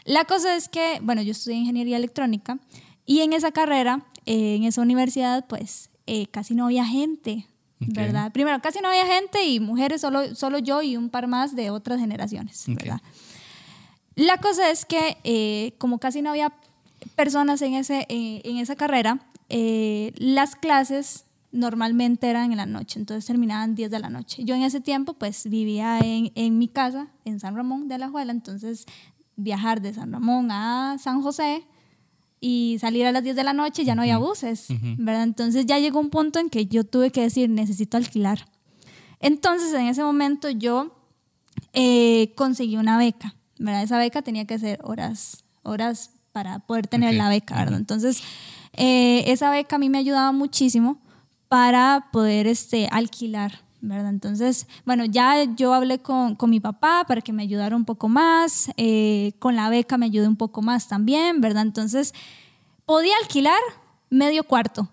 La 0.06 0.26
cosa 0.26 0.56
es 0.56 0.68
que, 0.70 1.00
bueno, 1.02 1.22
yo 1.22 1.32
estudié 1.32 1.58
ingeniería 1.58 1.98
electrónica 1.98 2.60
y 3.06 3.22
en 3.22 3.34
esa 3.34 3.52
carrera 3.52 4.06
eh, 4.26 4.56
en 4.56 4.64
esa 4.66 4.82
universidad, 4.82 5.46
pues 5.48 5.90
eh, 6.06 6.28
casi 6.28 6.54
no 6.54 6.66
había 6.66 6.86
gente, 6.86 7.46
Ok. 7.82 7.94
¿verdad? 7.94 8.32
Primero, 8.34 8.62
casi 8.62 8.80
no 8.82 8.90
había 8.90 9.06
gente 9.06 9.46
y 9.46 9.60
mujeres, 9.62 10.02
solo, 10.02 10.36
solo 10.36 10.60
yo 10.60 10.82
y 10.82 10.98
un 10.98 11.10
par 11.10 11.28
más 11.28 11.56
de 11.56 11.70
otras 11.70 12.00
generaciones, 12.00 12.68
Ok. 12.68 12.76
¿verdad? 12.84 13.02
La 14.16 14.38
cosa 14.38 14.70
es 14.72 14.84
que 14.86 15.18
eh, 15.24 15.76
como 15.78 16.00
casi 16.00 16.22
no 16.22 16.32
había 16.32 16.52
personas 17.16 17.62
en, 17.62 17.76
ese, 17.76 18.06
eh, 18.10 18.42
en 18.46 18.58
esa 18.58 18.76
carrera, 18.76 19.20
eh, 19.50 20.12
las 20.18 20.56
clases 20.56 21.24
normalmente 21.58 22.30
eran 22.30 22.52
en 22.52 22.58
la 22.58 22.66
noche, 22.66 23.00
entonces 23.00 23.26
terminaban 23.26 23.76
10 23.76 23.92
de 23.92 24.00
la 24.00 24.10
noche. 24.10 24.44
Yo 24.46 24.56
en 24.56 24.62
ese 24.62 24.80
tiempo 24.80 25.14
pues 25.14 25.50
vivía 25.50 26.00
en, 26.06 26.32
en 26.36 26.58
mi 26.58 26.68
casa, 26.68 27.08
en 27.26 27.40
San 27.40 27.56
Ramón 27.56 27.88
de 27.88 27.96
Alajuela, 27.96 28.32
entonces 28.32 28.86
viajar 29.36 29.82
de 29.82 29.94
San 29.94 30.12
Ramón 30.12 30.50
a 30.52 30.98
San 31.00 31.22
José 31.22 31.64
y 32.40 32.78
salir 32.80 33.06
a 33.06 33.12
las 33.12 33.24
10 33.24 33.36
de 33.36 33.44
la 33.44 33.54
noche 33.54 33.84
ya 33.84 33.96
no 33.96 34.02
había 34.04 34.18
buses, 34.20 34.68
¿verdad? 34.98 35.24
Entonces 35.24 35.66
ya 35.66 35.80
llegó 35.80 36.00
un 36.00 36.10
punto 36.10 36.40
en 36.40 36.50
que 36.50 36.68
yo 36.68 36.84
tuve 36.84 37.12
que 37.12 37.22
decir, 37.22 37.50
necesito 37.50 37.98
alquilar. 37.98 38.48
Entonces 39.20 39.74
en 39.74 39.88
ese 39.88 40.04
momento 40.04 40.50
yo 40.50 40.94
eh, 41.74 42.34
conseguí 42.36 42.78
una 42.78 42.98
beca, 42.98 43.36
¿verdad? 43.58 43.84
Esa 43.84 43.98
beca 43.98 44.22
tenía 44.22 44.46
que 44.46 44.60
ser 44.60 44.80
horas, 44.84 45.44
horas 45.64 46.12
para 46.32 46.60
poder 46.60 46.86
tener 46.88 47.10
Ok. 47.12 47.18
la 47.18 47.30
beca, 47.30 47.56
¿verdad? 47.56 47.80
Entonces, 47.80 48.22
eh, 48.74 49.24
esa 49.32 49.50
beca 49.50 49.78
a 49.78 49.80
mí 49.80 49.90
me 49.90 49.98
ayudaba 49.98 50.32
muchísimo 50.32 51.00
para 51.48 52.08
poder 52.12 52.48
este, 52.48 52.88
alquilar, 52.92 53.62
¿verdad? 53.82 54.10
Entonces, 54.10 54.68
bueno, 54.86 55.06
ya 55.06 55.44
yo 55.56 55.74
hablé 55.74 56.00
con, 56.00 56.36
con 56.36 56.50
mi 56.50 56.60
papá 56.60 57.06
para 57.08 57.22
que 57.22 57.32
me 57.34 57.44
ayudara 57.44 57.76
un 57.76 57.86
poco 57.86 58.10
más, 58.10 58.70
eh, 58.78 59.34
con 59.40 59.56
la 59.56 59.70
beca 59.70 59.98
me 59.98 60.06
ayudé 60.08 60.28
un 60.28 60.36
poco 60.36 60.62
más 60.62 60.88
también, 60.88 61.40
¿verdad? 61.42 61.64
Entonces, 61.64 62.14
podía 62.86 63.14
alquilar 63.22 63.60
medio 64.10 64.44
cuarto. 64.44 64.90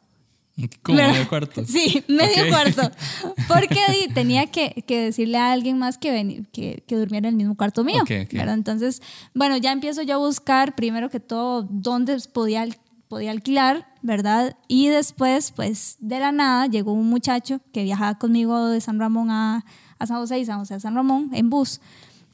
Como 0.85 0.97
¿verdad? 0.99 1.15
medio 1.15 1.29
cuarto. 1.29 1.65
Sí, 1.67 2.05
medio 2.07 2.45
Ok. 2.45 2.49
cuarto. 2.51 2.91
Porque 3.49 4.09
tenía 4.15 4.47
que, 4.47 4.85
que 4.87 5.01
decirle 5.07 5.39
a 5.39 5.51
alguien 5.51 5.79
más 5.79 5.99
que, 5.99 6.13
veni- 6.13 6.47
que, 6.53 6.85
que 6.87 6.95
durmiera 6.97 7.27
en 7.27 7.35
el 7.35 7.37
mismo 7.39 7.57
cuarto 7.57 7.83
mío. 7.83 8.03
Ok, 8.03 8.11
ok. 8.27 8.33
¿verdad? 8.35 8.55
Entonces, 8.55 9.03
bueno, 9.35 9.57
ya 9.57 9.73
empiezo 9.73 10.03
yo 10.03 10.15
a 10.15 10.19
buscar 10.19 10.77
primero 10.77 11.11
que 11.11 11.19
todo 11.19 11.67
dónde 11.69 12.17
podía, 12.33 12.63
al- 12.63 12.77
podía 13.15 13.31
alquilar, 13.31 13.87
¿verdad? 14.03 14.57
Y 14.67 14.89
después, 14.89 15.53
pues 15.53 15.97
de 16.01 16.19
la 16.19 16.33
nada, 16.33 16.67
llegó 16.67 16.93
un 16.93 17.09
muchacho 17.09 17.61
que 17.73 17.85
viajaba 17.85 18.19
conmigo 18.19 18.67
de 18.67 18.81
San 18.81 18.99
Ramón 18.99 19.31
a, 19.31 19.65
a 20.01 20.07
San 20.09 20.17
José 20.19 20.41
y 20.41 20.45
San 20.45 20.59
José 20.59 20.75
a 20.75 20.81
San 20.81 20.97
Ramón 20.97 21.31
en 21.33 21.49
bus. 21.49 21.81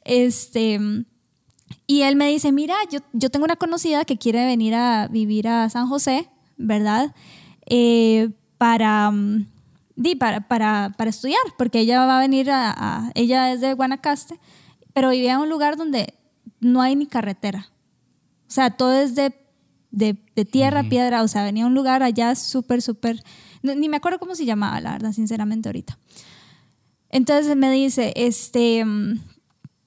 Este. 0.05 0.81
Y 1.87 2.01
él 2.01 2.16
me 2.16 2.29
dice, 2.29 2.51
mira, 2.51 2.75
yo, 2.90 3.01
yo 3.12 3.29
tengo 3.29 3.45
una 3.45 3.57
conocida 3.57 4.07
que 4.07 4.16
quiere 4.16 4.47
venir 4.47 4.75
a 4.75 5.07
vivir 5.09 5.49
a 5.49 5.69
San 5.69 5.87
José, 5.87 6.31
¿verdad? 6.57 7.14
Eh, 7.66 8.31
para, 8.57 9.11
mm, 9.11 9.47
di, 9.97 10.14
para, 10.16 10.40
para, 10.49 10.95
para 10.97 11.11
estudiar, 11.11 11.43
porque 11.59 11.81
ella 11.81 12.07
va 12.07 12.16
a 12.16 12.21
venir 12.23 12.51
a, 12.51 12.71
a- 12.75 13.11
ella 13.14 13.53
es 13.53 13.61
de 13.61 13.75
Guanacaste, 13.75 14.40
pero 14.95 15.11
vivía 15.11 15.35
en 15.35 15.40
un 15.40 15.51
lugar 15.51 15.77
donde 15.77 16.14
no 16.59 16.81
hay 16.81 16.97
ni 16.97 17.07
carretera. 17.07 17.69
O 18.49 18.53
sea, 18.53 18.71
todo 18.71 18.95
es 18.95 19.14
de, 19.14 19.31
de, 19.90 20.16
de 20.37 20.44
tierra, 20.44 20.83
piedra, 20.88 21.22
o 21.22 21.29
sea, 21.29 21.42
venía 21.44 21.64
a 21.64 21.66
un 21.66 21.74
lugar 21.74 22.03
allá 22.03 22.35
súper, 22.35 22.81
súper, 22.83 23.22
no- 23.62 23.74
ni 23.74 23.88
me 23.88 23.96
acuerdo 23.96 24.18
cómo 24.18 24.35
se 24.35 24.44
llamaba, 24.44 24.81
la 24.81 24.92
verdad, 24.92 25.12
sinceramente 25.12 25.68
ahorita. 25.68 25.98
Entonces 27.11 27.57
me 27.57 27.70
dice, 27.70 28.12
este, 28.16 28.85
mm, 28.85 29.20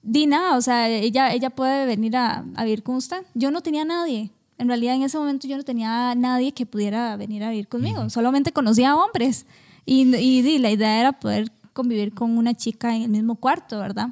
Dina, 0.02 0.58
o 0.58 0.62
sea, 0.62 0.90
ella, 0.90 1.32
ella 1.34 1.50
puede 1.50 1.86
venir 1.86 2.18
a, 2.18 2.44
a 2.56 2.64
vivir 2.66 2.84
con 2.84 2.96
usted. 2.96 3.26
Yo 3.34 3.52
no 3.52 3.62
tenía 3.62 3.86
nadie. 3.86 4.32
En 4.58 4.68
realidad, 4.68 4.96
en 4.96 5.04
ese 5.04 5.18
momento 5.18 5.48
yo 5.48 5.56
no 5.56 5.64
tenía 5.64 6.14
nadie 6.16 6.52
que 6.52 6.66
pudiera 6.66 7.16
venir 7.16 7.44
a 7.44 7.50
vivir 7.52 7.70
conmigo. 7.70 8.10
Solamente 8.10 8.52
conocía 8.52 8.96
hombres. 8.98 9.46
Y, 9.86 10.14
y 10.16 10.42
di, 10.42 10.58
la 10.60 10.72
idea 10.72 11.00
era 11.00 11.14
poder 11.14 11.52
convivir 11.72 12.14
con 12.14 12.38
una 12.38 12.54
chica 12.54 12.94
en 12.96 13.04
el 13.04 13.10
mismo 13.10 13.36
cuarto, 13.36 13.80
¿verdad? 13.80 14.10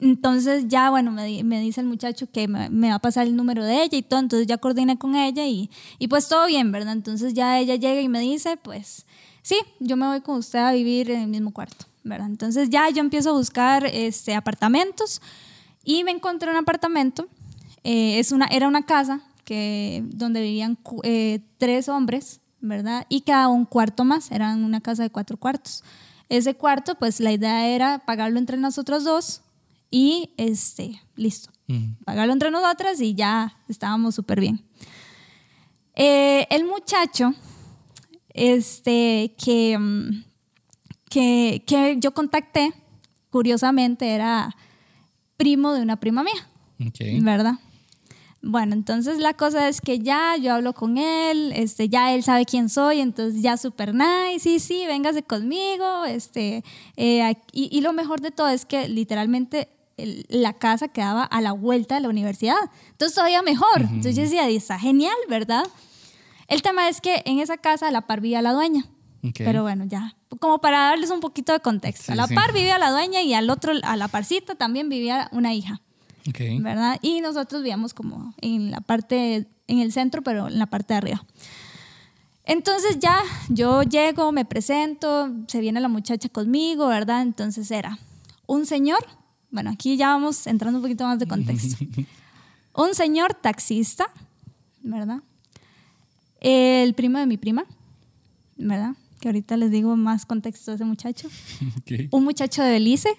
Entonces 0.00 0.68
ya, 0.68 0.90
bueno, 0.90 1.10
me, 1.10 1.42
me 1.42 1.60
dice 1.60 1.80
el 1.80 1.86
muchacho 1.88 2.30
que 2.30 2.46
me, 2.46 2.70
me 2.70 2.90
va 2.90 2.96
a 2.96 2.98
pasar 3.00 3.26
el 3.26 3.34
número 3.34 3.64
de 3.64 3.82
ella 3.82 3.98
y 3.98 4.02
todo, 4.02 4.20
entonces 4.20 4.46
ya 4.46 4.58
coordiné 4.58 4.96
con 4.96 5.16
ella 5.16 5.44
y, 5.46 5.70
y 5.98 6.06
pues 6.06 6.28
todo 6.28 6.46
bien, 6.46 6.70
¿verdad? 6.70 6.92
Entonces 6.92 7.34
ya 7.34 7.58
ella 7.58 7.74
llega 7.74 8.00
y 8.00 8.08
me 8.08 8.20
dice, 8.20 8.56
pues 8.56 9.06
sí, 9.42 9.56
yo 9.80 9.96
me 9.96 10.06
voy 10.06 10.20
con 10.20 10.36
usted 10.36 10.60
a 10.60 10.72
vivir 10.72 11.10
en 11.10 11.22
el 11.22 11.28
mismo 11.28 11.52
cuarto, 11.52 11.86
¿verdad? 12.04 12.28
Entonces 12.28 12.70
ya 12.70 12.88
yo 12.90 13.00
empiezo 13.00 13.30
a 13.30 13.32
buscar 13.32 13.86
este, 13.86 14.34
apartamentos 14.36 15.20
y 15.82 16.04
me 16.04 16.12
encontré 16.12 16.48
un 16.48 16.56
apartamento, 16.56 17.26
eh, 17.82 18.20
es 18.20 18.30
una, 18.30 18.46
era 18.46 18.68
una 18.68 18.86
casa 18.86 19.20
que, 19.44 20.04
donde 20.06 20.42
vivían 20.42 20.78
eh, 21.02 21.40
tres 21.58 21.88
hombres, 21.88 22.40
¿verdad? 22.60 23.04
Y 23.08 23.22
cada 23.22 23.48
un 23.48 23.64
cuarto 23.64 24.04
más, 24.04 24.30
eran 24.30 24.62
una 24.62 24.80
casa 24.80 25.02
de 25.02 25.10
cuatro 25.10 25.36
cuartos. 25.38 25.82
Ese 26.28 26.54
cuarto, 26.54 26.94
pues 26.96 27.18
la 27.18 27.32
idea 27.32 27.66
era 27.68 28.00
pagarlo 28.00 28.38
entre 28.38 28.58
nosotros 28.58 29.02
dos 29.02 29.40
y 29.90 30.34
este, 30.36 31.00
listo. 31.16 31.50
Pagarlo 32.04 32.32
entre 32.32 32.50
nosotras 32.50 32.98
y 33.00 33.14
ya 33.14 33.58
estábamos 33.68 34.14
súper 34.14 34.40
bien. 34.40 34.64
Eh, 35.94 36.46
el 36.50 36.64
muchacho, 36.64 37.34
este, 38.30 39.34
que, 39.36 39.76
mm, 39.78 40.24
que, 41.10 41.62
que 41.66 41.96
yo 41.98 42.14
contacté, 42.14 42.72
curiosamente, 43.30 44.08
era 44.08 44.56
primo 45.36 45.74
de 45.74 45.82
una 45.82 46.00
prima 46.00 46.22
mía. 46.22 46.48
¿verdad? 47.22 47.54
Bueno, 48.40 48.74
entonces 48.74 49.18
la 49.18 49.34
cosa 49.34 49.68
es 49.68 49.80
que 49.80 49.98
ya 49.98 50.36
yo 50.36 50.54
hablo 50.54 50.72
con 50.72 50.96
él, 50.96 51.52
este, 51.54 51.88
ya 51.88 52.14
él 52.14 52.22
sabe 52.22 52.44
quién 52.44 52.68
soy, 52.68 53.00
entonces 53.00 53.42
ya 53.42 53.56
súper 53.56 53.92
nice, 53.94 54.38
sí, 54.38 54.60
sí, 54.60 54.86
véngase 54.86 55.24
conmigo, 55.24 56.04
este, 56.04 56.62
eh, 56.96 57.34
y, 57.52 57.76
y 57.76 57.80
lo 57.80 57.92
mejor 57.92 58.20
de 58.20 58.30
todo 58.30 58.48
es 58.48 58.64
que 58.64 58.88
literalmente 58.88 59.68
el- 59.98 60.24
la 60.28 60.54
casa 60.54 60.88
quedaba 60.88 61.24
a 61.24 61.40
la 61.40 61.52
vuelta 61.52 61.96
de 61.96 62.00
la 62.00 62.08
universidad, 62.08 62.56
entonces 62.90 63.14
todavía 63.14 63.42
mejor, 63.42 63.82
entonces 63.82 64.16
yo 64.16 64.22
decía, 64.22 64.48
está 64.48 64.78
genial, 64.78 65.14
¿verdad? 65.28 65.64
El 66.46 66.62
tema 66.62 66.88
es 66.88 67.00
que 67.00 67.22
en 67.26 67.40
esa 67.40 67.58
casa 67.58 67.88
a 67.88 67.90
la 67.90 68.02
par 68.06 68.20
vivía 68.22 68.40
la 68.40 68.52
dueña, 68.52 68.86
Ok. 69.22 69.34
pero 69.38 69.62
bueno, 69.62 69.84
ya, 69.86 70.16
como 70.40 70.58
para 70.60 70.78
darles 70.84 71.10
un 71.10 71.20
poquito 71.20 71.52
de 71.52 71.60
contexto, 71.60 72.06
Sí, 72.06 72.12
a 72.12 72.14
la 72.14 72.26
sí. 72.26 72.34
par 72.34 72.52
vivía 72.54 72.78
la 72.78 72.90
dueña 72.90 73.20
y 73.22 73.34
al 73.34 73.50
otro, 73.50 73.72
a 73.82 73.96
la 73.96 74.08
parcita 74.08 74.54
también 74.54 74.88
vivía 74.88 75.28
una 75.32 75.52
hija. 75.52 75.80
Ok. 76.28 76.40
¿verdad? 76.60 76.98
Y 77.00 77.20
nosotros 77.22 77.62
vivíamos 77.62 77.94
como 77.94 78.34
en 78.42 78.70
la 78.70 78.80
parte, 78.82 79.46
en 79.66 79.78
el 79.78 79.92
centro, 79.92 80.20
pero 80.22 80.48
en 80.48 80.58
la 80.58 80.66
parte 80.66 80.92
de 80.92 80.98
arriba. 80.98 81.24
Entonces 82.44 82.98
ya 82.98 83.18
yo 83.48 83.82
llego, 83.82 84.32
me 84.32 84.44
presento, 84.44 85.30
se 85.46 85.60
viene 85.60 85.80
la 85.80 85.88
muchacha 85.88 86.28
conmigo, 86.28 86.86
¿verdad? 86.86 87.22
Entonces 87.22 87.70
era 87.70 87.98
un 88.46 88.64
señor, 88.66 89.04
bueno, 89.50 89.70
aquí 89.70 89.96
ya 89.96 90.08
vamos 90.08 90.46
entrando 90.46 90.78
un 90.78 90.82
poquito 90.82 91.04
más 91.04 91.18
de 91.18 91.26
contexto. 91.26 91.76
Un 92.74 92.94
señor 92.94 93.34
taxista, 93.34 94.06
¿verdad? 94.82 95.18
El 96.40 96.94
primo 96.94 97.18
de 97.18 97.26
mi 97.26 97.36
prima, 97.36 97.64
¿verdad? 98.56 98.92
Que 99.20 99.28
ahorita 99.28 99.56
les 99.56 99.70
digo 99.70 99.96
más 99.96 100.26
contexto 100.26 100.70
de 100.70 100.76
ese 100.76 100.84
muchacho. 100.84 101.28
Un 102.12 102.24
muchacho 102.24 102.62
de 102.62 102.70
Belice, 102.70 103.10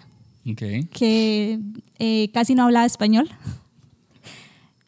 Ok. 0.49 0.61
que 0.93 1.59
eh, 1.97 2.29
casi 2.33 2.55
no 2.55 2.63
hablaba 2.63 2.85
español. 2.85 3.29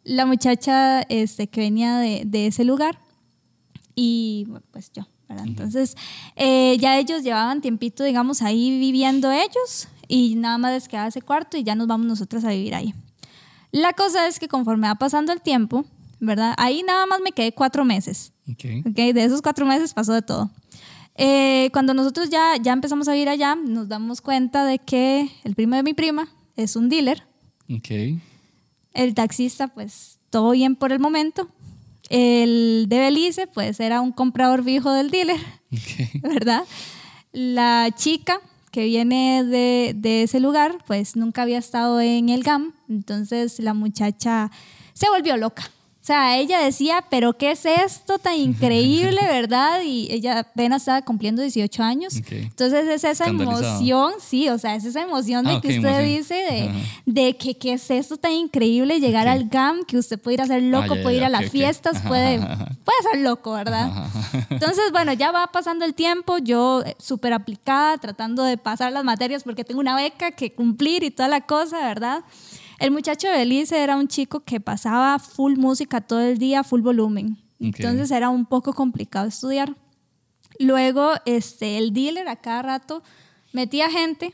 La 0.03 0.25
muchacha 0.25 1.01
este, 1.03 1.47
que 1.47 1.61
venía 1.61 1.97
de, 1.97 2.23
de 2.25 2.47
ese 2.47 2.63
lugar 2.63 2.97
y 3.95 4.47
pues 4.71 4.91
yo. 4.93 5.07
¿verdad? 5.27 5.45
Entonces, 5.47 5.95
eh, 6.35 6.77
ya 6.79 6.97
ellos 6.97 7.23
llevaban 7.23 7.61
tiempito, 7.61 8.03
digamos, 8.03 8.41
ahí 8.41 8.79
viviendo 8.79 9.31
ellos 9.31 9.87
y 10.11 10.35
nada 10.35 10.57
más 10.57 10.73
les 10.73 10.89
quedaba 10.89 11.07
ese 11.07 11.21
cuarto 11.21 11.55
y 11.57 11.63
ya 11.63 11.73
nos 11.73 11.87
vamos 11.87 12.05
nosotros 12.05 12.43
a 12.43 12.49
vivir 12.49 12.75
ahí. 12.75 12.93
La 13.71 13.93
cosa 13.93 14.27
es 14.27 14.39
que 14.39 14.49
conforme 14.49 14.87
va 14.89 14.95
pasando 14.95 15.31
el 15.31 15.39
tiempo, 15.41 15.85
¿verdad? 16.19 16.53
Ahí 16.57 16.83
nada 16.83 17.05
más 17.05 17.21
me 17.21 17.31
quedé 17.31 17.53
cuatro 17.53 17.85
meses. 17.85 18.33
Ok. 18.51 18.65
¿ok? 18.89 18.95
De 19.13 19.23
esos 19.23 19.41
cuatro 19.41 19.65
meses 19.65 19.93
pasó 19.93 20.11
de 20.11 20.21
todo. 20.21 20.51
Eh, 21.15 21.69
cuando 21.71 21.93
nosotros 21.93 22.29
ya, 22.29 22.57
ya 22.61 22.73
empezamos 22.73 23.07
a 23.07 23.13
vivir 23.13 23.29
allá, 23.29 23.55
nos 23.55 23.87
damos 23.87 24.19
cuenta 24.19 24.65
de 24.65 24.79
que 24.79 25.29
el 25.45 25.55
primo 25.55 25.77
de 25.77 25.83
mi 25.83 25.93
prima 25.93 26.27
es 26.57 26.75
un 26.75 26.89
dealer. 26.89 27.23
El 28.93 29.13
taxista, 29.15 29.69
pues 29.69 30.19
todo 30.29 30.51
bien 30.51 30.75
por 30.75 30.91
el 30.91 30.99
momento. 30.99 31.47
El 32.09 32.87
de 32.89 32.99
Belice, 32.99 33.47
pues 33.47 33.79
era 33.79 34.01
un 34.01 34.11
comprador 34.11 34.61
fijo 34.65 34.91
del 34.91 35.09
dealer, 35.09 35.39
Ok. 35.71 36.21
¿verdad? 36.21 36.65
La 37.31 37.89
chica 37.95 38.41
que 38.71 38.85
viene 38.85 39.43
de, 39.43 39.93
de 39.95 40.23
ese 40.23 40.39
lugar, 40.39 40.77
pues 40.87 41.15
nunca 41.15 41.41
había 41.41 41.57
estado 41.57 41.99
en 42.01 42.29
el 42.29 42.43
GAM, 42.43 42.73
entonces 42.89 43.59
la 43.59 43.73
muchacha 43.73 44.49
se 44.93 45.09
volvió 45.09 45.37
loca, 45.37 45.69
O 46.01 46.03
sea, 46.03 46.37
ella 46.39 46.59
decía, 46.61 47.05
pero 47.11 47.37
¿qué 47.37 47.51
es 47.51 47.63
esto 47.63 48.17
tan 48.17 48.33
increíble, 48.35 49.19
verdad? 49.27 49.81
Y 49.85 50.07
ella 50.11 50.39
apenas 50.39 50.81
estaba 50.81 51.03
cumpliendo 51.03 51.43
18 51.43 51.83
años. 51.83 52.17
Ok. 52.17 52.31
Entonces 52.31 52.87
es 52.87 53.03
esa 53.03 53.27
emoción, 53.27 54.13
sí, 54.19 54.49
o 54.49 54.57
sea, 54.57 54.73
es 54.73 54.83
esa 54.83 55.03
emoción 55.03 55.45
de 55.45 55.51
Ah, 55.53 55.61
que 55.61 55.67
usted 55.67 55.99
emoción. 55.99 56.05
dice 56.05 56.71
de, 57.05 57.37
que 57.37 57.55
qué 57.55 57.73
es 57.73 57.91
esto 57.91 58.17
tan 58.17 58.31
increíble, 58.31 58.99
llegar 58.99 59.27
al 59.27 59.47
GAM, 59.47 59.83
que 59.85 59.95
usted 59.99 60.19
puede 60.19 60.35
ir 60.35 60.41
a 60.41 60.47
ser 60.47 60.63
loco, 60.63 60.95
Ah, 60.95 61.03
puede 61.03 61.17
ir 61.17 61.23
a 61.23 61.29
las 61.29 61.51
fiestas, 61.51 61.97
Ajá, 61.97 62.07
puede, 62.09 62.35
ajá, 62.37 62.65
puede 62.83 62.97
ser 63.11 63.21
loco, 63.21 63.51
¿verdad? 63.53 63.91
Ajá. 63.93 64.47
Entonces, 64.49 64.85
bueno, 64.91 65.13
ya 65.13 65.31
va 65.31 65.47
pasando 65.51 65.85
el 65.85 65.93
tiempo, 65.93 66.39
yo 66.39 66.81
eh, 66.83 66.95
súper 66.99 67.31
aplicada, 67.33 67.99
tratando 67.99 68.43
de 68.43 68.57
pasar 68.57 68.91
las 68.91 69.03
materias 69.03 69.43
porque 69.43 69.63
tengo 69.63 69.79
una 69.79 69.95
beca 69.95 70.31
que 70.31 70.51
cumplir 70.51 71.03
y 71.03 71.11
toda 71.11 71.29
la 71.29 71.41
cosa, 71.41 71.77
¿verdad? 71.85 72.23
El 72.81 72.89
muchacho 72.89 73.27
de 73.27 73.37
Belice 73.37 73.77
era 73.77 73.95
un 73.95 74.07
chico 74.07 74.39
que 74.39 74.59
pasaba 74.59 75.19
full 75.19 75.55
música 75.55 76.01
todo 76.01 76.21
el 76.21 76.39
día, 76.39 76.63
full 76.63 76.81
volumen. 76.81 77.37
Entonces 77.59 78.09
era 78.09 78.29
un 78.29 78.47
poco 78.47 78.73
complicado 78.73 79.27
estudiar. 79.27 79.75
Luego, 80.57 81.11
este, 81.25 81.77
el 81.77 81.93
dealer 81.93 82.27
a 82.27 82.37
cada 82.37 82.63
rato 82.63 83.03
metía 83.53 83.87
gente, 83.91 84.33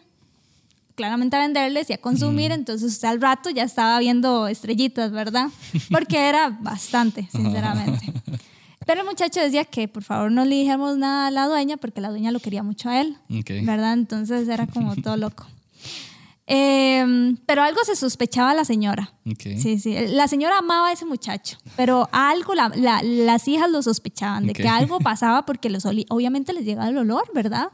claramente 0.95 1.35
a 1.35 1.41
venderles 1.41 1.89
y 1.89 1.93
a 1.93 1.97
consumir, 1.97 2.53
entonces 2.53 2.93
usted 2.93 3.09
al 3.09 3.21
rato 3.21 3.49
ya 3.49 3.63
estaba 3.63 3.99
viendo 3.99 4.47
estrellitas, 4.47 5.11
¿verdad? 5.11 5.49
Porque 5.91 6.17
era 6.17 6.57
bastante, 6.61 7.27
sinceramente. 7.29 8.13
Pero 8.85 9.01
el 9.01 9.05
muchacho 9.05 9.41
decía 9.41 9.65
que 9.65 9.89
por 9.89 10.03
favor 10.03 10.31
no 10.31 10.45
le 10.45 10.55
dijéramos 10.55 10.97
nada 10.97 11.27
a 11.27 11.31
la 11.31 11.47
dueña 11.47 11.75
porque 11.75 11.99
la 11.99 12.09
dueña 12.09 12.31
lo 12.31 12.39
quería 12.39 12.63
mucho 12.63 12.87
a 12.87 13.01
él. 13.01 13.17
¿verdad? 13.63 13.91
Entonces 13.91 14.47
era 14.47 14.65
como 14.67 14.95
todo 14.95 15.17
loco. 15.17 15.45
Eh, 16.49 17.35
pero 17.45 17.61
algo 17.61 17.83
se 17.83 17.95
sospechaba 17.97 18.51
a 18.51 18.53
la 18.53 18.63
señora. 18.63 19.13
Sí, 19.59 19.79
sí. 19.79 19.95
La 20.07 20.27
señora 20.29 20.59
amaba 20.59 20.87
a 20.87 20.91
ese 20.93 21.05
muchacho, 21.05 21.57
pero 21.75 22.07
algo 22.13 22.55
la- 22.55 22.71
la- 22.75 23.03
las 23.03 23.47
hijas 23.49 23.69
lo 23.69 23.81
sospechaban 23.81 24.47
de 24.47 24.53
que 24.53 24.69
algo 24.69 24.99
pasaba 24.99 25.45
porque 25.45 25.69
los 25.69 25.83
obviamente 25.85 26.53
les 26.53 26.63
llegaba 26.63 26.87
el 26.87 26.97
olor, 26.97 27.29
¿verdad? 27.33 27.67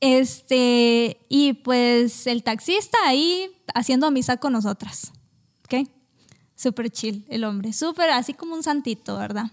Este, 0.00 1.18
y 1.28 1.54
pues 1.54 2.26
el 2.26 2.42
taxista 2.42 2.98
ahí 3.04 3.48
haciendo 3.74 4.06
amistad 4.06 4.38
con 4.38 4.52
nosotras. 4.52 5.12
¿Ok? 5.64 5.88
Súper 6.56 6.90
chill 6.90 7.24
el 7.28 7.44
hombre, 7.44 7.72
súper 7.72 8.10
así 8.10 8.34
como 8.34 8.54
un 8.54 8.62
santito, 8.62 9.16
¿verdad? 9.16 9.46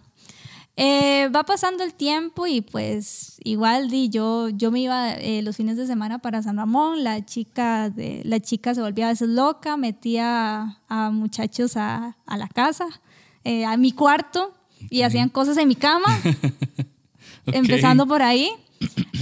Eh, 0.78 1.28
va 1.36 1.44
pasando 1.44 1.84
el 1.84 1.94
tiempo 1.94 2.48
y 2.48 2.62
pues 2.62 3.38
igual 3.44 3.90
di, 3.90 4.10
yo, 4.10 4.50
yo 4.50 4.72
me 4.72 4.80
iba 4.80 5.12
eh, 5.14 5.42
los 5.42 5.58
fines 5.58 5.76
de 5.78 5.86
semana 5.86 6.20
para 6.20 6.42
San 6.42 6.58
Ramón, 6.58 7.04
la 7.04 7.24
chica, 7.26 7.90
de, 7.90 8.22
la 8.26 8.40
chica 8.40 8.74
se 8.74 8.82
volvía 8.82 9.08
a 9.08 9.10
veces 9.10 9.28
loca, 9.30 9.76
metía 9.78 10.62
a, 10.62 10.78
a 10.88 11.12
muchachos 11.12 11.76
a, 11.76 12.16
a 12.26 12.38
la 12.38 12.48
casa, 12.48 12.88
eh, 13.44 13.66
a 13.66 13.76
mi 13.78 13.92
cuarto 13.92 14.54
y 14.90 15.02
hacían 15.04 15.30
cosas 15.30 15.58
en 15.58 15.68
mi 15.68 15.76
cama, 15.76 16.20
empezando 17.48 18.08
por 18.08 18.22
ahí. 18.22 18.50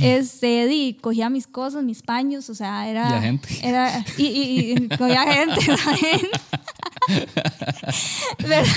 Este, 0.01 0.67
di, 0.67 0.97
cogía 1.01 1.29
mis 1.29 1.45
cosas, 1.45 1.83
mis 1.83 2.01
paños, 2.01 2.49
o 2.49 2.55
sea, 2.55 2.87
era... 2.87 3.09
Y 3.09 3.13
a 3.13 3.21
gente. 3.21 3.49
Era, 3.61 4.05
y, 4.17 4.23
y- 4.25 4.71
y 4.71 4.87
cogía 4.97 5.23
gente 5.33 5.59
también. 5.65 6.21
¿Verdad? 8.47 8.71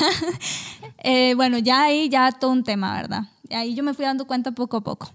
Eh, 1.04 1.34
bueno, 1.34 1.58
ya 1.58 1.82
ahí 1.84 2.08
ya 2.08 2.30
todo 2.32 2.50
un 2.52 2.64
tema, 2.64 2.94
¿verdad? 2.94 3.22
Ahí 3.50 3.74
yo 3.74 3.82
me 3.82 3.92
fui 3.94 4.04
dando 4.04 4.26
cuenta 4.26 4.52
poco 4.52 4.76
a 4.78 4.80
poco. 4.82 5.10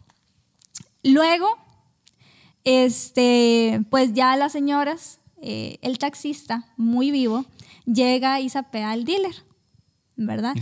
Luego, 1.04 1.48
este, 2.64 3.82
pues 3.90 4.14
ya 4.14 4.36
las 4.36 4.52
señoras, 4.52 5.20
eh, 5.42 5.78
el 5.82 5.98
taxista, 6.00 6.66
muy 6.76 7.12
vivo, 7.12 7.46
llega 7.86 8.40
y 8.42 8.50
sapea 8.50 8.92
al 8.92 9.06
dealer, 9.06 9.34
¿verdad? 10.16 10.54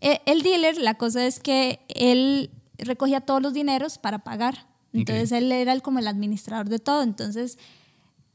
Eh, 0.00 0.20
el 0.26 0.42
dealer, 0.42 0.76
la 0.78 0.94
cosa 0.94 1.24
es 1.26 1.38
que 1.40 1.80
él 1.88 2.50
recogía 2.78 3.20
todos 3.20 3.40
los 3.40 3.52
dineros 3.54 3.98
para 3.98 4.18
pagar. 4.24 4.66
Entonces 4.92 5.32
él 5.32 5.50
era 5.50 5.72
el, 5.72 5.82
como 5.82 5.98
el 5.98 6.06
administrador 6.08 6.68
de 6.68 6.78
todo. 6.78 7.02
Entonces, 7.02 7.58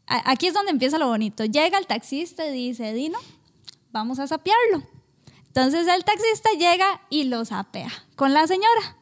a- 0.08 0.32
aquí 0.32 0.48
es 0.48 0.54
donde 0.54 0.72
empieza 0.72 0.98
lo 0.98 1.08
bonito. 1.08 1.46
Llega 1.46 1.78
el 1.78 1.86
taxista 1.88 2.46
y 2.48 2.54
dice, 2.54 2.94
Dino, 2.94 3.18
vamos 3.92 4.20
a 4.20 4.28
sapearlo. 4.28 4.84
Entonces 5.60 5.94
el 5.94 6.06
taxista 6.06 6.52
llega 6.58 7.02
y 7.10 7.26
lo 7.26 7.44
sapea 7.44 7.92
con 8.16 8.34
la 8.34 8.48
señora. 8.48 8.96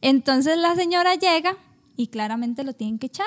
Entonces 0.00 0.56
la 0.56 0.76
señora 0.76 1.16
llega 1.16 1.56
y 1.96 2.06
claramente 2.06 2.62
lo 2.62 2.74
tienen 2.74 3.00
que 3.00 3.06
echar. 3.06 3.26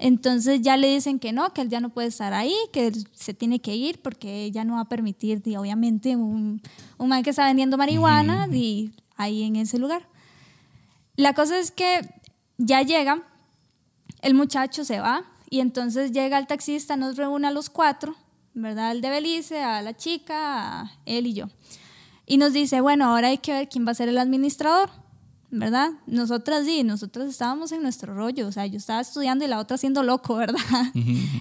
Entonces 0.00 0.60
ya 0.60 0.76
le 0.76 0.92
dicen 0.92 1.20
que 1.20 1.32
no, 1.32 1.52
que 1.54 1.60
él 1.60 1.68
ya 1.68 1.78
no 1.78 1.90
puede 1.90 2.08
estar 2.08 2.34
ahí, 2.34 2.56
que 2.72 2.88
él 2.88 3.08
se 3.12 3.32
tiene 3.32 3.60
que 3.60 3.76
ir 3.76 4.02
porque 4.02 4.42
ella 4.42 4.64
no 4.64 4.74
va 4.74 4.80
a 4.80 4.88
permitir, 4.88 5.40
di, 5.40 5.54
obviamente, 5.54 6.16
un, 6.16 6.60
un 6.98 7.08
man 7.08 7.22
que 7.22 7.30
está 7.30 7.44
vendiendo 7.44 7.78
marihuana 7.78 8.48
di, 8.48 8.92
ahí 9.14 9.44
en 9.44 9.54
ese 9.54 9.78
lugar. 9.78 10.08
La 11.14 11.32
cosa 11.32 11.60
es 11.60 11.70
que 11.70 12.00
ya 12.58 12.82
llega, 12.82 13.22
el 14.20 14.34
muchacho 14.34 14.84
se 14.84 14.98
va 14.98 15.22
y 15.48 15.60
entonces 15.60 16.10
llega 16.10 16.38
el 16.38 16.48
taxista, 16.48 16.96
nos 16.96 17.16
reúne 17.16 17.46
a 17.46 17.52
los 17.52 17.70
cuatro, 17.70 18.16
¿verdad? 18.52 18.90
El 18.90 19.00
de 19.00 19.10
Belice, 19.10 19.62
a 19.62 19.80
la 19.80 19.96
chica, 19.96 20.80
a 20.80 20.92
él 21.06 21.28
y 21.28 21.34
yo. 21.34 21.46
Y 22.26 22.38
nos 22.38 22.52
dice, 22.52 22.80
bueno, 22.80 23.06
ahora 23.06 23.28
hay 23.28 23.38
que 23.38 23.52
ver 23.52 23.68
quién 23.68 23.86
va 23.86 23.90
a 23.90 23.94
ser 23.94 24.08
el 24.08 24.18
administrador, 24.18 24.90
¿verdad? 25.50 25.90
Nosotras 26.06 26.64
sí, 26.64 26.82
nosotras 26.82 27.28
estábamos 27.28 27.70
en 27.72 27.82
nuestro 27.82 28.14
rollo, 28.14 28.48
o 28.48 28.52
sea, 28.52 28.66
yo 28.66 28.76
estaba 28.78 29.00
estudiando 29.00 29.44
y 29.44 29.48
la 29.48 29.58
otra 29.60 29.76
siendo 29.78 30.02
loco, 30.02 30.34
¿verdad? 30.36 30.60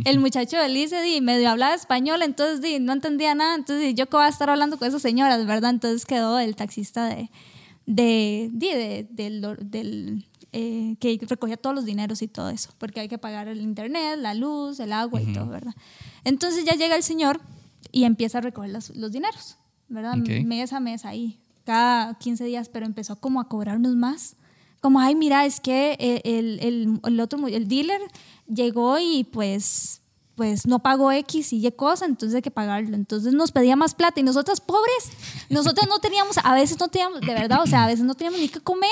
El 0.06 0.20
muchacho 0.20 0.58
de 0.58 0.64
Belice 0.64 1.02
di, 1.02 1.22
medio 1.22 1.50
hablaba 1.50 1.74
español, 1.74 2.22
entonces 2.22 2.62
di, 2.62 2.80
no 2.80 2.94
entendía 2.94 3.34
nada, 3.34 3.56
entonces 3.56 3.88
di, 3.88 3.94
yo 3.94 4.08
qué 4.10 4.18
voy 4.18 4.26
a 4.26 4.30
estar 4.30 4.50
hablando 4.50 4.78
con 4.78 4.88
esas 4.88 5.02
señoras, 5.02 5.46
¿verdad? 5.46 5.70
Entonces 5.72 6.06
quedó 6.06 6.38
el 6.40 6.56
taxista 6.56 7.06
de, 7.06 7.32
de, 7.86 8.50
di, 8.54 8.68
de- 8.68 9.08
del, 9.10 9.42
del, 9.62 10.26
eh, 10.52 10.96
que 11.00 11.20
recogía 11.28 11.58
todos 11.58 11.76
los 11.76 11.86
dineros 11.86 12.22
y 12.22 12.28
todo 12.28 12.50
eso, 12.50 12.72
porque 12.78 13.00
hay 13.00 13.08
que 13.08 13.18
pagar 13.18 13.48
el 13.48 13.62
internet, 13.62 14.20
la 14.20 14.34
luz, 14.36 14.80
el 14.80 14.94
agua 14.94 15.22
y 15.22 15.34
todo, 15.34 15.48
¿verdad? 15.48 15.74
Entonces 16.24 16.66
ya 16.66 16.76
llega 16.76 16.96
el 16.96 17.04
señor 17.04 17.42
y 17.92 18.04
empieza 18.04 18.38
a 18.38 18.42
recoger 18.42 18.70
los, 18.72 18.90
los 18.92 19.12
dineros, 19.12 19.58
¿verdad? 19.94 20.16
Mes 20.18 20.74
a 20.74 20.80
mes 20.80 21.06
ahí, 21.06 21.40
cada 21.64 22.18
15 22.18 22.44
días, 22.46 22.70
pero 22.70 22.86
empezó 22.86 23.16
como 23.16 23.40
a 23.40 23.48
cobrarnos 23.48 23.96
más. 23.96 24.36
Como, 24.82 25.00
ay, 25.00 25.16
mira, 25.16 25.46
es 25.46 25.62
que 25.62 26.22
el, 26.26 26.60
el, 26.60 27.00
el 27.04 27.20
otro, 27.20 27.48
el 27.48 27.68
dealer 27.68 28.02
llegó 28.48 29.00
y 29.00 29.24
pues 29.24 30.02
pues 30.36 30.66
no 30.66 30.80
pagó 30.80 31.12
X 31.12 31.54
y 31.54 31.66
Y 31.66 31.72
cosa, 31.72 32.06
entonces 32.06 32.36
hay 32.36 32.42
que 32.42 32.52
pagarlo. 32.52 32.96
Entonces 32.96 33.34
nos 33.34 33.52
pedía 33.52 33.76
más 33.76 33.94
plata 33.94 34.20
y 34.20 34.24
nosotras 34.24 34.62
pobres, 34.62 35.12
nosotras 35.50 35.88
no 35.88 36.00
teníamos, 36.00 36.38
a 36.44 36.54
veces 36.56 36.80
no 36.80 36.88
teníamos, 36.88 37.22
de 37.22 37.34
verdad, 37.34 37.62
o 37.62 37.68
sea, 37.68 37.84
a 37.84 37.88
veces 37.88 38.06
no 38.06 38.16
teníamos 38.16 38.40
ni 38.40 38.50
que 38.50 38.60
comer. 38.60 38.90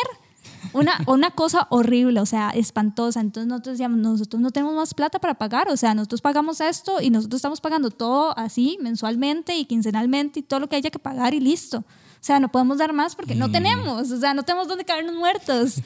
Una, 0.74 1.00
una 1.08 1.32
cosa 1.32 1.68
horrible, 1.70 2.20
o 2.22 2.26
sea, 2.26 2.50
espantosa. 2.52 3.20
Entonces 3.20 3.48
nosotros 3.48 3.74
decíamos, 3.74 4.00
nosotros 4.00 4.42
no 4.42 4.52
tenemos 4.52 4.76
más 4.76 4.94
plata 4.94 5.20
para 5.20 5.34
pagar, 5.34 5.70
o 5.70 5.78
sea, 5.78 5.94
nosotros 5.94 6.22
pagamos 6.22 6.62
esto 6.62 7.02
y 7.02 7.10
nosotros 7.10 7.40
estamos 7.40 7.60
pagando 7.60 7.92
todo 7.92 8.38
así 8.38 8.78
mensualmente 8.82 9.56
y 9.58 9.66
quincenalmente 9.66 10.40
y 10.40 10.44
todo 10.44 10.62
lo 10.62 10.70
que 10.70 10.78
haya 10.78 10.90
que 10.90 11.00
pagar 11.00 11.34
y 11.34 11.40
listo. 11.40 11.80
O 11.80 12.24
sea, 12.24 12.40
no 12.40 12.52
podemos 12.52 12.78
dar 12.78 12.94
más 12.94 13.16
porque 13.16 13.36
no 13.36 13.52
tenemos, 13.52 14.12
o 14.12 14.18
sea, 14.20 14.34
no 14.34 14.44
tenemos 14.44 14.68
dónde 14.68 14.86
caernos 14.86 15.16
muertos. 15.16 15.82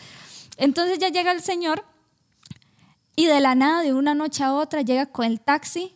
Entonces 0.57 0.99
ya 0.99 1.09
llega 1.09 1.31
el 1.31 1.41
señor 1.41 1.83
y 3.15 3.25
de 3.27 3.39
la 3.39 3.55
nada, 3.55 3.81
de 3.81 3.93
una 3.93 4.13
noche 4.13 4.43
a 4.43 4.53
otra, 4.53 4.81
llega 4.81 5.05
con 5.05 5.25
el 5.25 5.39
taxi 5.39 5.95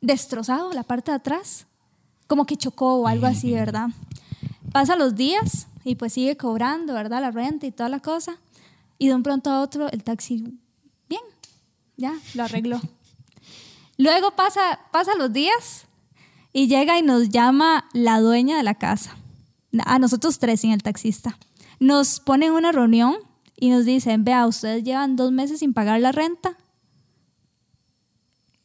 destrozado, 0.00 0.72
la 0.72 0.82
parte 0.82 1.10
de 1.10 1.16
atrás, 1.16 1.66
como 2.26 2.46
que 2.46 2.56
chocó 2.56 2.94
o 2.96 3.06
algo 3.06 3.26
así, 3.26 3.52
¿verdad? 3.52 3.88
Pasa 4.72 4.96
los 4.96 5.14
días 5.16 5.66
y 5.84 5.94
pues 5.94 6.12
sigue 6.12 6.36
cobrando, 6.36 6.94
¿verdad? 6.94 7.20
La 7.20 7.30
renta 7.30 7.66
y 7.66 7.72
toda 7.72 7.88
la 7.88 8.00
cosa. 8.00 8.38
Y 8.98 9.08
de 9.08 9.14
un 9.14 9.22
pronto 9.22 9.50
a 9.50 9.60
otro, 9.60 9.90
el 9.90 10.02
taxi, 10.02 10.58
bien, 11.08 11.22
ya, 11.96 12.14
lo 12.34 12.44
arregló. 12.44 12.80
Luego 13.96 14.32
pasa, 14.32 14.80
pasa 14.92 15.14
los 15.16 15.32
días 15.32 15.86
y 16.52 16.68
llega 16.68 16.98
y 16.98 17.02
nos 17.02 17.28
llama 17.28 17.88
la 17.92 18.20
dueña 18.20 18.56
de 18.56 18.62
la 18.62 18.74
casa. 18.74 19.16
A 19.84 19.98
nosotros 19.98 20.38
tres 20.38 20.60
sin 20.60 20.72
el 20.72 20.82
taxista. 20.82 21.38
Nos 21.78 22.20
pone 22.20 22.46
en 22.46 22.52
una 22.52 22.72
reunión 22.72 23.16
y 23.56 23.70
nos 23.70 23.84
dicen, 23.84 24.24
vea, 24.24 24.46
ustedes 24.46 24.84
llevan 24.84 25.16
dos 25.16 25.32
meses 25.32 25.60
sin 25.60 25.74
pagar 25.74 26.00
la 26.00 26.12
renta. 26.12 26.56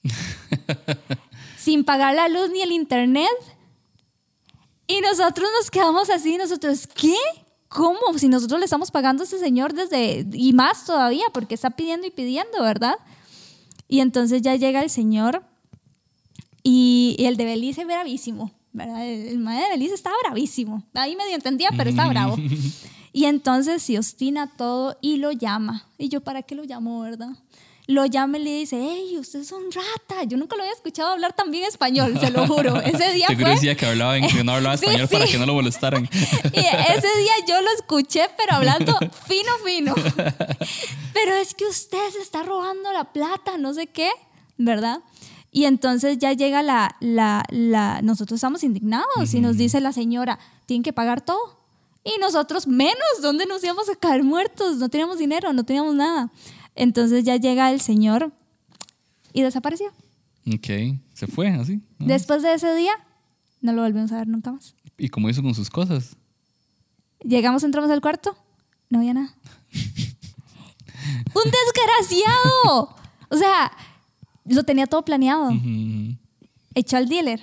sin 1.57 1.83
pagar 1.83 2.15
la 2.15 2.27
luz 2.29 2.49
ni 2.51 2.61
el 2.61 2.71
internet. 2.71 3.27
Y 4.93 5.01
nosotros 5.01 5.49
nos 5.57 5.71
quedamos 5.71 6.11
así, 6.11 6.37
nosotros, 6.37 6.85
¿qué? 6.85 7.15
¿Cómo? 7.67 7.97
Si 8.15 8.27
nosotros 8.27 8.59
le 8.59 8.65
estamos 8.65 8.91
pagando 8.91 9.23
a 9.23 9.25
ese 9.25 9.39
señor 9.39 9.73
desde, 9.73 10.23
y 10.31 10.53
más 10.53 10.85
todavía, 10.85 11.25
porque 11.33 11.55
está 11.55 11.71
pidiendo 11.71 12.05
y 12.05 12.11
pidiendo, 12.11 12.61
¿verdad? 12.61 12.93
Y 13.87 14.01
entonces 14.01 14.43
ya 14.43 14.55
llega 14.55 14.83
el 14.83 14.91
señor 14.91 15.43
y, 16.61 17.15
y 17.17 17.25
el 17.25 17.37
de 17.37 17.45
Belice 17.45 17.85
bravísimo, 17.85 18.51
¿verdad? 18.71 19.03
El, 19.07 19.29
el 19.29 19.39
mae 19.39 19.63
de 19.63 19.69
Belice 19.69 19.95
estaba 19.95 20.15
bravísimo. 20.25 20.83
Ahí 20.93 21.15
medio 21.15 21.33
entendía, 21.33 21.69
pero 21.75 21.89
estaba 21.89 22.09
bravo. 22.09 22.37
Y 23.15 23.25
entonces 23.25 23.83
se 23.83 23.99
ostina 23.99 24.47
todo 24.57 24.97
y 24.99 25.17
lo 25.17 25.31
llama. 25.31 25.87
Y 25.99 26.09
yo, 26.09 26.21
¿para 26.21 26.41
qué 26.41 26.55
lo 26.55 26.63
llamo, 26.63 27.01
verdad? 27.01 27.29
Lo 27.87 28.05
llama 28.05 28.37
y 28.37 28.43
le 28.43 28.51
dice, 28.59 28.77
hey, 28.81 29.17
usted 29.19 29.39
es 29.41 29.51
un 29.51 29.63
rata. 29.71 30.23
Yo 30.23 30.37
nunca 30.37 30.55
lo 30.55 30.63
había 30.63 30.73
escuchado 30.73 31.09
hablar 31.11 31.33
tan 31.33 31.51
bien 31.51 31.65
español, 31.65 32.17
se 32.19 32.31
lo 32.31 32.47
juro. 32.47 32.79
Ese 32.81 33.11
día 33.11 33.27
Seguro 33.27 33.45
fue... 33.47 33.55
decía 33.55 33.75
que, 33.75 33.85
hablaba 33.85 34.17
en- 34.17 34.27
que 34.27 34.43
no 34.43 34.53
hablaba 34.53 34.77
Sí, 34.77 34.85
español 34.85 35.07
para 35.09 35.25
sí. 35.25 35.31
que 35.33 35.37
no 35.37 35.45
lo 35.45 35.53
molestaran. 35.55 36.09
Y 36.53 36.59
ese 36.59 37.07
día 37.19 37.33
yo 37.47 37.61
lo 37.61 37.69
escuché, 37.77 38.27
pero 38.37 38.53
hablando 38.53 38.97
fino, 39.27 39.51
fino. 39.65 39.95
Pero 41.13 41.33
es 41.35 41.53
que 41.53 41.65
usted 41.65 42.09
se 42.11 42.19
está 42.19 42.43
robando 42.43 42.91
la 42.93 43.11
plata, 43.11 43.57
no 43.57 43.73
sé 43.73 43.87
qué, 43.87 44.09
¿verdad? 44.57 44.99
Y 45.51 45.65
entonces 45.65 46.17
ya 46.17 46.33
llega 46.33 46.63
la, 46.63 46.95
la, 46.99 47.43
la 47.49 48.01
nosotros 48.01 48.37
estamos 48.37 48.63
indignados 48.63 49.33
y 49.33 49.39
nos 49.39 49.57
dice 49.57 49.79
la 49.81 49.91
señora, 49.93 50.39
tienen 50.65 50.83
que 50.83 50.93
pagar 50.93 51.21
todo. 51.21 51.59
Y 52.03 52.17
nosotros 52.19 52.67
menos, 52.67 52.97
¿dónde 53.21 53.45
nos 53.45 53.63
íbamos 53.63 53.87
a 53.89 53.95
caer 53.95 54.23
muertos? 54.23 54.77
No 54.77 54.89
teníamos 54.89 55.17
dinero, 55.19 55.53
no 55.53 55.63
teníamos 55.63 55.95
nada. 55.95 56.29
Entonces 56.75 57.23
ya 57.23 57.37
llega 57.37 57.71
el 57.71 57.79
señor 57.81 58.31
y 59.31 59.41
desapareció. 59.41 59.87
Ok, 60.47 60.97
se 61.13 61.27
fue 61.27 61.49
así. 61.49 61.81
¿no? 61.99 62.07
Después 62.07 62.41
de 62.43 62.53
ese 62.53 62.73
día, 62.75 62.93
no 63.61 63.73
lo 63.73 63.81
volvimos 63.81 64.11
a 64.11 64.17
ver 64.17 64.27
nunca 64.27 64.51
más. 64.51 64.75
¿Y 64.97 65.09
cómo 65.09 65.29
hizo 65.29 65.41
con 65.41 65.55
sus 65.55 65.69
cosas? 65.69 66.15
Llegamos, 67.21 67.63
entramos 67.63 67.89
al 67.89 68.01
cuarto, 68.01 68.35
no 68.89 68.99
había 68.99 69.13
nada. 69.13 69.33
¡Un 71.33 71.51
desgraciado! 71.51 72.95
O 73.29 73.37
sea, 73.37 73.71
lo 74.45 74.63
tenía 74.63 74.87
todo 74.87 75.05
planeado. 75.05 75.51
Echó 76.75 76.97
al 76.97 77.07
dealer, 77.07 77.41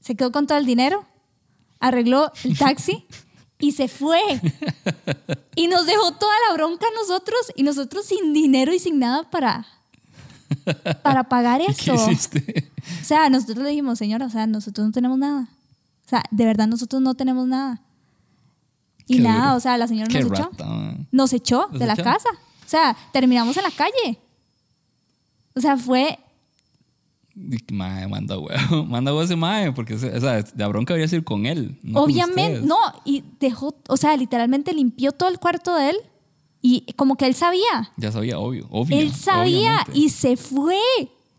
se 0.00 0.14
quedó 0.14 0.30
con 0.30 0.46
todo 0.46 0.58
el 0.58 0.66
dinero, 0.66 1.06
arregló 1.80 2.30
el 2.44 2.56
taxi 2.56 3.06
y 3.60 3.72
se 3.72 3.88
fue. 3.88 4.20
Y 5.54 5.66
nos 5.68 5.86
dejó 5.86 6.12
toda 6.12 6.32
la 6.48 6.54
bronca 6.54 6.86
a 6.86 6.94
nosotros 7.00 7.38
y 7.56 7.62
nosotros 7.62 8.06
sin 8.06 8.32
dinero 8.32 8.72
y 8.72 8.78
sin 8.78 8.98
nada 8.98 9.28
para, 9.30 9.66
para 11.02 11.24
pagar 11.24 11.60
¿Y 11.66 11.66
qué 11.74 11.92
eso. 11.92 11.94
hiciste? 12.10 12.70
O 13.02 13.04
sea, 13.04 13.28
nosotros 13.28 13.58
le 13.58 13.70
dijimos, 13.70 13.98
señora, 13.98 14.26
o 14.26 14.30
sea, 14.30 14.46
nosotros 14.46 14.86
no 14.86 14.92
tenemos 14.92 15.18
nada. 15.18 15.48
O 16.06 16.08
sea, 16.08 16.24
de 16.30 16.44
verdad 16.44 16.66
nosotros 16.66 17.00
no 17.02 17.14
tenemos 17.14 17.46
nada. 17.46 17.80
Y 19.06 19.16
Qué 19.16 19.22
nada, 19.22 19.44
duro. 19.46 19.56
o 19.56 19.60
sea, 19.60 19.76
la 19.76 19.86
señora 19.88 20.08
Qué 20.08 20.20
nos 20.22 20.32
echó. 20.32 20.42
rata. 20.50 20.66
Nos 21.10 21.32
echó 21.32 21.68
¿Los 21.70 21.80
de 21.80 21.86
la 21.86 21.96
casa. 21.96 22.28
O 22.64 22.68
sea, 22.68 22.96
terminamos 23.12 23.56
en 23.56 23.64
la 23.64 23.70
calle. 23.70 24.18
O 25.54 25.60
sea, 25.60 25.76
fue 25.76 26.18
Mae, 27.34 28.06
manda 28.08 28.38
huevo. 28.38 28.84
Manda 28.88 29.12
huevo 29.12 29.22
ese 29.22 29.36
mae, 29.36 29.72
porque 29.72 29.94
o 29.94 29.98
sea, 29.98 30.44
la 30.56 30.68
bronca 30.68 30.94
debería 30.94 31.08
ser 31.08 31.24
con 31.24 31.46
él. 31.46 31.78
no 31.82 32.00
con 32.00 32.04
obviamente, 32.10 32.60
ustedes. 32.60 32.64
no, 32.64 32.76
y 33.04 33.24
dejó, 33.38 33.74
o 33.88 33.96
sea, 33.96 34.16
literalmente 34.16 34.72
limpió 34.74 35.12
todo 35.12 35.28
el 35.28 35.38
cuarto 35.38 35.74
de 35.76 35.90
él 35.90 35.96
y 36.60 36.92
como 36.96 37.16
que 37.16 37.26
él 37.26 37.34
sabía. 37.34 37.92
Ya 37.96 38.12
sabía, 38.12 38.38
obvio. 38.38 38.66
obvio 38.70 38.98
él 38.98 39.12
sabía 39.14 39.82
obviamente. 39.82 39.98
y 39.98 40.08
se 40.10 40.36
fue. 40.36 40.76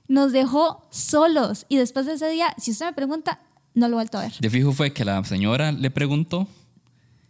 Nos 0.07 0.31
dejó 0.33 0.87
solos. 0.91 1.65
Y 1.69 1.77
después 1.77 2.05
de 2.05 2.13
ese 2.13 2.29
día, 2.29 2.53
si 2.57 2.71
usted 2.71 2.87
me 2.87 2.93
pregunta, 2.93 3.39
no 3.73 3.87
lo 3.87 3.93
he 3.93 3.95
vuelto 3.95 4.17
a 4.17 4.21
ver. 4.23 4.33
De 4.39 4.49
fijo 4.49 4.73
fue 4.73 4.91
que 4.91 5.05
la 5.05 5.23
señora 5.23 5.71
le 5.71 5.89
preguntó 5.89 6.47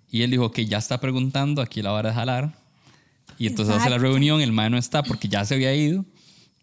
y 0.09 0.23
él 0.23 0.31
dijo 0.31 0.51
que 0.51 0.65
ya 0.65 0.77
está 0.77 0.99
preguntando, 0.99 1.61
aquí 1.61 1.81
la 1.81 1.93
hora 1.93 2.09
de 2.09 2.15
jalar. 2.15 2.55
Y 3.37 3.47
entonces 3.47 3.75
hace 3.75 3.89
la 3.89 3.95
Exacto. 3.97 4.11
reunión, 4.13 4.41
el 4.41 4.51
mae 4.51 4.69
no 4.69 4.77
está 4.77 5.03
porque 5.03 5.27
ya 5.27 5.45
se 5.45 5.55
había 5.55 5.75
ido. 5.75 6.05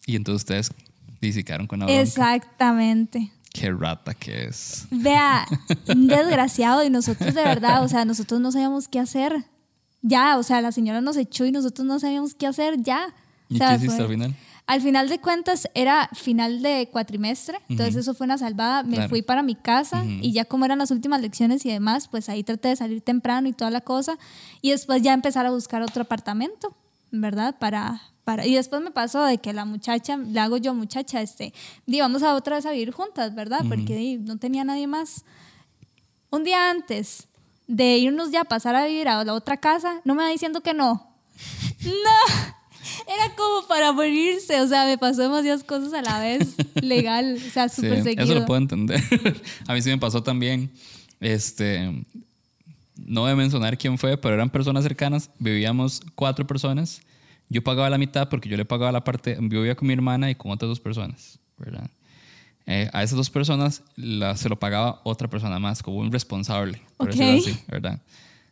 Y 0.06 0.16
entonces 0.16 0.42
ustedes 0.42 0.72
y 1.20 1.32
se 1.32 1.44
quedaron 1.44 1.66
con 1.66 1.80
la 1.80 1.86
bronca. 1.86 2.00
Exactamente. 2.00 3.32
Qué 3.52 3.70
rata 3.72 4.14
que 4.14 4.46
es. 4.46 4.86
Vea, 4.90 5.46
un 5.88 6.06
desgraciado 6.06 6.84
y 6.84 6.90
nosotros 6.90 7.34
de 7.34 7.42
verdad, 7.42 7.82
o 7.82 7.88
sea, 7.88 8.04
nosotros 8.04 8.40
no 8.40 8.52
sabíamos 8.52 8.88
qué 8.88 8.98
hacer. 9.00 9.44
Ya, 10.02 10.38
o 10.38 10.42
sea, 10.42 10.60
la 10.60 10.70
señora 10.72 11.00
nos 11.00 11.16
echó 11.16 11.44
y 11.44 11.52
nosotros 11.52 11.86
no 11.86 11.98
sabíamos 11.98 12.34
qué 12.34 12.46
hacer 12.46 12.80
ya. 12.82 13.06
O 13.50 13.54
¿Y 13.54 13.58
sea, 13.58 13.70
qué 13.70 13.86
hiciste 13.86 13.96
fue- 13.96 14.04
al 14.04 14.10
final? 14.10 14.34
Al 14.66 14.82
final 14.82 15.08
de 15.08 15.18
cuentas 15.18 15.66
era 15.74 16.10
final 16.12 16.60
de 16.60 16.90
cuatrimestre, 16.92 17.58
entonces 17.70 17.96
eso 17.96 18.12
fue 18.12 18.26
una 18.26 18.36
salvada. 18.36 18.82
Me 18.82 18.96
Claro. 18.96 19.08
fui 19.08 19.22
para 19.22 19.42
mi 19.42 19.54
casa 19.54 20.04
y 20.04 20.30
ya 20.32 20.44
como 20.44 20.66
eran 20.66 20.78
las 20.78 20.90
últimas 20.90 21.22
lecciones 21.22 21.64
y 21.64 21.70
demás, 21.70 22.06
pues 22.06 22.28
ahí 22.28 22.44
traté 22.44 22.68
de 22.68 22.76
salir 22.76 23.00
temprano 23.00 23.48
y 23.48 23.54
toda 23.54 23.70
la 23.70 23.80
cosa. 23.80 24.18
Y 24.60 24.72
después 24.72 25.00
ya 25.00 25.14
empezar 25.14 25.46
a 25.46 25.50
buscar 25.50 25.80
otro 25.80 26.02
apartamento, 26.02 26.76
¿verdad? 27.10 27.56
Para, 27.58 28.02
para... 28.28 28.44
Y 28.44 28.54
después 28.56 28.82
me 28.82 28.90
pasó 28.90 29.24
de 29.24 29.38
que 29.38 29.54
la 29.54 29.64
muchacha, 29.64 30.18
le 30.18 30.38
hago 30.38 30.58
yo 30.58 30.74
muchacha, 30.74 31.22
este, 31.22 31.54
di, 31.86 31.98
vamos 31.98 32.22
a 32.22 32.34
otra 32.34 32.56
vez 32.56 32.66
a 32.66 32.72
vivir 32.72 32.90
juntas, 32.90 33.34
¿verdad? 33.34 33.60
Porque 33.66 33.96
di, 33.96 34.18
no 34.18 34.36
tenía 34.36 34.64
nadie 34.64 34.86
más. 34.86 35.24
Un 36.28 36.44
día 36.44 36.68
antes 36.68 37.26
de 37.68 37.96
irnos 37.96 38.30
ya 38.30 38.42
a 38.42 38.44
pasar 38.44 38.74
a 38.74 38.84
vivir 38.84 39.08
a 39.08 39.24
la 39.24 39.32
otra 39.32 39.56
casa, 39.56 40.02
no 40.04 40.14
me 40.14 40.24
va 40.24 40.28
diciendo 40.28 40.60
que 40.60 40.74
no. 40.74 41.10
No, 41.86 43.14
era 43.14 43.34
como 43.34 43.66
para 43.66 43.92
morirse, 43.92 44.60
o 44.60 44.66
sea, 44.66 44.84
me 44.84 44.98
pasó 44.98 45.22
demasiadas 45.22 45.64
cosas 45.64 45.94
a 45.94 46.02
la 46.02 46.20
vez, 46.20 46.54
legal, 46.82 47.34
o 47.34 47.50
sea, 47.50 47.70
Sí, 47.70 47.76
súper 47.76 48.02
seguido. 48.02 48.24
eso 48.24 48.34
lo 48.34 48.44
puedo 48.44 48.60
entender. 48.60 49.02
a 49.66 49.72
mí 49.72 49.80
sí 49.80 49.88
me 49.88 49.96
pasó 49.96 50.22
también. 50.22 50.70
Este, 51.18 52.04
no 52.94 53.22
voy 53.22 53.30
a 53.30 53.36
mencionar 53.36 53.78
quién 53.78 53.96
fue, 53.96 54.18
pero 54.18 54.34
eran 54.34 54.50
personas 54.50 54.84
cercanas. 54.84 55.30
Vivíamos 55.38 56.02
cuatro 56.14 56.46
personas. 56.46 57.00
Yo 57.48 57.62
pagaba 57.62 57.88
la 57.90 57.98
mitad 57.98 58.28
porque 58.28 58.48
yo 58.48 58.56
le 58.56 58.64
pagaba 58.64 58.92
la 58.92 59.02
parte. 59.04 59.34
Yo 59.40 59.48
vivía 59.48 59.74
con 59.74 59.88
mi 59.88 59.94
hermana 59.94 60.30
y 60.30 60.34
con 60.34 60.50
otras 60.50 60.68
dos 60.68 60.80
personas, 60.80 61.38
¿verdad? 61.56 61.90
Eh, 62.66 62.90
a 62.92 63.02
esas 63.02 63.16
dos 63.16 63.30
personas 63.30 63.82
la- 63.96 64.36
se 64.36 64.48
lo 64.50 64.58
pagaba 64.58 65.00
otra 65.04 65.28
persona 65.28 65.58
más, 65.58 65.82
como 65.82 65.96
un 65.98 66.12
responsable, 66.12 66.80
por 66.98 67.08
Ok. 67.08 67.12
decirlo 67.16 67.32
así, 67.34 67.58
¿verdad? 67.68 68.02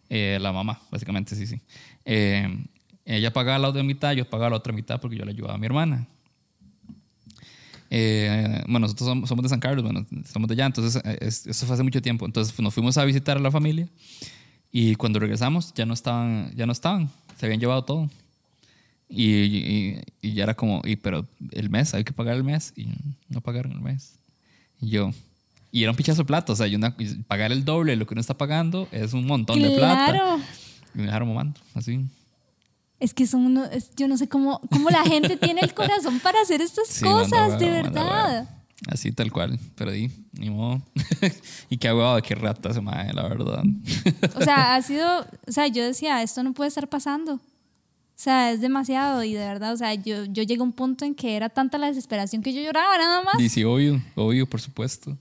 Eh, 0.08 0.38
la 0.40 0.52
mamá, 0.52 0.80
básicamente, 0.90 1.34
sí, 1.36 1.46
sí. 1.46 1.60
Eh, 2.06 2.64
ella 3.04 3.32
pagaba 3.32 3.58
la 3.58 3.68
otra 3.68 3.82
mitad, 3.82 4.12
yo 4.12 4.24
pagaba 4.28 4.50
la 4.50 4.56
otra 4.56 4.72
mitad 4.72 5.00
porque 5.00 5.16
yo 5.16 5.24
le 5.26 5.32
ayudaba 5.32 5.54
a 5.54 5.58
mi 5.58 5.66
hermana. 5.66 6.06
Eh, 7.90 8.62
bueno, 8.64 8.80
nosotros 8.80 9.08
somos, 9.08 9.28
somos 9.28 9.42
de 9.44 9.48
San 9.48 9.60
Carlos, 9.60 9.84
bueno, 9.84 10.04
estamos 10.24 10.48
de 10.48 10.54
allá, 10.54 10.66
entonces 10.66 11.00
eh, 11.04 11.18
es- 11.20 11.46
eso 11.46 11.66
fue 11.66 11.74
hace 11.74 11.82
mucho 11.84 12.02
tiempo. 12.02 12.26
Entonces 12.26 12.58
nos 12.58 12.74
fuimos 12.74 12.96
a 12.98 13.04
visitar 13.04 13.36
a 13.36 13.40
la 13.40 13.50
familia 13.50 13.88
y 14.72 14.94
cuando 14.96 15.18
regresamos 15.20 15.72
ya 15.74 15.86
no 15.86 15.94
estaban, 15.94 16.52
ya 16.56 16.66
no 16.66 16.72
estaban, 16.72 17.10
se 17.38 17.46
habían 17.46 17.60
llevado 17.60 17.84
todo. 17.84 18.10
Y, 19.08 19.32
y- 19.32 20.00
y 20.20 20.32
ya 20.34 20.44
era 20.44 20.54
como, 20.54 20.82
y, 20.84 20.96
pero 20.96 21.26
el 21.52 21.70
mes, 21.70 21.94
hay 21.94 22.04
que 22.04 22.12
pagar 22.12 22.34
el 22.36 22.44
mes 22.44 22.72
y 22.76 22.88
no 23.28 23.40
pagaron 23.40 23.72
el 23.72 23.80
mes. 23.80 24.14
Y 24.80 24.88
yo, 24.90 25.10
y 25.70 25.82
era 25.82 25.90
un 25.92 25.96
pichazo 25.96 26.22
de 26.22 26.26
plata, 26.26 26.52
o 26.52 26.56
sea, 26.56 26.66
una- 26.76 26.96
pagar 27.28 27.52
el 27.52 27.64
doble 27.64 27.92
de 27.92 27.96
lo 27.96 28.06
que 28.06 28.14
uno 28.14 28.20
está 28.20 28.34
pagando 28.36 28.88
es 28.90 29.12
un 29.12 29.26
montón 29.26 29.60
de 29.60 29.70
plata. 29.70 30.10
Claro. 30.12 30.40
Y 30.94 30.98
me 30.98 31.04
dejaron 31.04 31.28
mamando, 31.28 31.60
así. 31.74 32.00
Es 32.98 33.12
que 33.12 33.26
son 33.26 33.42
uno, 33.46 33.64
es- 33.66 33.94
yo 33.94 34.08
no 34.08 34.16
sé 34.16 34.28
cómo, 34.28 34.60
cómo 34.70 34.90
la 34.90 35.04
gente 35.04 35.36
tiene 35.36 35.60
el 35.60 35.74
corazón 35.74 36.18
para 36.20 36.40
hacer 36.40 36.60
estas 36.60 36.88
Sí, 36.88 37.04
manda 37.04 37.22
cosas, 37.44 37.58
de 37.60 37.70
manda 37.82 37.90
verdad. 38.02 38.50
Así 38.88 39.10
tal 39.12 39.32
cual, 39.32 39.58
pero 39.74 39.90
di, 39.90 40.10
ni 40.32 40.50
modo. 40.50 40.82
y 41.70 41.78
qué 41.78 41.92
huevado, 41.92 42.20
qué 42.22 42.34
rata 42.34 42.74
se 42.74 42.80
mae, 42.82 43.12
la 43.14 43.22
verdad. 43.28 43.62
O 44.34 44.40
sea, 44.42 44.74
ha 44.74 44.82
sido, 44.82 45.20
o 45.46 45.52
sea, 45.52 45.66
yo 45.68 45.82
decía, 45.84 46.22
esto 46.22 46.42
no 46.42 46.52
puede 46.52 46.68
estar 46.68 46.86
pasando. 46.88 47.40
O 48.16 48.18
sea, 48.18 48.50
es 48.50 48.60
demasiado 48.62 49.22
y 49.24 49.34
de 49.34 49.46
verdad, 49.46 49.74
o 49.74 49.76
sea, 49.76 49.92
yo, 49.94 50.24
yo 50.24 50.42
llegué 50.42 50.60
a 50.60 50.64
un 50.64 50.72
punto 50.72 51.04
en 51.04 51.14
que 51.14 51.36
era 51.36 51.50
tanta 51.50 51.76
la 51.76 51.88
desesperación 51.88 52.42
que 52.42 52.52
yo 52.54 52.62
lloraba 52.62 52.96
nada 52.96 53.22
más. 53.22 53.38
y 53.38 53.48
sí, 53.50 53.62
obvio, 53.62 54.00
obvio, 54.14 54.46
por 54.48 54.60
supuesto. 54.60 55.16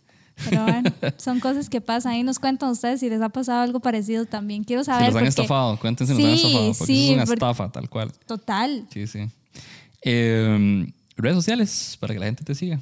Pero 0.50 0.64
bueno, 0.64 0.92
son 1.18 1.40
cosas 1.42 1.70
que 1.70 1.82
pasan. 1.82 2.14
Ahí 2.14 2.24
nos 2.24 2.40
cuentan 2.40 2.70
ustedes 2.70 3.02
si 3.02 3.10
les 3.10 3.22
ha 3.22 3.30
pasado 3.30 3.62
algo 3.62 3.80
parecido 3.82 4.26
también. 4.26 4.64
Quiero 4.64 4.84
Si 4.84 4.88
saber. 4.92 5.08
los 5.08 5.10
han 5.10 5.14
porque- 5.14 5.28
estafado, 5.30 5.80
cuéntense 5.80 6.16
si 6.16 6.22
nos 6.24 6.32
han 6.32 6.38
Sí, 6.38 6.46
estafado, 6.48 6.74
porque 6.78 6.94
sí, 6.94 7.06
es 7.08 7.14
una 7.14 7.26
porque- 7.26 7.34
estafa, 7.36 7.72
tal 7.72 7.90
cual. 7.90 8.12
Total. 8.26 8.88
Sí, 8.94 9.08
sí. 9.08 9.20
Eh, 10.02 10.88
redes 11.18 11.36
sociales, 11.36 11.98
para 12.00 12.14
que 12.14 12.20
la 12.20 12.26
gente 12.28 12.44
te 12.44 12.56
siga. 12.56 12.80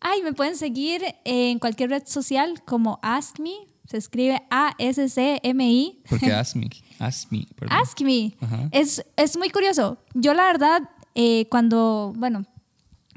Ay, 0.00 0.22
me 0.22 0.32
pueden 0.32 0.56
seguir 0.56 1.02
en 1.24 1.58
cualquier 1.58 1.90
red 1.90 2.02
social 2.06 2.62
como 2.64 2.98
Ask 3.02 3.38
Me. 3.38 3.50
Se 3.86 3.96
escribe 3.96 4.42
A-S-C-M-I. 4.50 6.02
Porque 6.08 6.32
ask 6.32 6.56
me, 6.56 6.68
ask 6.98 7.30
me, 7.30 7.46
perdón. 7.56 7.76
Ask 7.78 8.00
Me. 8.00 8.34
Ajá. 8.40 8.68
Es, 8.72 9.04
es 9.16 9.36
muy 9.36 9.50
curioso. 9.50 9.98
Yo 10.14 10.34
la 10.34 10.44
verdad, 10.44 10.82
eh, 11.14 11.46
cuando, 11.50 12.12
bueno, 12.16 12.44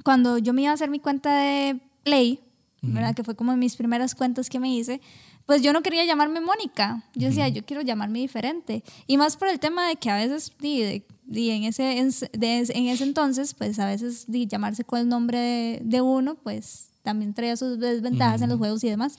cuando 0.03 0.37
yo 0.37 0.53
me 0.53 0.63
iba 0.63 0.71
a 0.71 0.73
hacer 0.73 0.89
mi 0.89 0.99
cuenta 0.99 1.35
de 1.37 1.79
Play, 2.03 2.39
¿verdad? 2.81 3.15
Que 3.15 3.23
fue 3.23 3.35
como 3.35 3.55
mis 3.57 3.75
primeras 3.75 4.13
cuentas 4.13 4.49
que 4.49 4.59
me 4.59 4.71
hice, 4.71 5.01
pues 5.47 5.61
yo 5.63 5.73
no 5.73 5.81
quería 5.81 6.05
llamarme 6.05 6.39
Mónica. 6.39 7.03
Yo 7.15 7.27
decía, 7.29 7.47
yo 7.47 7.63
quiero 7.65 7.81
llamarme 7.81 8.19
diferente. 8.19 8.83
Y 9.07 9.17
más 9.17 9.37
por 9.37 9.47
el 9.47 9.59
tema 9.59 9.87
de 9.87 9.95
que 9.95 10.09
a 10.11 10.17
veces, 10.17 10.51
di, 10.59 10.81
de- 10.81 11.05
di, 11.25 11.49
en, 11.51 11.63
ese, 11.63 11.97
en, 11.99 12.09
de- 12.33 12.71
en 12.73 12.87
ese 12.87 13.03
entonces, 13.03 13.53
pues 13.55 13.79
a 13.79 13.87
veces 13.87 14.25
di, 14.27 14.45
llamarse 14.47 14.83
con 14.83 14.99
el 14.99 15.07
nombre 15.09 15.37
de, 15.39 15.79
de 15.83 16.01
uno, 16.01 16.35
pues 16.35 16.89
también 17.03 17.33
traía 17.33 17.55
sus 17.57 17.79
desventajas 17.79 18.41
en 18.41 18.49
los 18.49 18.57
juegos 18.59 18.83
y 18.83 18.89
demás. 18.89 19.17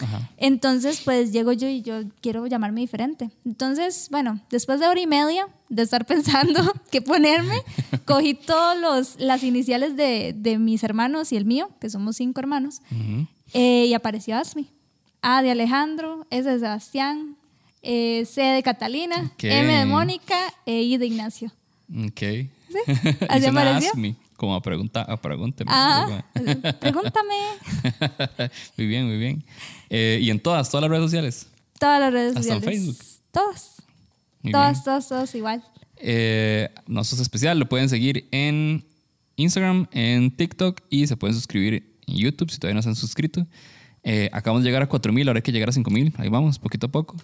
Ajá. 0.00 0.30
Entonces, 0.36 1.00
pues 1.04 1.32
llego 1.32 1.52
yo 1.52 1.68
y 1.68 1.82
yo 1.82 2.02
quiero 2.20 2.46
llamarme 2.46 2.80
diferente. 2.80 3.30
Entonces, 3.44 4.08
bueno, 4.10 4.40
después 4.50 4.80
de 4.80 4.88
hora 4.88 5.00
y 5.00 5.06
media 5.06 5.48
de 5.68 5.82
estar 5.82 6.06
pensando 6.06 6.60
qué 6.90 7.02
ponerme, 7.02 7.62
cogí 8.04 8.34
todas 8.34 9.16
las 9.18 9.42
iniciales 9.42 9.96
de, 9.96 10.34
de 10.36 10.58
mis 10.58 10.82
hermanos 10.84 11.32
y 11.32 11.36
el 11.36 11.44
mío, 11.44 11.70
que 11.80 11.90
somos 11.90 12.16
cinco 12.16 12.40
hermanos, 12.40 12.80
eh, 13.52 13.86
y 13.86 13.94
apareció 13.94 14.36
Asmi. 14.36 14.70
A 15.22 15.42
de 15.42 15.50
Alejandro, 15.50 16.26
S 16.30 16.48
de 16.48 16.58
Sebastián, 16.58 17.36
eh, 17.82 18.24
C 18.26 18.42
de 18.42 18.62
Catalina. 18.62 19.32
M 19.38 19.72
de 19.72 19.86
Mónica 19.86 20.36
e 20.66 20.82
I 20.82 20.98
de 20.98 21.06
Ignacio. 21.06 21.52
Ok. 21.90 22.22
¿Así 23.28 23.46
apareció? 23.46 23.90
ask 23.90 23.96
me, 23.96 24.16
como 24.36 24.54
a 24.54 24.62
preguntar, 24.62 25.10
a 25.10 25.16
pregúnteme. 25.20 25.70
Ah, 25.72 26.24
pregúntame. 26.80 27.34
muy 28.76 28.86
bien, 28.86 29.06
muy 29.06 29.18
bien. 29.18 29.44
Eh, 29.90 30.18
y 30.22 30.30
en 30.30 30.40
todas, 30.40 30.70
todas 30.70 30.82
las 30.82 30.90
redes 30.90 31.04
sociales. 31.04 31.46
Todas 31.78 32.00
las 32.00 32.12
redes 32.12 32.36
Hasta 32.36 32.54
en 32.54 32.60
sociales. 32.60 32.78
Facebook. 32.78 33.20
Todas. 33.30 33.82
Muy 34.42 34.52
todas, 34.52 34.72
bien. 34.72 34.84
todas, 34.84 35.08
todas 35.08 35.34
igual. 35.34 35.64
Eh, 35.96 36.68
Nosotros 36.86 37.20
Especial 37.20 37.58
lo 37.58 37.68
pueden 37.68 37.88
seguir 37.88 38.28
en 38.30 38.84
Instagram, 39.36 39.86
en 39.92 40.30
TikTok 40.30 40.80
y 40.90 41.06
se 41.06 41.16
pueden 41.16 41.34
suscribir 41.34 41.96
en 42.06 42.16
YouTube 42.16 42.50
si 42.50 42.58
todavía 42.58 42.76
no 42.76 42.82
se 42.82 42.88
han 42.88 42.96
suscrito. 42.96 43.46
Eh, 44.02 44.30
acabamos 44.32 44.62
de 44.62 44.68
llegar 44.68 44.82
a 44.82 44.88
4000, 44.88 45.28
ahora 45.28 45.38
hay 45.38 45.42
que 45.42 45.52
llegar 45.52 45.68
a 45.68 45.72
5000. 45.72 46.14
Ahí 46.18 46.28
vamos, 46.28 46.58
poquito 46.58 46.86
a 46.86 46.92
poco. 46.92 47.16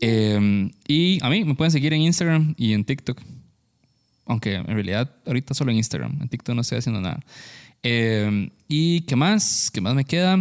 Eh, 0.00 0.70
y 0.86 1.18
a 1.22 1.28
mí 1.30 1.44
me 1.44 1.54
pueden 1.54 1.70
seguir 1.70 1.92
en 1.92 2.02
Instagram 2.02 2.54
y 2.56 2.72
en 2.72 2.84
TikTok. 2.84 3.20
Aunque 4.32 4.54
en 4.54 4.66
realidad 4.66 5.10
ahorita 5.26 5.52
solo 5.52 5.70
en 5.70 5.76
Instagram. 5.76 6.18
En 6.22 6.28
TikTok 6.28 6.54
no 6.54 6.62
estoy 6.62 6.78
haciendo 6.78 7.00
nada. 7.00 7.20
Eh, 7.82 8.50
¿Y 8.66 9.02
qué 9.02 9.14
más? 9.14 9.70
¿Qué 9.70 9.80
más 9.80 9.94
me 9.94 10.04
queda? 10.04 10.38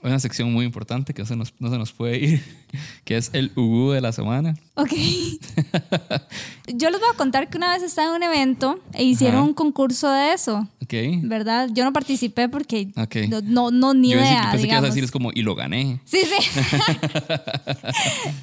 Una 0.00 0.20
sección 0.20 0.52
muy 0.52 0.64
importante 0.64 1.12
que 1.12 1.22
no 1.22 1.26
se 1.26 1.34
nos, 1.34 1.52
no 1.58 1.70
se 1.70 1.76
nos 1.78 1.92
puede 1.92 2.18
ir, 2.18 2.44
que 3.04 3.16
es 3.16 3.30
el 3.32 3.50
Ubu 3.56 3.90
de 3.90 4.00
la 4.00 4.12
semana. 4.12 4.54
Ok. 4.74 4.92
Yo 6.68 6.90
les 6.90 7.00
voy 7.00 7.08
a 7.12 7.16
contar 7.16 7.48
que 7.50 7.56
una 7.56 7.72
vez 7.72 7.82
estaba 7.82 8.08
en 8.10 8.14
un 8.14 8.22
evento 8.22 8.78
e 8.92 9.02
hicieron 9.02 9.38
Ajá. 9.40 9.48
un 9.48 9.54
concurso 9.54 10.08
de 10.10 10.34
eso, 10.34 10.68
¿Ok? 10.82 10.94
¿verdad? 11.22 11.68
Yo 11.72 11.82
no 11.84 11.92
participé 11.92 12.48
porque 12.48 12.90
Ok. 12.96 13.16
no, 13.28 13.40
no, 13.42 13.70
no, 13.72 13.92
ni 13.94 14.10
Yo 14.12 14.18
idea, 14.20 14.50
pensé 14.52 14.66
que 14.68 14.72
ibas 14.72 14.84
a 14.84 14.86
decir 14.86 15.02
es 15.02 15.10
como, 15.10 15.30
y 15.34 15.42
lo 15.42 15.54
gané. 15.56 16.00
Sí, 16.04 16.20
sí. 16.24 16.60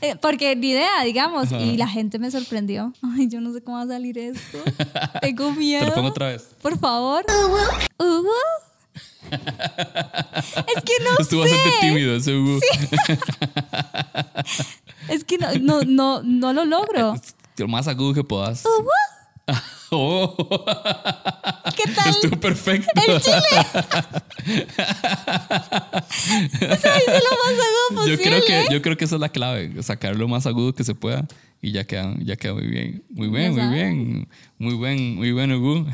Eh, 0.01 0.15
porque 0.21 0.55
ni 0.55 0.71
idea, 0.71 1.03
digamos. 1.03 1.51
Y 1.51 1.77
la 1.77 1.87
gente 1.87 2.19
me 2.19 2.29
sorprendió. 2.29 2.93
Ay, 3.01 3.27
yo 3.27 3.39
no 3.41 3.53
sé 3.53 3.61
cómo 3.61 3.77
va 3.77 3.83
a 3.83 3.87
salir 3.87 4.17
esto. 4.17 4.57
Tengo 5.21 5.51
miedo. 5.53 5.81
Te 5.83 5.89
lo 5.89 5.93
pongo 5.95 6.09
otra 6.09 6.27
vez. 6.27 6.43
Por 6.61 6.77
favor. 6.77 7.23
Ubu. 7.97 8.27
Es 10.75 10.83
que 10.83 10.93
no 11.03 11.09
Estuvo 11.19 11.43
sé. 11.45 11.51
bastante 11.51 11.77
tímido 11.81 12.15
ese 12.15 12.35
Hugo. 12.35 12.59
Es 15.07 15.23
que 15.23 15.37
no, 15.37 15.53
no, 15.61 15.81
no, 15.83 16.23
no 16.23 16.51
lo 16.53 16.65
logro. 16.65 17.13
Lo 17.57 17.67
más 17.67 17.87
agudo 17.87 18.13
que 18.13 18.23
puedas. 18.23 18.63
Ubu. 18.65 18.89
Oh, 19.91 20.35
¿Qué 21.85 21.91
tal? 21.93 22.09
estuvo 22.09 22.39
perfecto. 22.39 22.89
El 23.07 23.21
chile. 23.21 23.35
Eso 26.61 26.89
hice 26.97 27.19
lo 27.21 27.31
más 27.41 27.53
agudo 27.53 27.89
Yo 27.89 27.95
posible. 27.95 28.17
creo, 28.23 28.41
que, 28.45 28.65
yo 28.73 28.81
creo 28.81 28.97
que 28.97 29.05
esa 29.05 29.15
es 29.15 29.21
la 29.21 29.29
clave, 29.29 29.71
sacar 29.83 30.15
lo 30.15 30.27
más 30.27 30.45
agudo 30.45 30.73
que 30.73 30.83
se 30.83 30.95
pueda 30.95 31.27
y 31.61 31.71
ya 31.71 31.85
queda, 31.85 32.13
ya 32.19 32.35
queda 32.35 32.53
muy 32.53 32.67
bien. 32.67 33.03
Muy 33.09 33.27
bien, 33.29 33.53
muy 33.55 33.73
bien. 33.73 34.27
Muy 34.57 34.73
buen, 34.75 35.15
muy 35.15 35.31
buen 35.31 35.51
Hugo. 35.51 35.85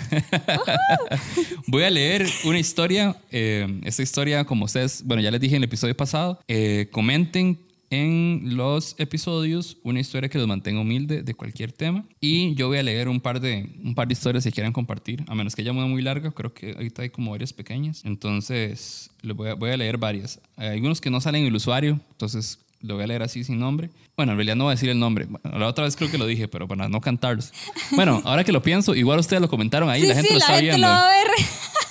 Voy 1.67 1.83
a 1.83 1.89
leer 1.89 2.27
una 2.43 2.59
historia. 2.59 3.15
eh, 3.31 3.79
esta 3.83 4.03
historia, 4.03 4.43
como 4.45 4.65
ustedes, 4.65 5.03
bueno, 5.05 5.21
ya 5.21 5.31
les 5.31 5.39
dije 5.41 5.55
en 5.55 5.61
el 5.63 5.67
episodio 5.67 5.95
pasado, 5.95 6.39
eh, 6.47 6.87
comenten 6.91 7.59
en 7.91 8.55
los 8.55 8.95
episodios 8.97 9.77
una 9.83 9.99
historia 9.99 10.29
que 10.29 10.37
los 10.37 10.47
mantenga 10.47 10.79
humilde 10.81 11.21
de 11.23 11.33
cualquier 11.35 11.71
tema. 11.73 12.05
Y 12.19 12.55
yo 12.55 12.67
voy 12.69 12.77
a 12.79 12.83
leer 12.83 13.07
un 13.09 13.19
par 13.19 13.39
de 13.39 13.69
un 13.83 13.93
par 13.93 14.07
de 14.07 14.13
historias 14.13 14.43
si 14.45 14.51
quieran 14.51 14.73
compartir. 14.73 15.23
A 15.27 15.35
menos 15.35 15.55
que 15.55 15.61
haya 15.61 15.71
una 15.73 15.85
muy 15.85 16.01
larga 16.01 16.31
creo 16.31 16.53
que 16.53 16.71
ahorita 16.71 17.03
hay 17.03 17.09
como 17.09 17.31
varias 17.31 17.53
pequeñas. 17.53 18.01
Entonces 18.05 19.11
les 19.21 19.35
voy 19.35 19.49
a, 19.49 19.53
voy 19.55 19.69
a 19.71 19.77
leer 19.77 19.97
varias. 19.97 20.39
Hay 20.55 20.69
algunos 20.69 21.01
que 21.01 21.09
no 21.09 21.21
salen 21.21 21.41
en 21.41 21.47
el 21.49 21.55
usuario 21.55 21.99
entonces 22.11 22.59
lo 22.81 22.95
voy 22.95 23.03
a 23.03 23.07
leer 23.07 23.21
así 23.21 23.43
sin 23.43 23.59
nombre. 23.59 23.89
Bueno 24.17 24.31
en 24.31 24.37
realidad 24.37 24.55
no 24.55 24.63
voy 24.63 24.71
a 24.71 24.75
decir 24.75 24.89
el 24.89 24.97
nombre. 24.97 25.25
Bueno, 25.25 25.59
la 25.59 25.67
otra 25.67 25.83
vez 25.83 25.95
creo 25.97 26.09
que 26.09 26.17
lo 26.17 26.25
dije 26.25 26.47
pero 26.47 26.67
para 26.67 26.87
no 26.87 27.01
cantarlos. 27.01 27.51
Bueno 27.91 28.21
ahora 28.23 28.43
que 28.45 28.53
lo 28.53 28.61
pienso 28.63 28.95
igual 28.95 29.19
ustedes 29.19 29.41
lo 29.41 29.49
comentaron 29.49 29.89
ahí 29.89 30.01
Sí, 30.01 30.07
la 30.07 30.15
gente 30.15 30.29
sí, 30.29 30.33
lo 30.33 30.39
la 30.39 30.45
está 30.45 30.53
gente 30.55 30.69
viendo. 30.69 30.87
lo 30.87 30.93
va 30.93 31.03
a 31.09 31.11
ver. 31.11 31.27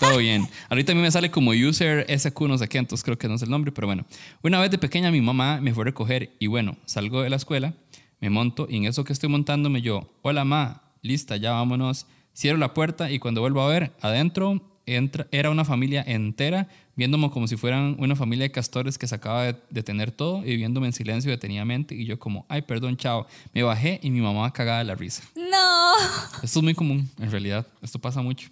Todo 0.01 0.17
bien. 0.19 0.49
Ahorita 0.69 0.93
a 0.93 0.95
mí 0.95 1.03
me 1.03 1.11
sale 1.11 1.31
como 1.31 1.53
user 1.53 2.07
SQ 2.09 2.41
no 2.49 2.59
sé 2.59 2.69
qué, 2.69 2.79
entonces 2.79 3.05
creo 3.05 3.19
que 3.19 3.29
no 3.29 3.35
es 3.35 3.43
el 3.43 3.51
nombre, 3.51 3.71
pero 3.71 3.87
bueno. 3.87 4.05
Una 4.43 4.59
vez 4.61 4.71
de 4.71 4.79
pequeña 4.79 5.11
mi 5.11 5.21
mamá 5.21 5.61
me 5.61 5.73
fue 5.75 5.83
a 5.83 5.87
recoger 5.87 6.35
y 6.39 6.47
bueno, 6.47 6.77
salgo 6.87 7.23
de 7.23 7.31
la 7.31 7.37
escuela, 7.37 7.75
me 8.21 8.31
monto 8.31 8.67
y 8.69 8.79
en 8.79 8.87
eso 8.87 9.05
que 9.05 9.13
estoy 9.13 9.29
montándome 9.29 9.83
yo, 9.83 10.11
hola 10.23 10.45
ma, 10.45 10.83
lista, 11.03 11.37
ya 11.37 11.53
vámonos. 11.53 12.07
Cierro 12.35 12.59
la 12.59 12.75
puerta 12.75 13.11
y 13.11 13.19
cuando 13.19 13.43
vuelvo 13.43 13.61
a 13.61 13.69
ver, 13.69 13.93
adentro 14.01 14.63
entra, 14.87 15.27
era 15.31 15.51
una 15.51 15.65
familia 15.65 16.03
entera 16.07 16.69
viéndome 16.97 17.31
como 17.31 17.47
si 17.47 17.57
fueran 17.57 17.97
una 17.99 18.15
familia 18.15 18.45
de 18.45 18.53
castores 18.53 18.99
que 18.99 19.07
se 19.07 19.15
acaba 19.15 19.45
de, 19.45 19.57
de 19.71 19.83
tener 19.83 20.11
todo 20.11 20.45
y 20.45 20.57
viéndome 20.57 20.87
en 20.87 20.93
silencio 20.93 21.31
detenidamente 21.31 21.95
y 21.95 22.05
yo 22.05 22.19
como, 22.19 22.45
ay, 22.49 22.63
perdón, 22.63 22.97
chao. 22.97 23.27
Me 23.55 23.63
bajé 23.63 24.01
y 24.03 24.11
mi 24.11 24.21
mamá 24.21 24.53
cagada 24.53 24.79
de 24.79 24.85
la 24.85 24.95
risa. 24.95 25.23
No. 25.35 25.95
Esto 26.43 26.59
es 26.59 26.63
muy 26.63 26.75
común, 26.75 27.09
en 27.19 27.31
realidad. 27.31 27.67
Esto 27.81 27.99
pasa 27.99 28.21
mucho. 28.21 28.51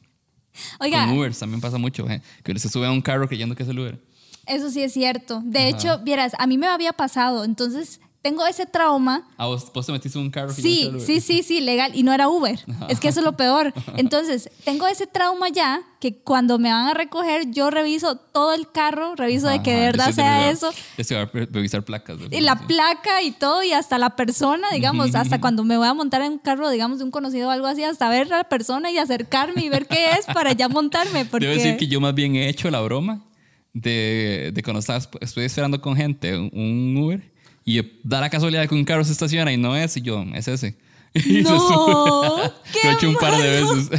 Oiga, 0.81 1.07
Con 1.07 1.19
Ubers 1.19 1.39
también 1.39 1.61
pasa 1.61 1.79
mucho, 1.79 2.09
eh, 2.09 2.23
que 2.43 2.59
se 2.59 2.69
sube 2.69 2.87
a 2.87 2.91
un 2.91 3.01
carro 3.01 3.29
creyendo 3.29 3.55
que 3.55 3.63
es 3.63 3.69
el 3.69 3.79
Uber. 3.79 3.99
eso 4.47 4.71
sí 4.71 4.83
es 4.83 4.93
cierto. 4.93 5.41
De 5.45 5.69
hecho, 5.69 5.99
vieras, 5.99 6.33
a 6.39 6.47
mí 6.47 6.59
me 6.59 6.67
había 6.67 6.93
pasado. 6.93 7.45
Entonces, 7.45 8.01
tengo 8.23 8.45
ese 8.47 8.67
trauma. 8.67 9.27
Ah, 9.37 9.47
vos, 9.47 9.71
vos 9.73 9.87
te 9.87 9.93
metiste 9.93 10.19
en 10.19 10.25
un 10.25 10.31
carro 10.31 10.53
Sí, 10.53 10.89
Uber. 10.91 11.01
sí, 11.01 11.21
sí, 11.21 11.43
sí, 11.43 11.61
legal. 11.61 11.93
Y 11.95 12.03
no 12.03 12.13
era 12.13 12.29
Uber. 12.29 12.59
Es 12.89 13.01
que 13.01 13.09
eso 13.09 13.21
es 13.21 13.25
lo 13.25 13.37
peor. 13.37 13.73
Entonces, 13.97 14.51
tengo 14.65 14.87
ese 14.87 15.07
trauma 15.07 15.49
ya 15.49 15.83
que 16.01 16.17
cuando 16.19 16.59
me 16.59 16.71
van 16.71 16.89
a 16.89 16.95
recoger, 16.95 17.51
yo 17.51 17.71
reviso 17.71 18.17
todo 18.17 18.53
el 18.55 18.71
carro, 18.71 19.15
reviso 19.17 19.49
de 19.49 19.63
que 19.63 19.71
de 19.73 19.77
Ajá, 19.79 19.87
verdad 19.87 20.07
de 20.09 20.13
sea 20.13 20.41
revisar- 20.53 20.53
eso. 20.53 20.73
Yo 21.09 21.27
de 21.27 21.47
revisar 21.47 21.85
placas. 21.85 22.19
Y 22.31 22.41
la 22.41 22.57
placa 22.67 23.23
y 23.23 23.31
todo, 23.33 23.63
y 23.63 23.73
hasta 23.73 23.99
la 23.99 24.15
persona, 24.17 24.69
digamos, 24.73 25.15
hasta 25.15 25.41
cuando 25.41 25.65
me 25.65 25.77
voy 25.77 25.87
a 25.89 25.95
montar 25.95 26.23
en 26.23 26.33
un 26.33 26.39
carro, 26.39 26.71
digamos, 26.71 26.99
de 26.99 27.05
un 27.05 27.11
conocido 27.11 27.49
o 27.49 27.51
algo 27.51 27.67
así, 27.67 27.83
hasta 27.85 28.09
ver 28.09 28.33
a 28.33 28.39
la 28.39 28.45
persona 28.45 28.91
y 28.91 28.99
acercarme 28.99 29.65
y 29.65 29.69
ver 29.69 29.87
qué 29.87 30.11
es 30.13 30.27
para 30.27 30.53
ya 30.53 30.69
montarme. 30.69 31.25
Porque... 31.25 31.47
Debo 31.49 31.57
decir 31.61 31.77
que 31.77 31.87
yo 31.87 32.01
más 32.01 32.15
bien 32.15 32.37
he 32.37 32.49
hecho 32.49 32.71
la 32.71 32.81
broma 32.81 33.25
de, 33.73 34.51
de 34.55 34.63
cuando 34.63 34.81
estaba, 34.81 35.01
estoy 35.21 35.45
esperando 35.45 35.81
con 35.81 35.97
gente 35.97 36.37
un 36.37 36.97
Uber 36.97 37.33
y 37.69 38.01
da 38.03 38.23
la 38.23 38.31
casualidad 38.31 38.67
que 38.67 38.75
un 38.75 38.87
carro 38.87 39.05
se 39.05 39.13
estaciona 39.13 39.53
y 39.53 39.59
no 39.59 39.77
es, 39.77 39.95
y 39.99 40.01
yo, 40.01 40.25
es 40.35 40.49
ese. 40.49 40.75
Y 41.15 41.43
No, 41.43 42.37
qué 42.73 42.79
Lo 42.85 42.91
he 42.91 42.95
hecho 42.95 43.09
un 43.11 43.17
par 43.17 43.37
de 43.37 43.49
veces. 43.49 43.91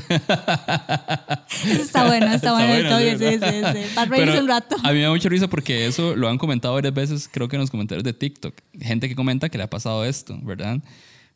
Eso 1.63 1.81
está 1.83 2.07
bueno, 2.07 2.25
está, 2.25 2.35
Está 2.35 2.53
bueno, 2.53 2.89
bueno, 2.89 2.97
bien, 2.97 3.19
sí, 3.19 3.25
sí, 3.33 3.61
sí. 3.73 3.93
Para 3.93 4.09
reírse 4.09 4.41
un 4.41 4.47
rato. 4.47 4.75
A 4.83 4.89
mí 4.91 4.95
me 4.95 5.03
da 5.03 5.11
mucha 5.11 5.29
risa 5.29 5.47
porque 5.47 5.85
eso 5.85 6.15
lo 6.15 6.29
han 6.29 6.39
comentado 6.39 6.73
varias 6.73 6.95
veces, 6.95 7.29
creo 7.31 7.47
que 7.47 7.57
en 7.57 7.61
los 7.61 7.69
comentarios 7.69 8.03
de 8.03 8.13
TikTok. 8.13 8.55
Gente 8.81 9.07
que 9.07 9.15
comenta 9.15 9.49
que 9.49 9.59
le 9.59 9.65
ha 9.65 9.69
pasado 9.69 10.03
esto, 10.03 10.39
¿verdad? 10.41 10.79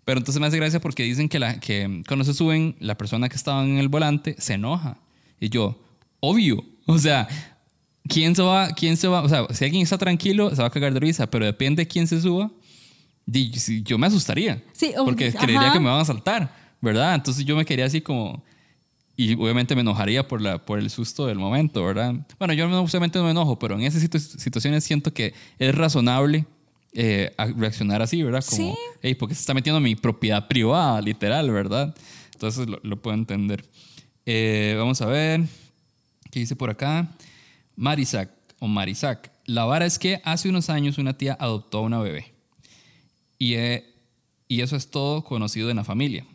Pero 0.04 0.18
entonces 0.18 0.42
me 0.42 0.48
hace 0.48 0.58
gracia 0.58 0.82
porque 0.82 1.04
dicen 1.04 1.30
que, 1.30 1.38
la, 1.38 1.60
que 1.60 2.02
cuando 2.08 2.26
se 2.26 2.34
suben, 2.34 2.76
la 2.80 2.98
persona 2.98 3.30
que 3.30 3.36
estaba 3.36 3.64
en 3.64 3.78
el 3.78 3.90
volante 3.90 4.36
se 4.40 4.56
enoja. 4.56 4.98
Y 5.40 5.50
yo, 5.50 5.80
obvio. 6.20 6.64
O 6.86 6.98
sea, 6.98 7.28
¿quién 8.08 8.36
se 8.36 8.42
va? 8.42 8.70
¿Quién 8.74 8.98
se 8.98 9.08
va? 9.08 9.22
O 9.22 9.30
sea, 9.30 9.46
si 9.52 9.66
alguien 9.66 9.84
está 9.84 9.98
tranquilo, 9.98 10.50
se 10.56 10.62
va 10.62 10.68
a 10.68 10.72
cagar 10.72 10.94
de 10.94 11.00
risa, 11.00 11.30
pero 11.30 11.46
depende 11.46 11.84
de 11.84 11.88
quién 11.88 12.08
se 12.08 12.22
suba. 12.22 12.52
Yo 13.26 13.98
me 13.98 14.08
asustaría. 14.08 14.62
Sí, 14.74 14.94
oh, 14.98 15.06
porque 15.06 15.28
ajá. 15.30 15.40
creería 15.40 15.72
que 15.72 15.80
me 15.80 15.90
van 15.90 16.02
a 16.02 16.06
saltar, 16.06 16.54
¿verdad? 16.82 17.16
Entonces 17.16 17.46
yo 17.46 17.56
me 17.56 17.64
quería 17.66 17.86
así 17.86 18.02
como 18.02 18.44
y 19.16 19.36
obviamente 19.36 19.76
me 19.76 19.82
enojaría 19.82 20.28
por, 20.28 20.42
la, 20.42 20.66
por 20.66 20.80
el 20.80 20.90
susto 20.90 21.28
del 21.28 21.38
momento, 21.38 21.86
¿verdad? 21.86 22.16
Bueno, 22.40 22.54
yo 22.56 22.68
no, 22.68 22.82
obviamente 22.82 23.20
no 23.20 23.26
me 23.26 23.32
enojo, 23.32 23.60
pero 23.60 23.76
en 23.76 23.82
esas 23.84 24.02
situ- 24.02 24.18
situaciones 24.20 24.84
siento 24.84 25.14
que 25.14 25.34
es 25.60 25.76
razonable 25.76 26.46
eh, 26.94 27.32
reaccionar 27.58 28.02
así, 28.02 28.22
¿verdad? 28.24 28.44
Como, 28.44 28.74
Sí. 28.74 28.80
hey, 29.04 29.14
porque 29.16 29.36
se 29.36 29.42
está 29.42 29.54
metiendo 29.54 29.78
en 29.78 29.84
mi 29.84 29.96
propiedad 29.96 30.48
privada, 30.48 31.00
literal, 31.00 31.50
¿verdad? 31.52 31.96
Entonces 32.34 32.68
lo, 32.68 32.80
lo 32.84 33.02
puedo 33.02 33.16
entender. 33.16 33.64
Eh, 34.26 34.74
vamos 34.78 35.00
a 35.02 35.06
ver, 35.06 35.42
¿qué 36.32 36.40
dice 36.40 36.56
por 36.56 36.72
acá? 36.72 37.08
Marisac 37.76 38.30
o 38.60 38.68
Marisac. 38.68 39.32
La 39.46 39.66
vara 39.66 39.86
es 39.86 40.00
que 40.00 40.22
hace 40.24 40.50
unos 40.50 40.70
años 40.70 40.98
una 40.98 41.18
tía 41.18 41.38
adoptó 41.40 41.80
a 41.80 41.82
una 41.82 42.00
bebé. 42.00 42.34
Y, 43.38 43.56
eh, 43.56 43.94
y 44.48 44.62
eso 44.62 44.76
es 44.76 44.90
todo 44.90 45.24
conocido 45.24 45.70
en 45.70 45.78
la 45.78 45.84
familia. 45.84 46.26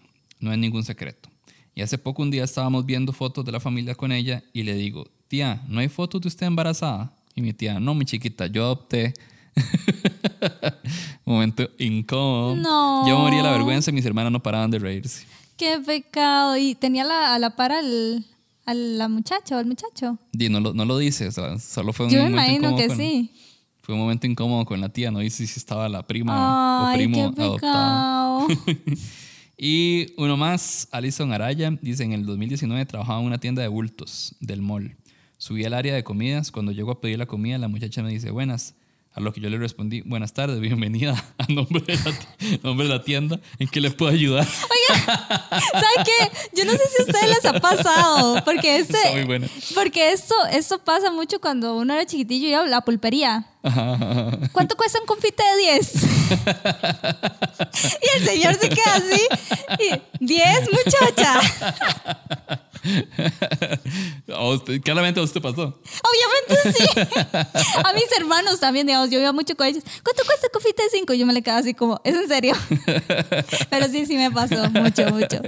No 0.41 0.53
es 0.53 0.59
ningún 0.59 0.85
secreto. 0.85 1.29
Y 1.75 1.83
hace 1.83 1.97
poco 1.97 2.23
un 2.23 2.31
día 2.31 2.45
estábamos 2.45 2.85
viendo 2.85 3.13
fotos 3.13 3.45
de 3.45 3.53
la 3.53 3.61
familia 3.61 3.95
con 3.95 4.11
ella 4.11 4.43
y 4.53 4.65
le 4.65 4.75
digo, 4.75 5.07
tía, 5.29 5.63
¿no 5.69 5.81
hay 5.81 5.89
fotos 5.89 6.21
de 6.21 6.29
usted 6.29 6.47
embarazada? 6.47 7.15
Y 7.35 7.41
mi 7.41 7.53
tía, 7.53 7.79
no, 7.79 7.95
mi 7.95 8.05
chiquita, 8.05 8.49
yo 8.49 8.65
adopté. 8.65 9.15
Momento 11.25 11.69
incómodo. 11.79 12.57
No. 12.57 13.09
Yo 13.09 13.19
moría 13.19 13.39
de 13.39 13.45
la 13.45 13.53
vergüenza 13.53 13.91
y 13.91 13.95
mis 13.95 14.05
hermanas 14.05 14.33
no 14.33 14.43
paraban 14.43 14.71
de 14.71 14.81
reírse. 14.81 15.25
Qué 15.57 15.79
pecado. 15.79 16.57
Y 16.57 16.75
tenía 16.75 17.05
la, 17.05 17.35
a 17.35 17.39
la 17.39 17.55
par 17.55 17.73
al, 17.73 18.25
a 18.71 18.75
la 18.75 19.09
muchacha 19.09 19.57
o 19.57 19.59
al 19.59 19.67
muchacho. 19.67 20.19
Y 20.33 20.49
no 20.49 20.61
lo, 20.61 20.75
no 20.75 20.85
lo 20.85 20.99
dice, 20.99 21.29
o 21.29 21.33
sea, 21.33 21.59
solo 21.59 21.93
fue 21.93 22.07
un 22.07 22.13
Yo 22.13 22.23
me 22.25 22.31
momento 22.31 22.53
imagino 22.53 22.77
que 22.77 22.87
con- 22.89 22.97
sí. 22.97 23.31
Fue 23.83 23.95
un 23.95 24.01
momento 24.03 24.27
incómodo 24.27 24.65
con 24.67 24.81
la 24.83 24.91
tía, 24.91 25.11
no 25.11 25.21
dice 25.21 25.47
si 25.47 25.59
estaba 25.59 25.89
la 25.89 26.07
prima 26.07 26.91
o 26.91 26.95
primo 26.95 27.35
qué 27.35 27.43
adoptado. 27.43 28.47
Y 29.61 30.15
uno 30.17 30.37
más, 30.37 30.87
Alison 30.93 31.33
Araya, 31.33 31.77
dice, 31.83 32.05
en 32.05 32.13
el 32.13 32.25
2019 32.25 32.87
trabajaba 32.87 33.19
en 33.21 33.27
una 33.27 33.39
tienda 33.39 33.61
de 33.63 33.67
bultos 33.69 34.37
del 34.41 34.63
mall. 34.63 34.97
Subí 35.37 35.65
al 35.65 35.75
área 35.75 35.95
de 35.95 36.05
comidas, 36.05 36.53
cuando 36.53 36.71
llego 36.73 36.93
a 36.93 37.01
pedir 37.01 37.19
la 37.19 37.27
comida, 37.27 37.59
la 37.59 37.67
muchacha 37.69 38.03
me 38.03 38.11
dice, 38.11 38.31
buenas, 38.31 38.75
A 39.15 39.21
lo 39.21 39.33
que 39.33 39.41
yo 39.41 39.49
le 39.49 39.59
respondí, 39.59 40.03
buenas 40.03 40.33
tardes, 40.33 40.61
bienvenida 40.61 41.13
a 41.39 41.47
nombre 41.53 41.83
de 41.87 41.97
la, 41.97 42.59
nombre 42.63 42.87
de 42.87 42.95
la 42.95 43.03
tienda, 43.03 43.41
¿en 43.59 43.67
qué 43.67 43.81
le 43.81 43.91
puedo 43.91 44.13
ayudar? 44.13 44.47
¿Saben 44.47 46.05
qué? 46.05 46.31
Yo 46.55 46.65
no 46.65 46.73
sé 46.73 46.83
si 46.95 47.03
a 47.03 47.07
ustedes 47.07 47.29
les 47.29 47.45
ha 47.45 47.59
pasado, 47.59 48.45
porque 48.45 48.79
este, 48.79 48.99
porque 49.75 50.13
esto, 50.13 50.35
esto 50.53 50.79
pasa 50.79 51.11
mucho 51.11 51.41
cuando 51.41 51.77
uno 51.77 51.95
era 51.95 52.07
chiquitillo 52.07 52.47
y 52.47 52.51
iba 52.51 52.61
a 52.61 52.67
la 52.67 52.83
pulpería. 52.83 53.47
¿Cuánto 54.53 54.77
cuesta 54.77 55.01
un 55.01 55.07
confite 55.07 55.43
de 55.43 55.57
10? 55.63 55.95
y 58.03 58.19
el 58.19 58.25
señor 58.25 58.55
se 58.55 58.69
queda 58.69 58.95
así. 58.95 59.21
Y, 59.81 60.25
¿10, 60.25 60.69
muchacha? 60.71 61.41
Claramente 64.83 65.21
a 65.21 65.23
usted 65.23 65.41
pasó. 65.41 65.81
Obviamente 66.03 66.73
sí. 66.73 66.85
A 67.85 67.93
mis 67.93 68.07
hermanos 68.19 68.61
también, 68.61 68.87
digamos, 68.87 69.11
yo 69.11 69.21
iba 69.21 69.33
mucho 69.33 69.57
con 69.57 69.67
ellos. 69.67 69.83
¿Cuánto 70.03 70.23
cuesta 70.25 70.47
el 70.47 70.53
confite 70.53 70.83
de 70.83 70.89
5? 70.91 71.15
Yo 71.15 71.27
me 71.27 71.33
le 71.33 71.43
quedaba 71.43 71.61
así 71.61 71.75
como, 71.75 72.01
¿es 72.05 72.15
en 72.15 72.29
serio? 72.29 72.55
Pero 73.71 73.89
sí, 73.89 74.07
sí 74.07 74.17
me 74.17 74.31
pasó 74.31 74.71
mucho, 74.71 75.07
mucho. 75.11 75.41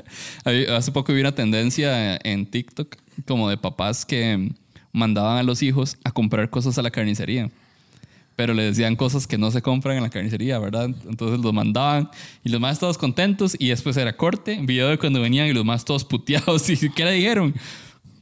Hace 0.74 0.93
poco 0.93 1.12
vi 1.12 1.20
una 1.20 1.35
tendencia 1.35 2.18
en 2.22 2.47
TikTok 2.47 2.97
como 3.26 3.49
de 3.49 3.57
papás 3.57 4.05
que 4.05 4.51
mandaban 4.93 5.39
a 5.39 5.43
los 5.43 5.62
hijos 5.62 5.97
a 6.05 6.11
comprar 6.11 6.51
cosas 6.51 6.78
a 6.78 6.83
la 6.83 6.91
carnicería. 6.91 7.51
Pero 8.41 8.55
le 8.55 8.62
decían 8.62 8.97
cosas 8.97 9.26
que 9.26 9.36
no 9.36 9.51
se 9.51 9.61
compran 9.61 9.99
en 9.99 10.03
la 10.03 10.09
carnicería, 10.09 10.59
¿verdad? 10.59 10.86
Entonces 10.86 11.41
los 11.41 11.53
mandaban 11.53 12.09
y 12.43 12.49
los 12.49 12.59
más 12.59 12.78
todos 12.78 12.97
contentos 12.97 13.55
y 13.59 13.68
después 13.68 13.99
era 13.99 14.16
corte, 14.16 14.59
video 14.62 14.88
de 14.88 14.97
cuando 14.97 15.20
venían 15.20 15.47
y 15.47 15.53
los 15.53 15.62
más 15.62 15.84
todos 15.84 16.07
puteados. 16.07 16.70
¿Y 16.70 16.88
qué 16.88 17.05
le 17.05 17.12
dijeron? 17.12 17.55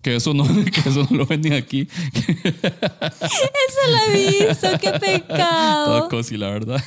Que 0.02 0.16
eso 0.16 0.34
no, 0.34 0.42
que 0.72 0.80
eso 0.80 1.06
no 1.08 1.18
lo 1.18 1.24
venden 1.24 1.52
aquí. 1.52 1.86
Eso 2.12 3.80
lo 3.86 4.12
he 4.12 4.16
visto, 4.16 4.68
qué 4.80 4.90
Todo 4.90 4.98
pecado. 4.98 6.08
cosi, 6.08 6.36
la 6.36 6.50
verdad. 6.50 6.82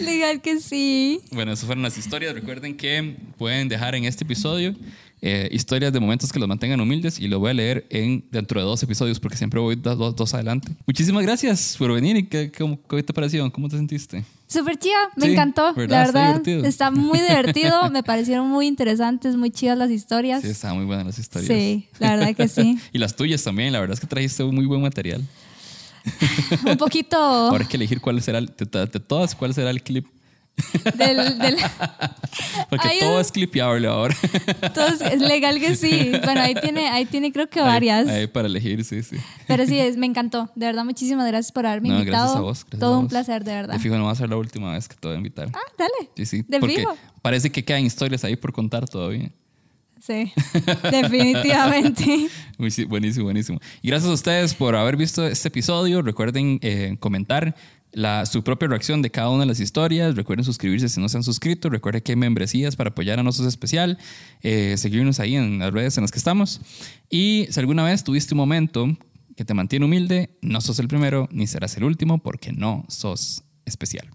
Legal 0.00 0.40
que 0.40 0.60
sí. 0.60 1.20
Bueno, 1.32 1.50
esas 1.50 1.66
fueron 1.66 1.82
las 1.82 1.98
historias. 1.98 2.34
Recuerden 2.34 2.76
que 2.76 3.16
pueden 3.36 3.68
dejar 3.68 3.96
en 3.96 4.04
este 4.04 4.22
episodio 4.22 4.76
eh, 5.20 5.48
historias 5.52 5.92
de 5.92 6.00
momentos 6.00 6.32
que 6.32 6.38
los 6.38 6.48
mantengan 6.48 6.80
humildes 6.80 7.18
y 7.18 7.28
lo 7.28 7.38
voy 7.40 7.50
a 7.50 7.54
leer 7.54 7.86
en 7.90 8.24
dentro 8.30 8.60
de 8.60 8.66
dos 8.66 8.82
episodios 8.82 9.18
porque 9.20 9.36
siempre 9.36 9.58
voy 9.60 9.76
dos, 9.76 9.98
dos- 9.98 10.14
dos 10.16 10.34
adelante. 10.34 10.72
Muchísimas 10.86 11.22
gracias 11.24 11.76
por 11.78 11.92
venir 11.92 12.16
y 12.16 12.26
qué, 12.26 12.52
cómo- 12.56 12.78
qué 12.88 13.02
te 13.02 13.12
pareció, 13.12 13.50
cómo 13.52 13.68
te 13.68 13.76
sentiste. 13.76 14.24
Súper 14.46 14.78
chiva, 14.78 14.96
me 15.16 15.26
Sí, 15.26 15.32
encantó. 15.32 15.74
¿verdad? 15.74 15.88
La 15.98 16.04
Está 16.06 16.32
verdad, 16.38 16.64
está 16.64 16.90
muy 16.90 17.18
divertido. 17.20 17.90
Me 17.90 18.02
parecieron 18.02 18.48
muy 18.48 18.66
interesantes, 18.66 19.36
muy 19.36 19.50
chidas 19.50 19.76
las 19.76 19.90
historias. 19.90 20.40
Sí, 20.42 20.48
estaban 20.48 20.78
muy 20.78 20.86
buenas 20.86 21.04
las 21.04 21.18
historias. 21.18 21.48
Sí, 21.48 21.86
la 21.98 22.16
verdad 22.16 22.34
que 22.34 22.48
sí. 22.48 22.78
y 22.92 22.98
las 22.98 23.14
tuyas 23.14 23.42
también, 23.42 23.72
la 23.74 23.80
verdad 23.80 23.94
es 23.94 24.00
que 24.00 24.06
trajiste 24.06 24.42
un 24.44 24.54
muy 24.54 24.64
buen 24.64 24.80
material. 24.80 25.22
Un 26.66 26.76
poquito 26.78 27.16
Ahora 27.18 27.64
hay 27.64 27.68
que 27.68 27.76
elegir 27.76 28.00
cuál 28.00 28.22
será, 28.22 28.38
el- 28.38 28.46
de, 28.56 28.64
de- 28.64 28.86
de 28.86 29.00
todas, 29.00 29.34
cuál 29.34 29.52
será 29.52 29.70
el 29.70 29.82
clip. 29.82 30.06
Del, 30.96 31.38
del- 31.38 31.56
Porque 32.70 32.88
Hay 32.88 33.00
todo 33.00 33.14
un- 33.16 33.20
es 33.20 33.32
clipeable 33.32 33.88
ahora. 33.88 34.14
Entonces, 34.62 35.00
es 35.12 35.20
legal 35.20 35.58
que 35.58 35.74
sí. 35.76 36.12
Bueno, 36.24 36.40
ahí 36.40 36.54
tiene, 36.54 36.88
ahí 36.88 37.04
tiene 37.06 37.32
creo 37.32 37.48
que 37.48 37.60
varias. 37.60 38.06
Ahí, 38.08 38.20
ahí 38.20 38.26
para 38.26 38.46
elegir, 38.48 38.84
sí, 38.84 39.02
sí. 39.02 39.16
Pero 39.46 39.66
sí, 39.66 39.78
es, 39.78 39.96
me 39.96 40.06
encantó. 40.06 40.50
De 40.54 40.66
verdad, 40.66 40.84
muchísimas 40.84 41.26
gracias 41.26 41.52
por 41.52 41.66
haberme 41.66 41.88
No, 41.88 41.98
invitado. 42.00 42.22
gracias 42.24 42.36
a 42.38 42.40
vos. 42.42 42.58
gracias 42.64 42.80
Todo 42.80 42.94
a 42.94 42.98
un 42.98 43.04
vos. 43.04 43.10
placer, 43.10 43.44
de 43.44 43.52
verdad. 43.52 43.74
De 43.74 43.80
fijo 43.80 43.96
no 43.96 44.04
va 44.04 44.12
a 44.12 44.14
ser 44.14 44.28
la 44.28 44.36
última 44.36 44.72
vez 44.72 44.88
que 44.88 44.94
te 44.96 45.08
voy 45.08 45.14
a 45.14 45.18
invitar. 45.18 45.48
Ah, 45.54 45.58
dale. 45.78 46.10
Sí, 46.16 46.26
sí. 46.26 46.44
De 46.46 46.60
porque 46.60 46.76
fijo. 46.76 46.96
parece 47.22 47.50
que 47.50 47.64
quedan 47.64 47.84
historias 47.84 48.22
ahí 48.24 48.36
por 48.36 48.52
contar 48.52 48.88
todavía. 48.88 49.30
Sí, 50.00 50.32
definitivamente. 50.90 52.28
Buenísimo, 52.88 53.24
buenísimo. 53.24 53.58
Y 53.82 53.88
gracias 53.88 54.10
a 54.10 54.14
ustedes 54.14 54.54
por 54.54 54.76
haber 54.76 54.96
visto 54.96 55.26
este 55.26 55.48
episodio. 55.48 56.02
Recuerden 56.02 56.58
eh, 56.62 56.96
comentar 57.00 57.54
la, 57.92 58.26
su 58.26 58.42
propia 58.42 58.68
reacción 58.68 59.02
de 59.02 59.10
cada 59.10 59.30
una 59.30 59.40
de 59.40 59.46
las 59.46 59.60
historias. 59.60 60.14
Recuerden 60.14 60.44
suscribirse 60.44 60.88
si 60.88 61.00
no 61.00 61.08
se 61.08 61.16
han 61.16 61.24
suscrito. 61.24 61.70
Recuerden 61.70 62.02
que 62.02 62.12
hay 62.12 62.16
membresías 62.16 62.76
para 62.76 62.90
apoyar 62.90 63.18
a 63.18 63.22
nosotros 63.22 63.48
especial. 63.48 63.98
Eh, 64.42 64.74
seguirnos 64.76 65.20
ahí 65.20 65.36
en 65.36 65.58
las 65.58 65.72
redes 65.72 65.96
en 65.98 66.02
las 66.02 66.10
que 66.10 66.18
estamos. 66.18 66.60
Y 67.10 67.46
si 67.50 67.60
alguna 67.60 67.84
vez 67.84 68.04
tuviste 68.04 68.34
un 68.34 68.38
momento 68.38 68.86
que 69.36 69.44
te 69.44 69.54
mantiene 69.54 69.84
humilde, 69.84 70.30
no 70.42 70.60
sos 70.60 70.78
el 70.78 70.88
primero 70.88 71.28
ni 71.30 71.46
serás 71.46 71.76
el 71.76 71.84
último 71.84 72.18
porque 72.18 72.52
no 72.52 72.84
sos 72.88 73.44
especial. 73.64 74.10